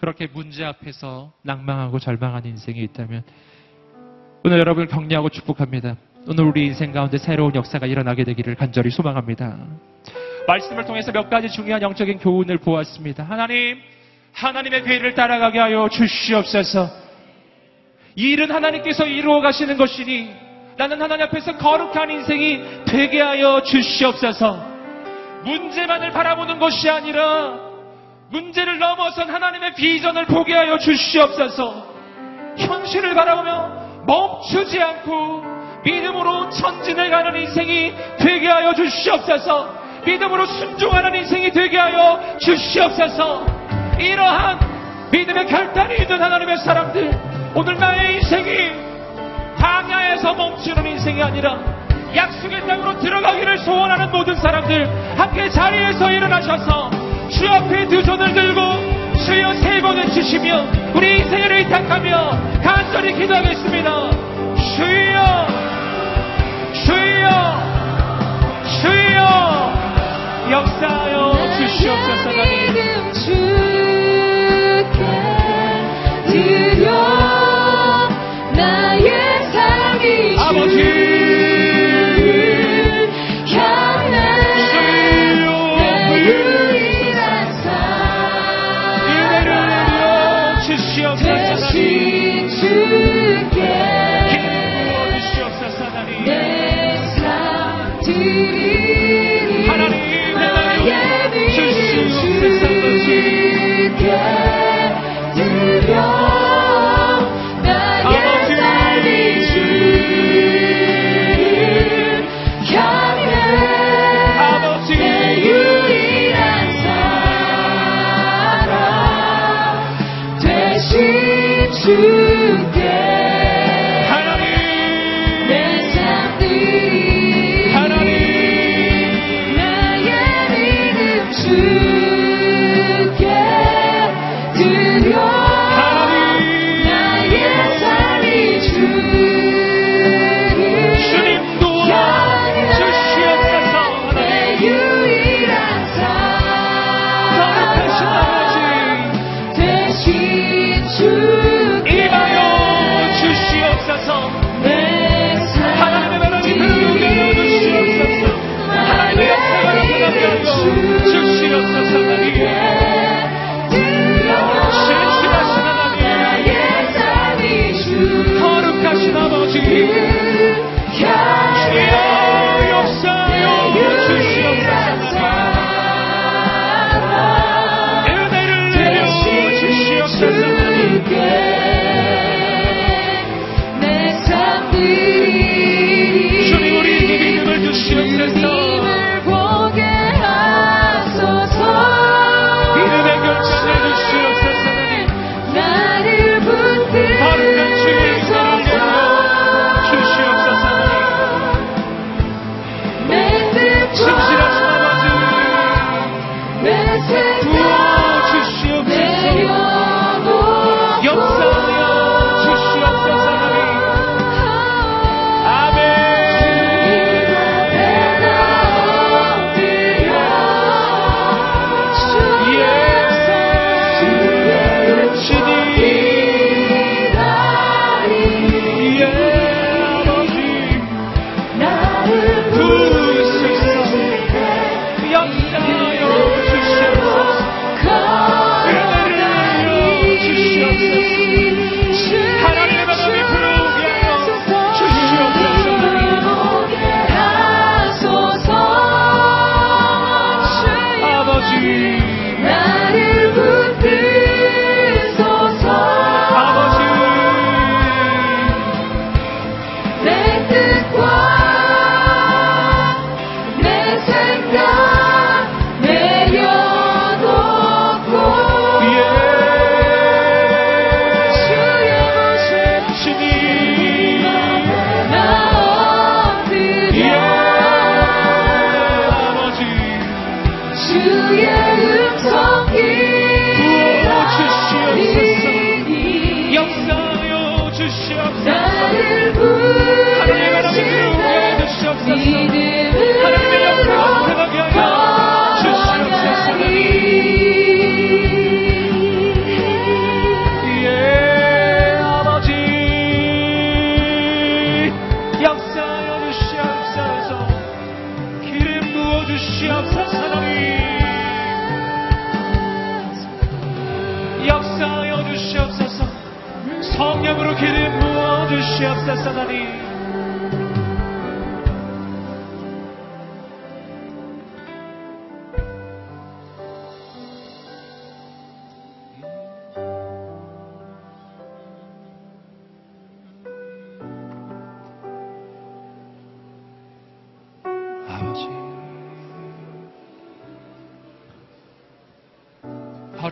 그렇게 0.01 0.27
문제 0.33 0.65
앞에서 0.65 1.31
낭망하고 1.43 1.99
절망한 1.99 2.47
인생이 2.47 2.81
있다면 2.85 3.23
오늘 4.43 4.59
여러분을 4.59 4.89
격려하고 4.89 5.29
축복합니다. 5.29 5.97
오늘 6.27 6.45
우리 6.45 6.67
인생 6.67 6.93
가운데 6.93 7.19
새로운 7.19 7.55
역사가 7.55 7.87
일어나게 7.87 8.25
되기를 8.25 8.55
간절히 8.55 8.89
소망합니다. 8.89 9.59
말씀을 10.47 10.87
통해서 10.87 11.13
몇 11.13 11.29
가지 11.29 11.51
중요한 11.51 11.83
영적인 11.83 12.19
교훈을 12.19 12.59
보았습니다. 12.59 13.25
하나님, 13.25 13.79
하나님의 14.33 14.85
괴를 14.85 15.15
따라가게 15.15 15.59
하여 15.59 15.89
주시옵소서. 15.91 16.89
이 18.17 18.31
일은 18.31 18.51
하나님께서 18.51 19.07
이루어 19.07 19.43
가시는 19.43 19.77
것이니 19.77 20.35
나는 20.79 21.01
하나님 21.03 21.27
앞에서 21.27 21.59
거룩한 21.59 22.11
인생이 22.11 22.85
되게 22.87 23.21
하여 23.21 23.63
주시옵소서. 23.63 24.67
문제만을 25.45 26.11
바라보는 26.11 26.59
것이 26.59 26.89
아니라 26.89 27.70
문제를 28.31 28.79
넘어선 28.79 29.29
하나님의 29.29 29.75
비전을 29.75 30.27
포기하여 30.27 30.79
주시옵소서. 30.79 31.91
현실을 32.57 33.15
바라보며 33.15 34.05
멈추지 34.07 34.81
않고 34.81 35.43
믿음으로 35.85 36.51
천진을 36.51 37.11
가는 37.11 37.41
인생이 37.41 37.93
되게 38.19 38.49
하여 38.49 38.73
주시옵소서. 38.73 39.81
믿음으로 40.07 40.47
순종하는 40.47 41.15
인생이 41.17 41.51
되게 41.51 41.77
하여 41.77 42.39
주시옵소서. 42.39 43.47
이러한 43.99 45.11
믿음의 45.11 45.47
결단이 45.47 45.97
있는 45.97 46.23
하나님의 46.23 46.59
사람들, 46.59 47.11
오늘 47.55 47.79
나의 47.79 48.15
인생이 48.15 48.71
방야에서 49.59 50.35
멈추는 50.35 50.87
인생이 50.87 51.21
아니라 51.23 51.59
약속의 52.15 52.67
땅으로 52.67 53.01
들어가기를 53.01 53.59
소원하는 53.59 54.11
모든 54.11 54.37
사람들 54.37 55.19
함께 55.19 55.49
자리에서 55.51 56.13
일어나셔서 56.13 57.00
주 57.31 57.47
앞에 57.49 57.87
두 57.89 58.03
손을 58.03 58.35
들고 58.35 58.61
주여 59.25 59.55
세 59.55 59.81
번을 59.81 60.11
주시며 60.11 60.67
우리 60.95 61.19
인생을 61.21 61.53
의탁하며 61.59 62.39
간절히 62.63 63.15
기도하겠습니다. 63.15 64.11
주여 64.77 65.47
주여 66.85 67.29
주여 68.83 69.21
역사하여 70.51 71.51
주시옵소서 71.57 72.31
하나님 72.31 73.13
주께 73.13 75.01
드려 76.27 77.20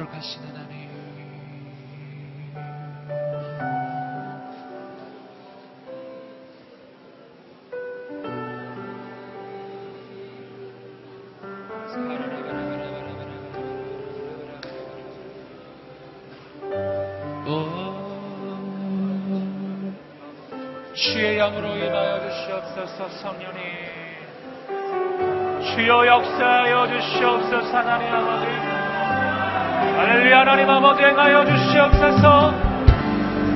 거룩하시는 0.08 0.48
하나님. 0.48 0.88
어, 17.46 17.54
주의 20.94 21.38
영으로 21.38 21.76
인하여 21.76 22.20
주시옵소서 22.28 23.08
성령님 23.20 23.62
주여 25.74 26.06
역사하여 26.06 26.86
주시옵소서 26.88 27.76
하나님 27.76 28.12
아버지 28.12 28.57
할렐루야 29.98 30.38
하나님 30.38 30.70
아버지 30.70 31.02
행하여 31.02 31.44
주시옵소서. 31.44 32.54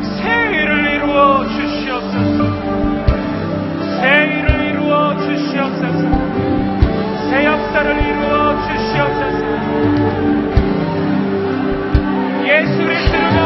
새해를 0.03 0.95
이루어 0.95 1.47
주시옵소서. 1.47 2.39
새해를 4.01 4.65
이루어 4.71 5.17
주시옵소서. 5.19 6.01
새 7.31 7.45
역사를 7.45 7.97
이루어 7.97 8.61
주시옵소서. 8.61 9.47
예수 12.45 12.77
그리스도를 12.77 13.42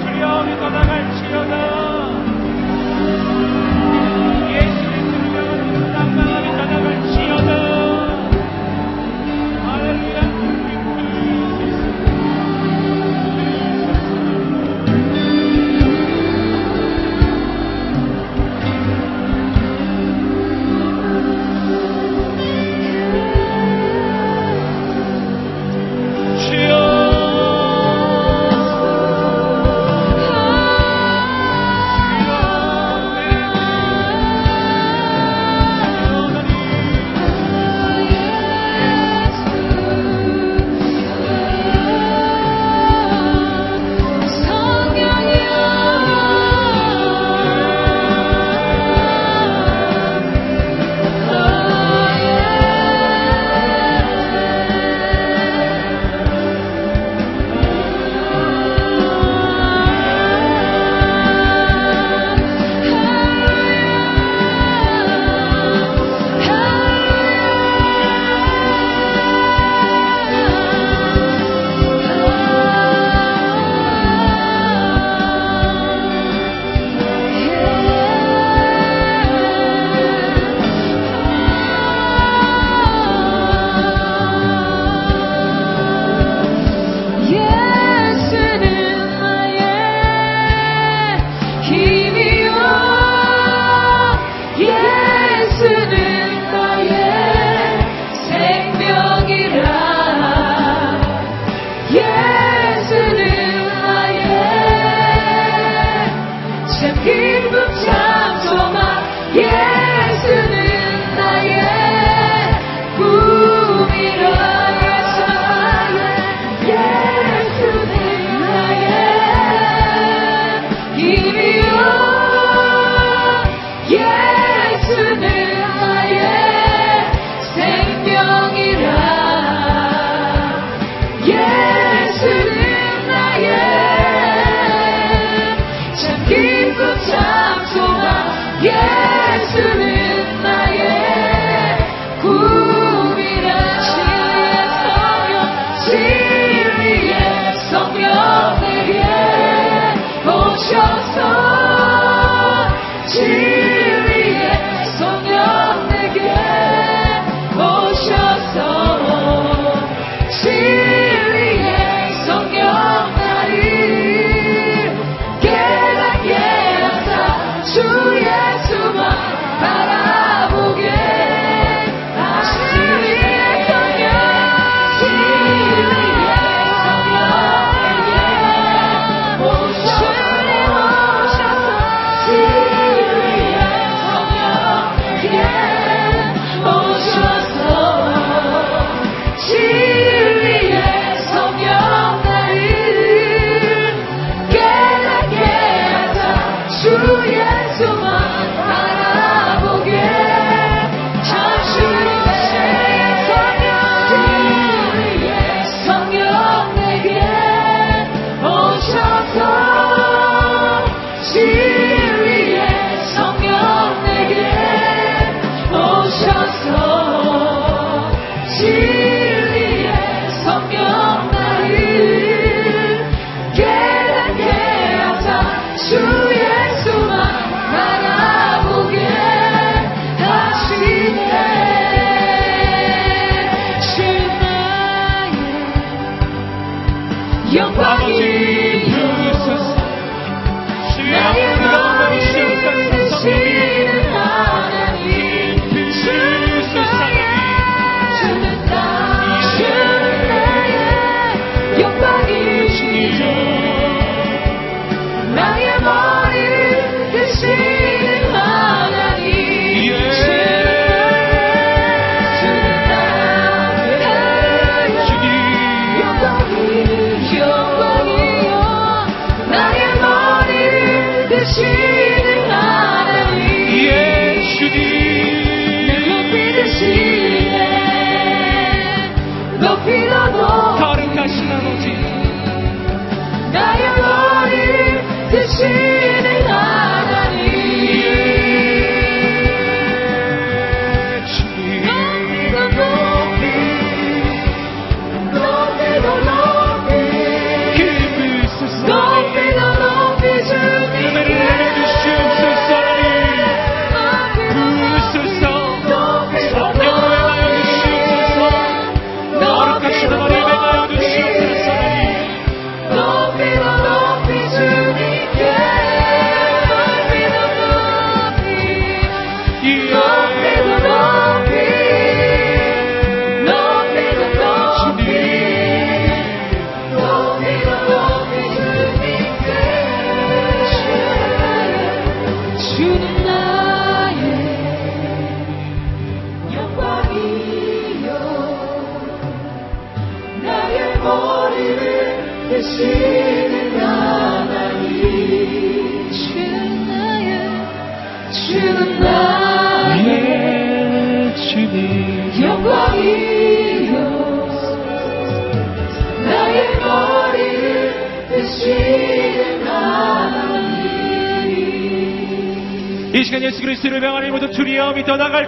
주여 0.00 0.44
나갈지어다. 0.70 2.01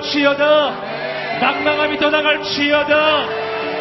떠나갈지어다 0.05 0.75
낭망함이 1.41 1.99
떠나갈지어다 1.99 3.27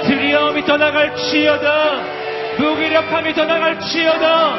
두려움이 0.06 0.66
떠나갈지어다 0.66 1.68
무기력함이 2.58 3.34
떠나갈지어다 3.34 4.56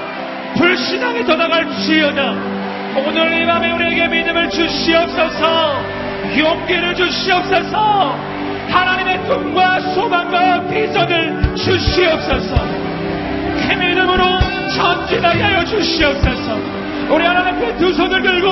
불신앙이 0.57 1.25
떠나갈지어다 1.25 2.55
오늘 2.97 3.43
이 3.43 3.47
밤에 3.47 3.73
우리에게 3.73 4.07
믿음을 4.07 4.49
주시옵소서. 4.51 5.83
용기를 6.39 6.95
주시옵소서. 6.95 8.17
하나님의 8.69 9.19
꿈과 9.25 9.81
소망과 9.81 10.69
비전을 10.69 11.57
주시옵소서. 11.57 12.55
그 12.55 13.75
믿음으로 13.75 14.25
전진하게 14.77 15.43
하여 15.43 15.65
주시옵소서. 15.65 16.57
우리 17.11 17.25
하나님 17.25 17.57
앞에 17.57 17.77
두 17.79 17.93
손을 17.93 18.23
들고 18.23 18.49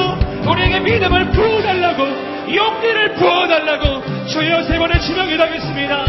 우리에게 0.50 0.80
믿음을 0.80 1.30
부어달라고 1.30 2.31
용기를 2.54 3.14
부어달라고 3.14 4.26
주여 4.26 4.62
세 4.64 4.78
번의 4.78 5.00
지명이 5.00 5.36
당했습니다 5.36 6.01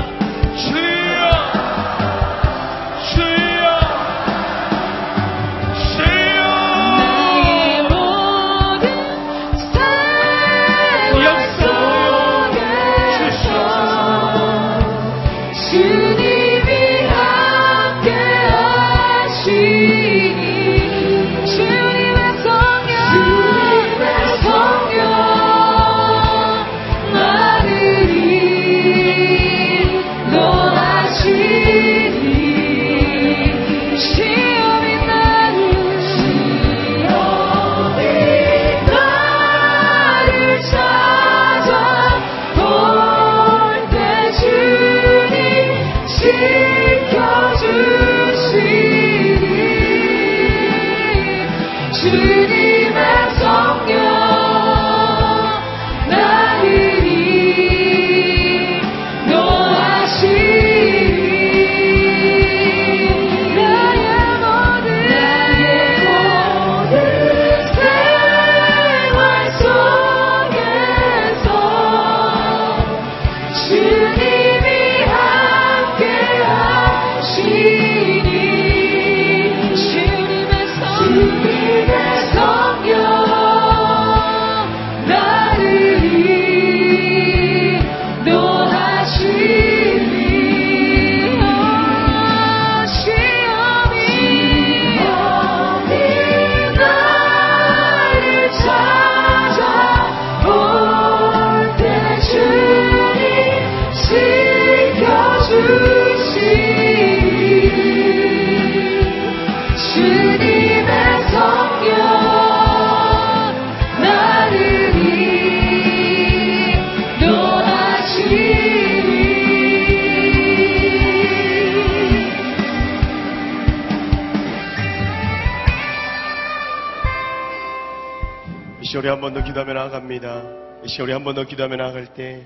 번 129.23 129.33
더 129.33 129.41
기도하며 129.41 129.71
나아갑니다. 129.71 130.41
이 130.83 130.87
시월에 130.89 131.13
한번 131.13 131.35
더 131.35 131.45
기도하며 131.45 131.77
나아갈 131.77 132.07
때 132.07 132.41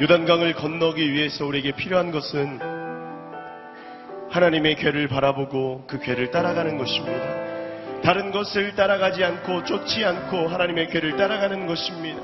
요단강을 0.00 0.54
건너기 0.54 1.12
위해서 1.12 1.44
우리에게 1.44 1.72
필요한 1.72 2.10
것은 2.10 2.58
하나님의 4.30 4.76
괴를 4.76 5.06
바라보고 5.08 5.84
그 5.86 6.00
괴를 6.00 6.30
따라가는 6.30 6.78
것입니다. 6.78 8.00
다른 8.02 8.30
것을 8.30 8.74
따라가지 8.74 9.22
않고 9.22 9.64
쫓지 9.64 10.02
않고 10.02 10.48
하나님의 10.48 10.88
괴를 10.88 11.18
따라가는 11.18 11.66
것입니다. 11.66 12.22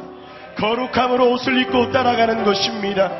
거룩함으로 0.56 1.30
옷을 1.32 1.60
입고 1.60 1.92
따라가는 1.92 2.42
것입니다. 2.42 3.12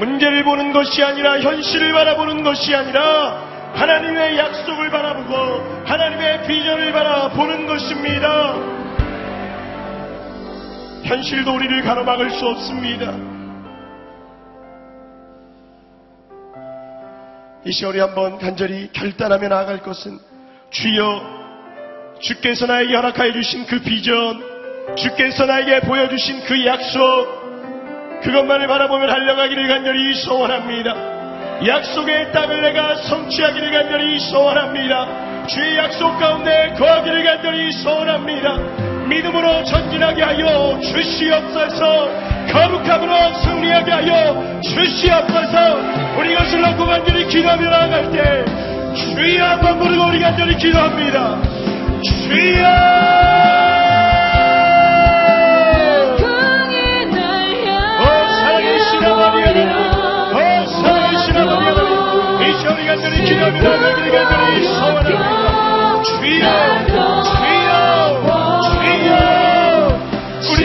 문제를 0.00 0.42
보는 0.42 0.72
것이 0.72 1.04
아니라 1.04 1.38
현실을 1.38 1.92
바라보는 1.92 2.42
것이 2.42 2.74
아니라 2.74 3.72
하나님의 3.74 4.38
약속을 4.38 4.90
바라보고 4.90 5.84
하나님의 5.84 6.48
비전을 6.48 6.92
바라보는 6.92 7.68
것입니다. 7.68 8.77
현실도 11.08 11.54
우리를 11.54 11.82
가로막을 11.82 12.30
수 12.30 12.46
없습니다. 12.46 13.14
이 17.64 17.72
시월에 17.72 18.00
한번 18.00 18.38
간절히 18.38 18.90
결단하며 18.92 19.48
나아갈 19.48 19.78
것은 19.78 20.18
주여 20.70 22.18
주께서 22.20 22.66
나에게 22.66 22.94
허락하여 22.94 23.32
주신 23.32 23.64
그 23.64 23.80
비전 23.80 24.42
주께서 24.96 25.46
나에게 25.46 25.80
보여주신 25.80 26.44
그 26.44 26.66
약속 26.66 27.00
그것만을 28.22 28.66
바라보며 28.66 29.06
달려가기를 29.06 29.66
간절히 29.66 30.14
소원합니다. 30.14 31.66
약속의 31.66 32.32
땅을 32.32 32.60
내가 32.60 32.96
성취하기를 32.96 33.70
간절히 33.72 34.20
소원합니다. 34.20 35.46
주의 35.46 35.76
약속 35.78 36.18
가운데 36.18 36.74
거하기를 36.76 37.24
간절히 37.24 37.72
소원합니다. 37.72 38.87
믿음으로 39.08 39.64
전진하게 39.64 40.22
하여 40.22 40.78
주시옵소서. 40.80 42.10
거룩함으로 42.50 43.34
승리하게 43.34 43.90
하여 43.90 44.60
주시옵소서. 44.62 45.78
우리 46.18 46.34
것을 46.34 46.60
놓고 46.60 46.86
간절히 46.86 47.26
기도하며 47.26 47.70
나아갈 47.70 48.12
때 48.12 48.44
주여 48.94 49.44
한번 49.44 49.78
부르고 49.78 50.08
우리 50.08 50.20
간절히 50.20 50.56
기도합니다. 50.56 51.40
주여! 52.02 53.28
시험이 62.60 62.86
간절히 62.86 63.22
기도하며 63.24 63.62
나가기를 63.62 64.10
간절히 64.10 64.64
소원합니다. 64.64 66.02
주여! 66.02 66.82
주여 67.22 67.47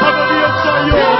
거룩한 0.00 1.17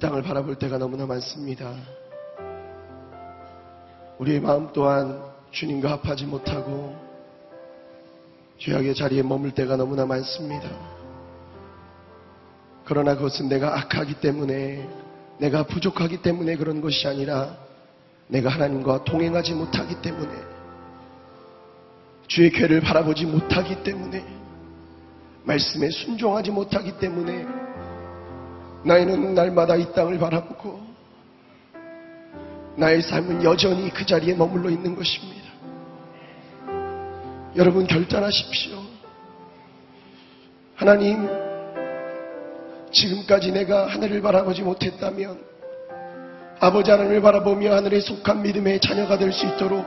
땅을 0.00 0.22
바라볼 0.22 0.56
때가 0.56 0.78
너무나 0.78 1.06
많습니다. 1.06 1.74
우리의 4.18 4.40
마음 4.40 4.72
또한 4.72 5.22
주님과 5.50 5.92
합하지 5.92 6.24
못하고 6.24 6.96
죄악의 8.58 8.94
자리에 8.94 9.22
머물 9.22 9.52
때가 9.52 9.76
너무나 9.76 10.06
많습니다. 10.06 10.68
그러나 12.84 13.14
그것은 13.14 13.48
내가 13.48 13.78
악하기 13.78 14.20
때문에 14.20 14.88
내가 15.38 15.62
부족하기 15.64 16.22
때문에 16.22 16.56
그런 16.56 16.80
것이 16.80 17.06
아니라 17.06 17.56
내가 18.26 18.48
하나님과 18.48 19.04
동행하지 19.04 19.54
못하기 19.54 20.02
때문에 20.02 20.32
주의 22.26 22.50
괴를 22.50 22.80
바라보지 22.80 23.26
못하기 23.26 23.82
때문에 23.82 24.24
말씀에 25.44 25.90
순종하지 25.90 26.50
못하기 26.50 26.98
때문에 26.98 27.69
눈은 28.84 29.34
날마다 29.34 29.76
이 29.76 29.92
땅을 29.92 30.18
바라보고 30.18 30.80
나의 32.76 33.02
삶은 33.02 33.44
여전히 33.44 33.90
그 33.90 34.06
자리에 34.06 34.34
머물러 34.34 34.70
있는 34.70 34.94
것입니다. 34.94 35.50
여러분 37.56 37.86
결단하십시오. 37.86 38.78
하나님, 40.76 41.28
지금까지 42.90 43.52
내가 43.52 43.86
하늘을 43.86 44.22
바라보지 44.22 44.62
못했다면 44.62 45.44
아버지 46.58 46.90
하나님을 46.90 47.20
바라보며 47.20 47.74
하늘에 47.74 48.00
속한 48.00 48.42
믿음의 48.42 48.80
자녀가 48.80 49.18
될 49.18 49.32
수 49.32 49.46
있도록 49.46 49.84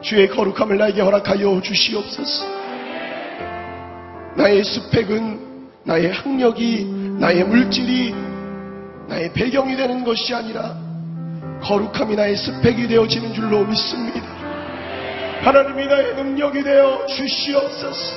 주의 0.00 0.28
거룩함을 0.28 0.76
나에게 0.76 1.00
허락하여 1.00 1.60
주시옵소서. 1.60 2.46
나의 4.36 4.62
스펙은 4.64 5.68
나의 5.84 6.12
학력이 6.12 6.97
나의 7.18 7.44
물질이 7.44 8.14
나의 9.08 9.32
배경이 9.32 9.76
되는 9.76 10.04
것이 10.04 10.34
아니라 10.34 10.76
거룩함이 11.62 12.14
나의 12.14 12.36
스펙이 12.36 12.86
되어지는 12.86 13.34
줄로 13.34 13.64
믿습니다. 13.64 14.26
하나님이 15.42 15.86
나의 15.86 16.14
능력이 16.14 16.62
되어 16.62 17.06
주시옵소서. 17.06 18.16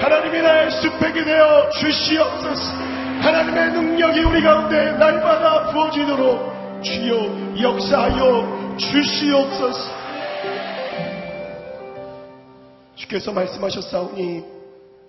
하나님이 0.00 0.42
나의 0.42 0.70
스펙이 0.70 1.24
되어 1.24 1.70
주시옵소서. 1.70 2.74
하나님의 3.20 3.70
능력이 3.72 4.20
우리 4.20 4.42
가운데 4.42 4.92
날마다 4.92 5.70
부어지도록 5.72 6.82
주여 6.82 7.60
역사하여 7.60 8.76
주시옵소서. 8.76 10.02
주께서 12.96 13.32
말씀하셨사오니 13.32 14.42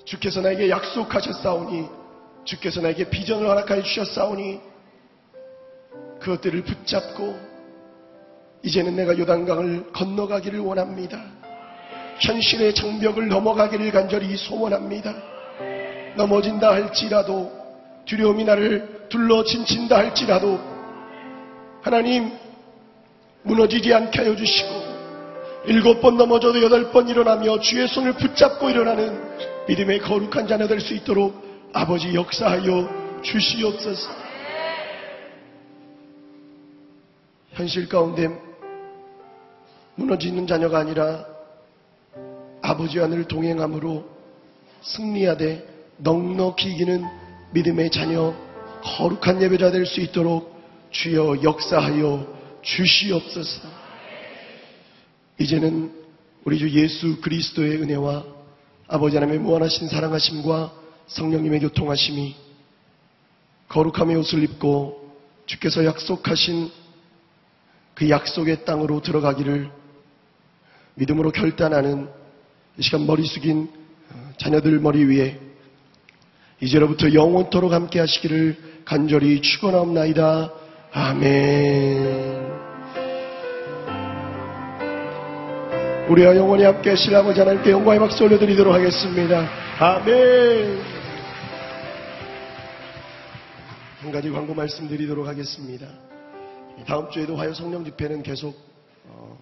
주께서 0.06 0.42
나에게 0.42 0.70
약속하셨사오니 0.70 2.03
주께서 2.46 2.82
나에게 2.82 3.10
비전을 3.10 3.48
허락하여 3.48 3.82
주셨사오니 3.84 4.60
그것들을 6.20 6.64
붙잡고 6.64 7.38
이제는 8.64 8.96
내가 8.96 9.18
요단강을 9.18 9.92
건너가기를 9.92 10.60
원합니다. 10.60 11.22
현실의 12.20 12.74
장벽을 12.76 13.28
넘어가기를 13.28 13.92
간절히 13.92 14.38
소원합니다. 14.38 15.14
넘어진다 16.16 16.72
할지라도 16.72 17.52
두려움이 18.06 18.44
나를 18.46 19.08
둘러 19.10 19.44
진친다 19.44 19.98
할지라도 19.98 20.60
하나님 21.82 22.32
무너지지 23.44 23.94
않게 23.94 24.22
하여 24.22 24.36
주시고 24.36 24.70
일곱 25.66 26.02
번 26.02 26.18
넘어져도 26.18 26.62
여덟 26.62 26.92
번 26.92 27.08
일어나며 27.08 27.60
주의 27.60 27.88
손을 27.88 28.14
붙잡고 28.14 28.70
일어나는 28.70 29.20
믿음의 29.68 30.00
거룩한 30.00 30.48
자녀 30.48 30.68
될 30.68 30.80
수 30.80 30.94
있도록 30.94 31.43
아버지 31.74 32.14
역사하여 32.14 33.22
주시옵소서. 33.24 34.10
현실 37.54 37.90
가운데 37.90 38.30
무너지는 39.96 40.46
자녀가 40.48 40.80
아니라 40.80 41.26
아버지와 42.62 43.08
늘 43.08 43.26
동행함으로 43.26 44.08
승리하되 44.82 45.68
넉넉히 45.98 46.72
이기는 46.72 47.04
믿음의 47.54 47.90
자녀 47.92 48.34
거룩한 48.84 49.42
예배자 49.42 49.72
될 49.72 49.86
수 49.86 50.00
있도록 50.02 50.54
주여 50.92 51.42
역사하여 51.42 52.28
주시옵소서. 52.62 53.68
이제는 55.40 55.92
우리 56.44 56.60
주 56.60 56.70
예수 56.70 57.20
그리스도의 57.22 57.82
은혜와 57.82 58.24
아버지 58.88 59.16
하나님의 59.16 59.40
무한하신 59.40 59.88
사랑하심과 59.88 60.83
성령님의 61.14 61.60
교통하심이 61.62 62.36
거룩함의 63.70 64.16
옷을 64.18 64.44
입고 64.44 65.12
주께서 65.46 65.86
약속하신 65.86 66.72
그 67.94 68.10
약속의 68.10 68.66
땅으로 68.66 69.02
들어가기를 69.02 69.70
믿음으로 70.96 71.32
결단하는 71.32 72.10
이 72.78 72.82
시간 72.82 73.06
머리 73.06 73.26
숙인 73.26 73.70
자녀들 74.38 74.80
머리 74.80 75.04
위에 75.06 75.40
이제로부터 76.62 77.14
영원토록 77.14 77.72
함께 77.72 78.00
하시기를 78.00 78.82
간절히 78.86 79.42
축원하옵나이다. 79.42 80.52
아멘. 80.92 82.54
우리와 86.10 86.36
영원히 86.36 86.64
함께 86.64 86.92
하실 86.92 87.16
아버지 87.16 87.40
하나님께 87.40 87.72
영광의 87.72 88.00
박수 88.00 88.24
올려드리도록 88.24 88.74
하겠습니다. 88.74 89.50
아멘. 89.80 90.93
한 94.04 94.12
가지 94.12 94.30
광고 94.30 94.54
말씀드리도록 94.54 95.26
하겠습니다. 95.26 95.88
다음 96.86 97.10
주에도 97.10 97.38
화요 97.38 97.54
성령 97.54 97.86
집회는 97.86 98.22
계속 98.22 98.54
어, 99.06 99.40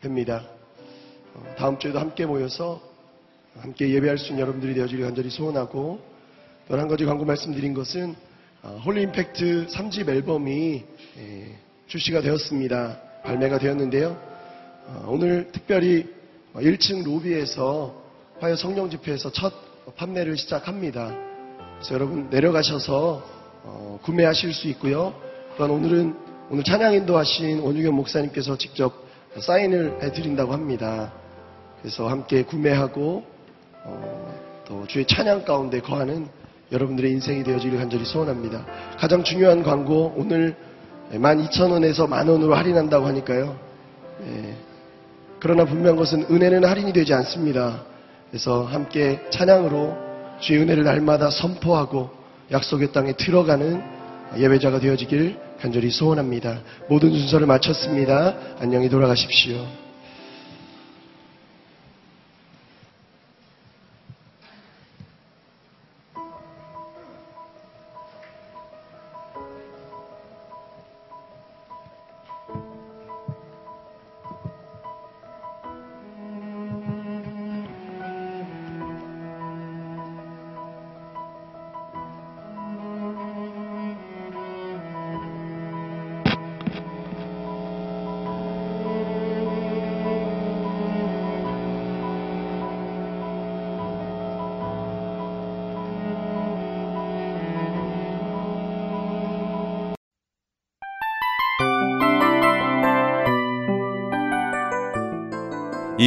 됩니다. 0.00 0.46
어, 1.34 1.54
다음 1.58 1.78
주에도 1.78 1.98
함께 1.98 2.24
모여서 2.24 2.80
함께 3.58 3.90
예배할 3.90 4.16
수 4.16 4.28
있는 4.28 4.40
여러분들이 4.40 4.72
되어주길 4.72 5.04
간절히 5.04 5.28
소원하고 5.28 6.00
또 6.68 6.78
한 6.78 6.88
가지 6.88 7.04
광고 7.04 7.26
말씀드린 7.26 7.74
것은 7.74 8.16
어, 8.62 8.80
홀리 8.82 9.02
임팩트 9.02 9.66
3집 9.66 10.08
앨범이 10.08 10.84
예, 11.18 11.58
출시가 11.86 12.22
되었습니다. 12.22 12.98
발매가 13.24 13.58
되었는데요. 13.58 14.18
어, 14.86 15.04
오늘 15.06 15.52
특별히 15.52 16.08
1층 16.54 17.04
로비에서 17.04 17.94
화요 18.40 18.56
성령 18.56 18.88
집회에서 18.88 19.30
첫 19.32 19.52
판매를 19.96 20.38
시작합니다. 20.38 21.14
그래서 21.74 21.94
여러분 21.94 22.30
내려가셔서 22.30 23.41
어, 23.64 23.98
구매하실 24.02 24.52
수 24.52 24.68
있고요. 24.68 25.14
또한 25.56 25.70
오늘은 25.70 26.14
오늘 26.50 26.64
찬양 26.64 26.94
인도하신 26.94 27.60
원유경 27.60 27.94
목사님께서 27.94 28.58
직접 28.58 28.92
사인을 29.38 29.98
해드린다고 30.02 30.52
합니다. 30.52 31.12
그래서 31.80 32.08
함께 32.08 32.42
구매하고 32.42 33.24
어, 33.84 34.34
또 34.66 34.86
주의 34.86 35.06
찬양 35.06 35.44
가운데 35.44 35.80
거하는 35.80 36.28
여러분들의 36.70 37.10
인생이 37.12 37.44
되어지길 37.44 37.78
간절히 37.78 38.04
소원합니다. 38.04 38.64
가장 38.98 39.22
중요한 39.22 39.62
광고 39.62 40.14
오늘 40.16 40.56
12,000원에서 41.12 42.08
만원으로 42.08 42.54
할인한다고 42.54 43.06
하니까요. 43.06 43.56
예, 44.26 44.54
그러나 45.38 45.64
분명한 45.64 45.96
것은 45.96 46.26
은혜는 46.30 46.64
할인이 46.64 46.92
되지 46.92 47.12
않습니다. 47.14 47.82
그래서 48.30 48.62
함께 48.62 49.20
찬양으로 49.30 49.96
주의 50.40 50.60
은혜를 50.60 50.84
날마다 50.84 51.30
선포하고 51.30 52.21
약속의 52.52 52.92
땅에 52.92 53.12
들어가는 53.12 53.82
예배자가 54.36 54.80
되어지길 54.80 55.36
간절히 55.60 55.90
소원합니다. 55.90 56.60
모든 56.88 57.10
순서를 57.10 57.46
마쳤습니다. 57.46 58.34
안녕히 58.60 58.88
돌아가십시오. 58.88 59.81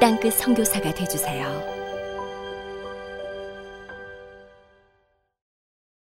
땅끝 0.00 0.34
성교사가 0.34 0.92
되주세요. 0.92 1.75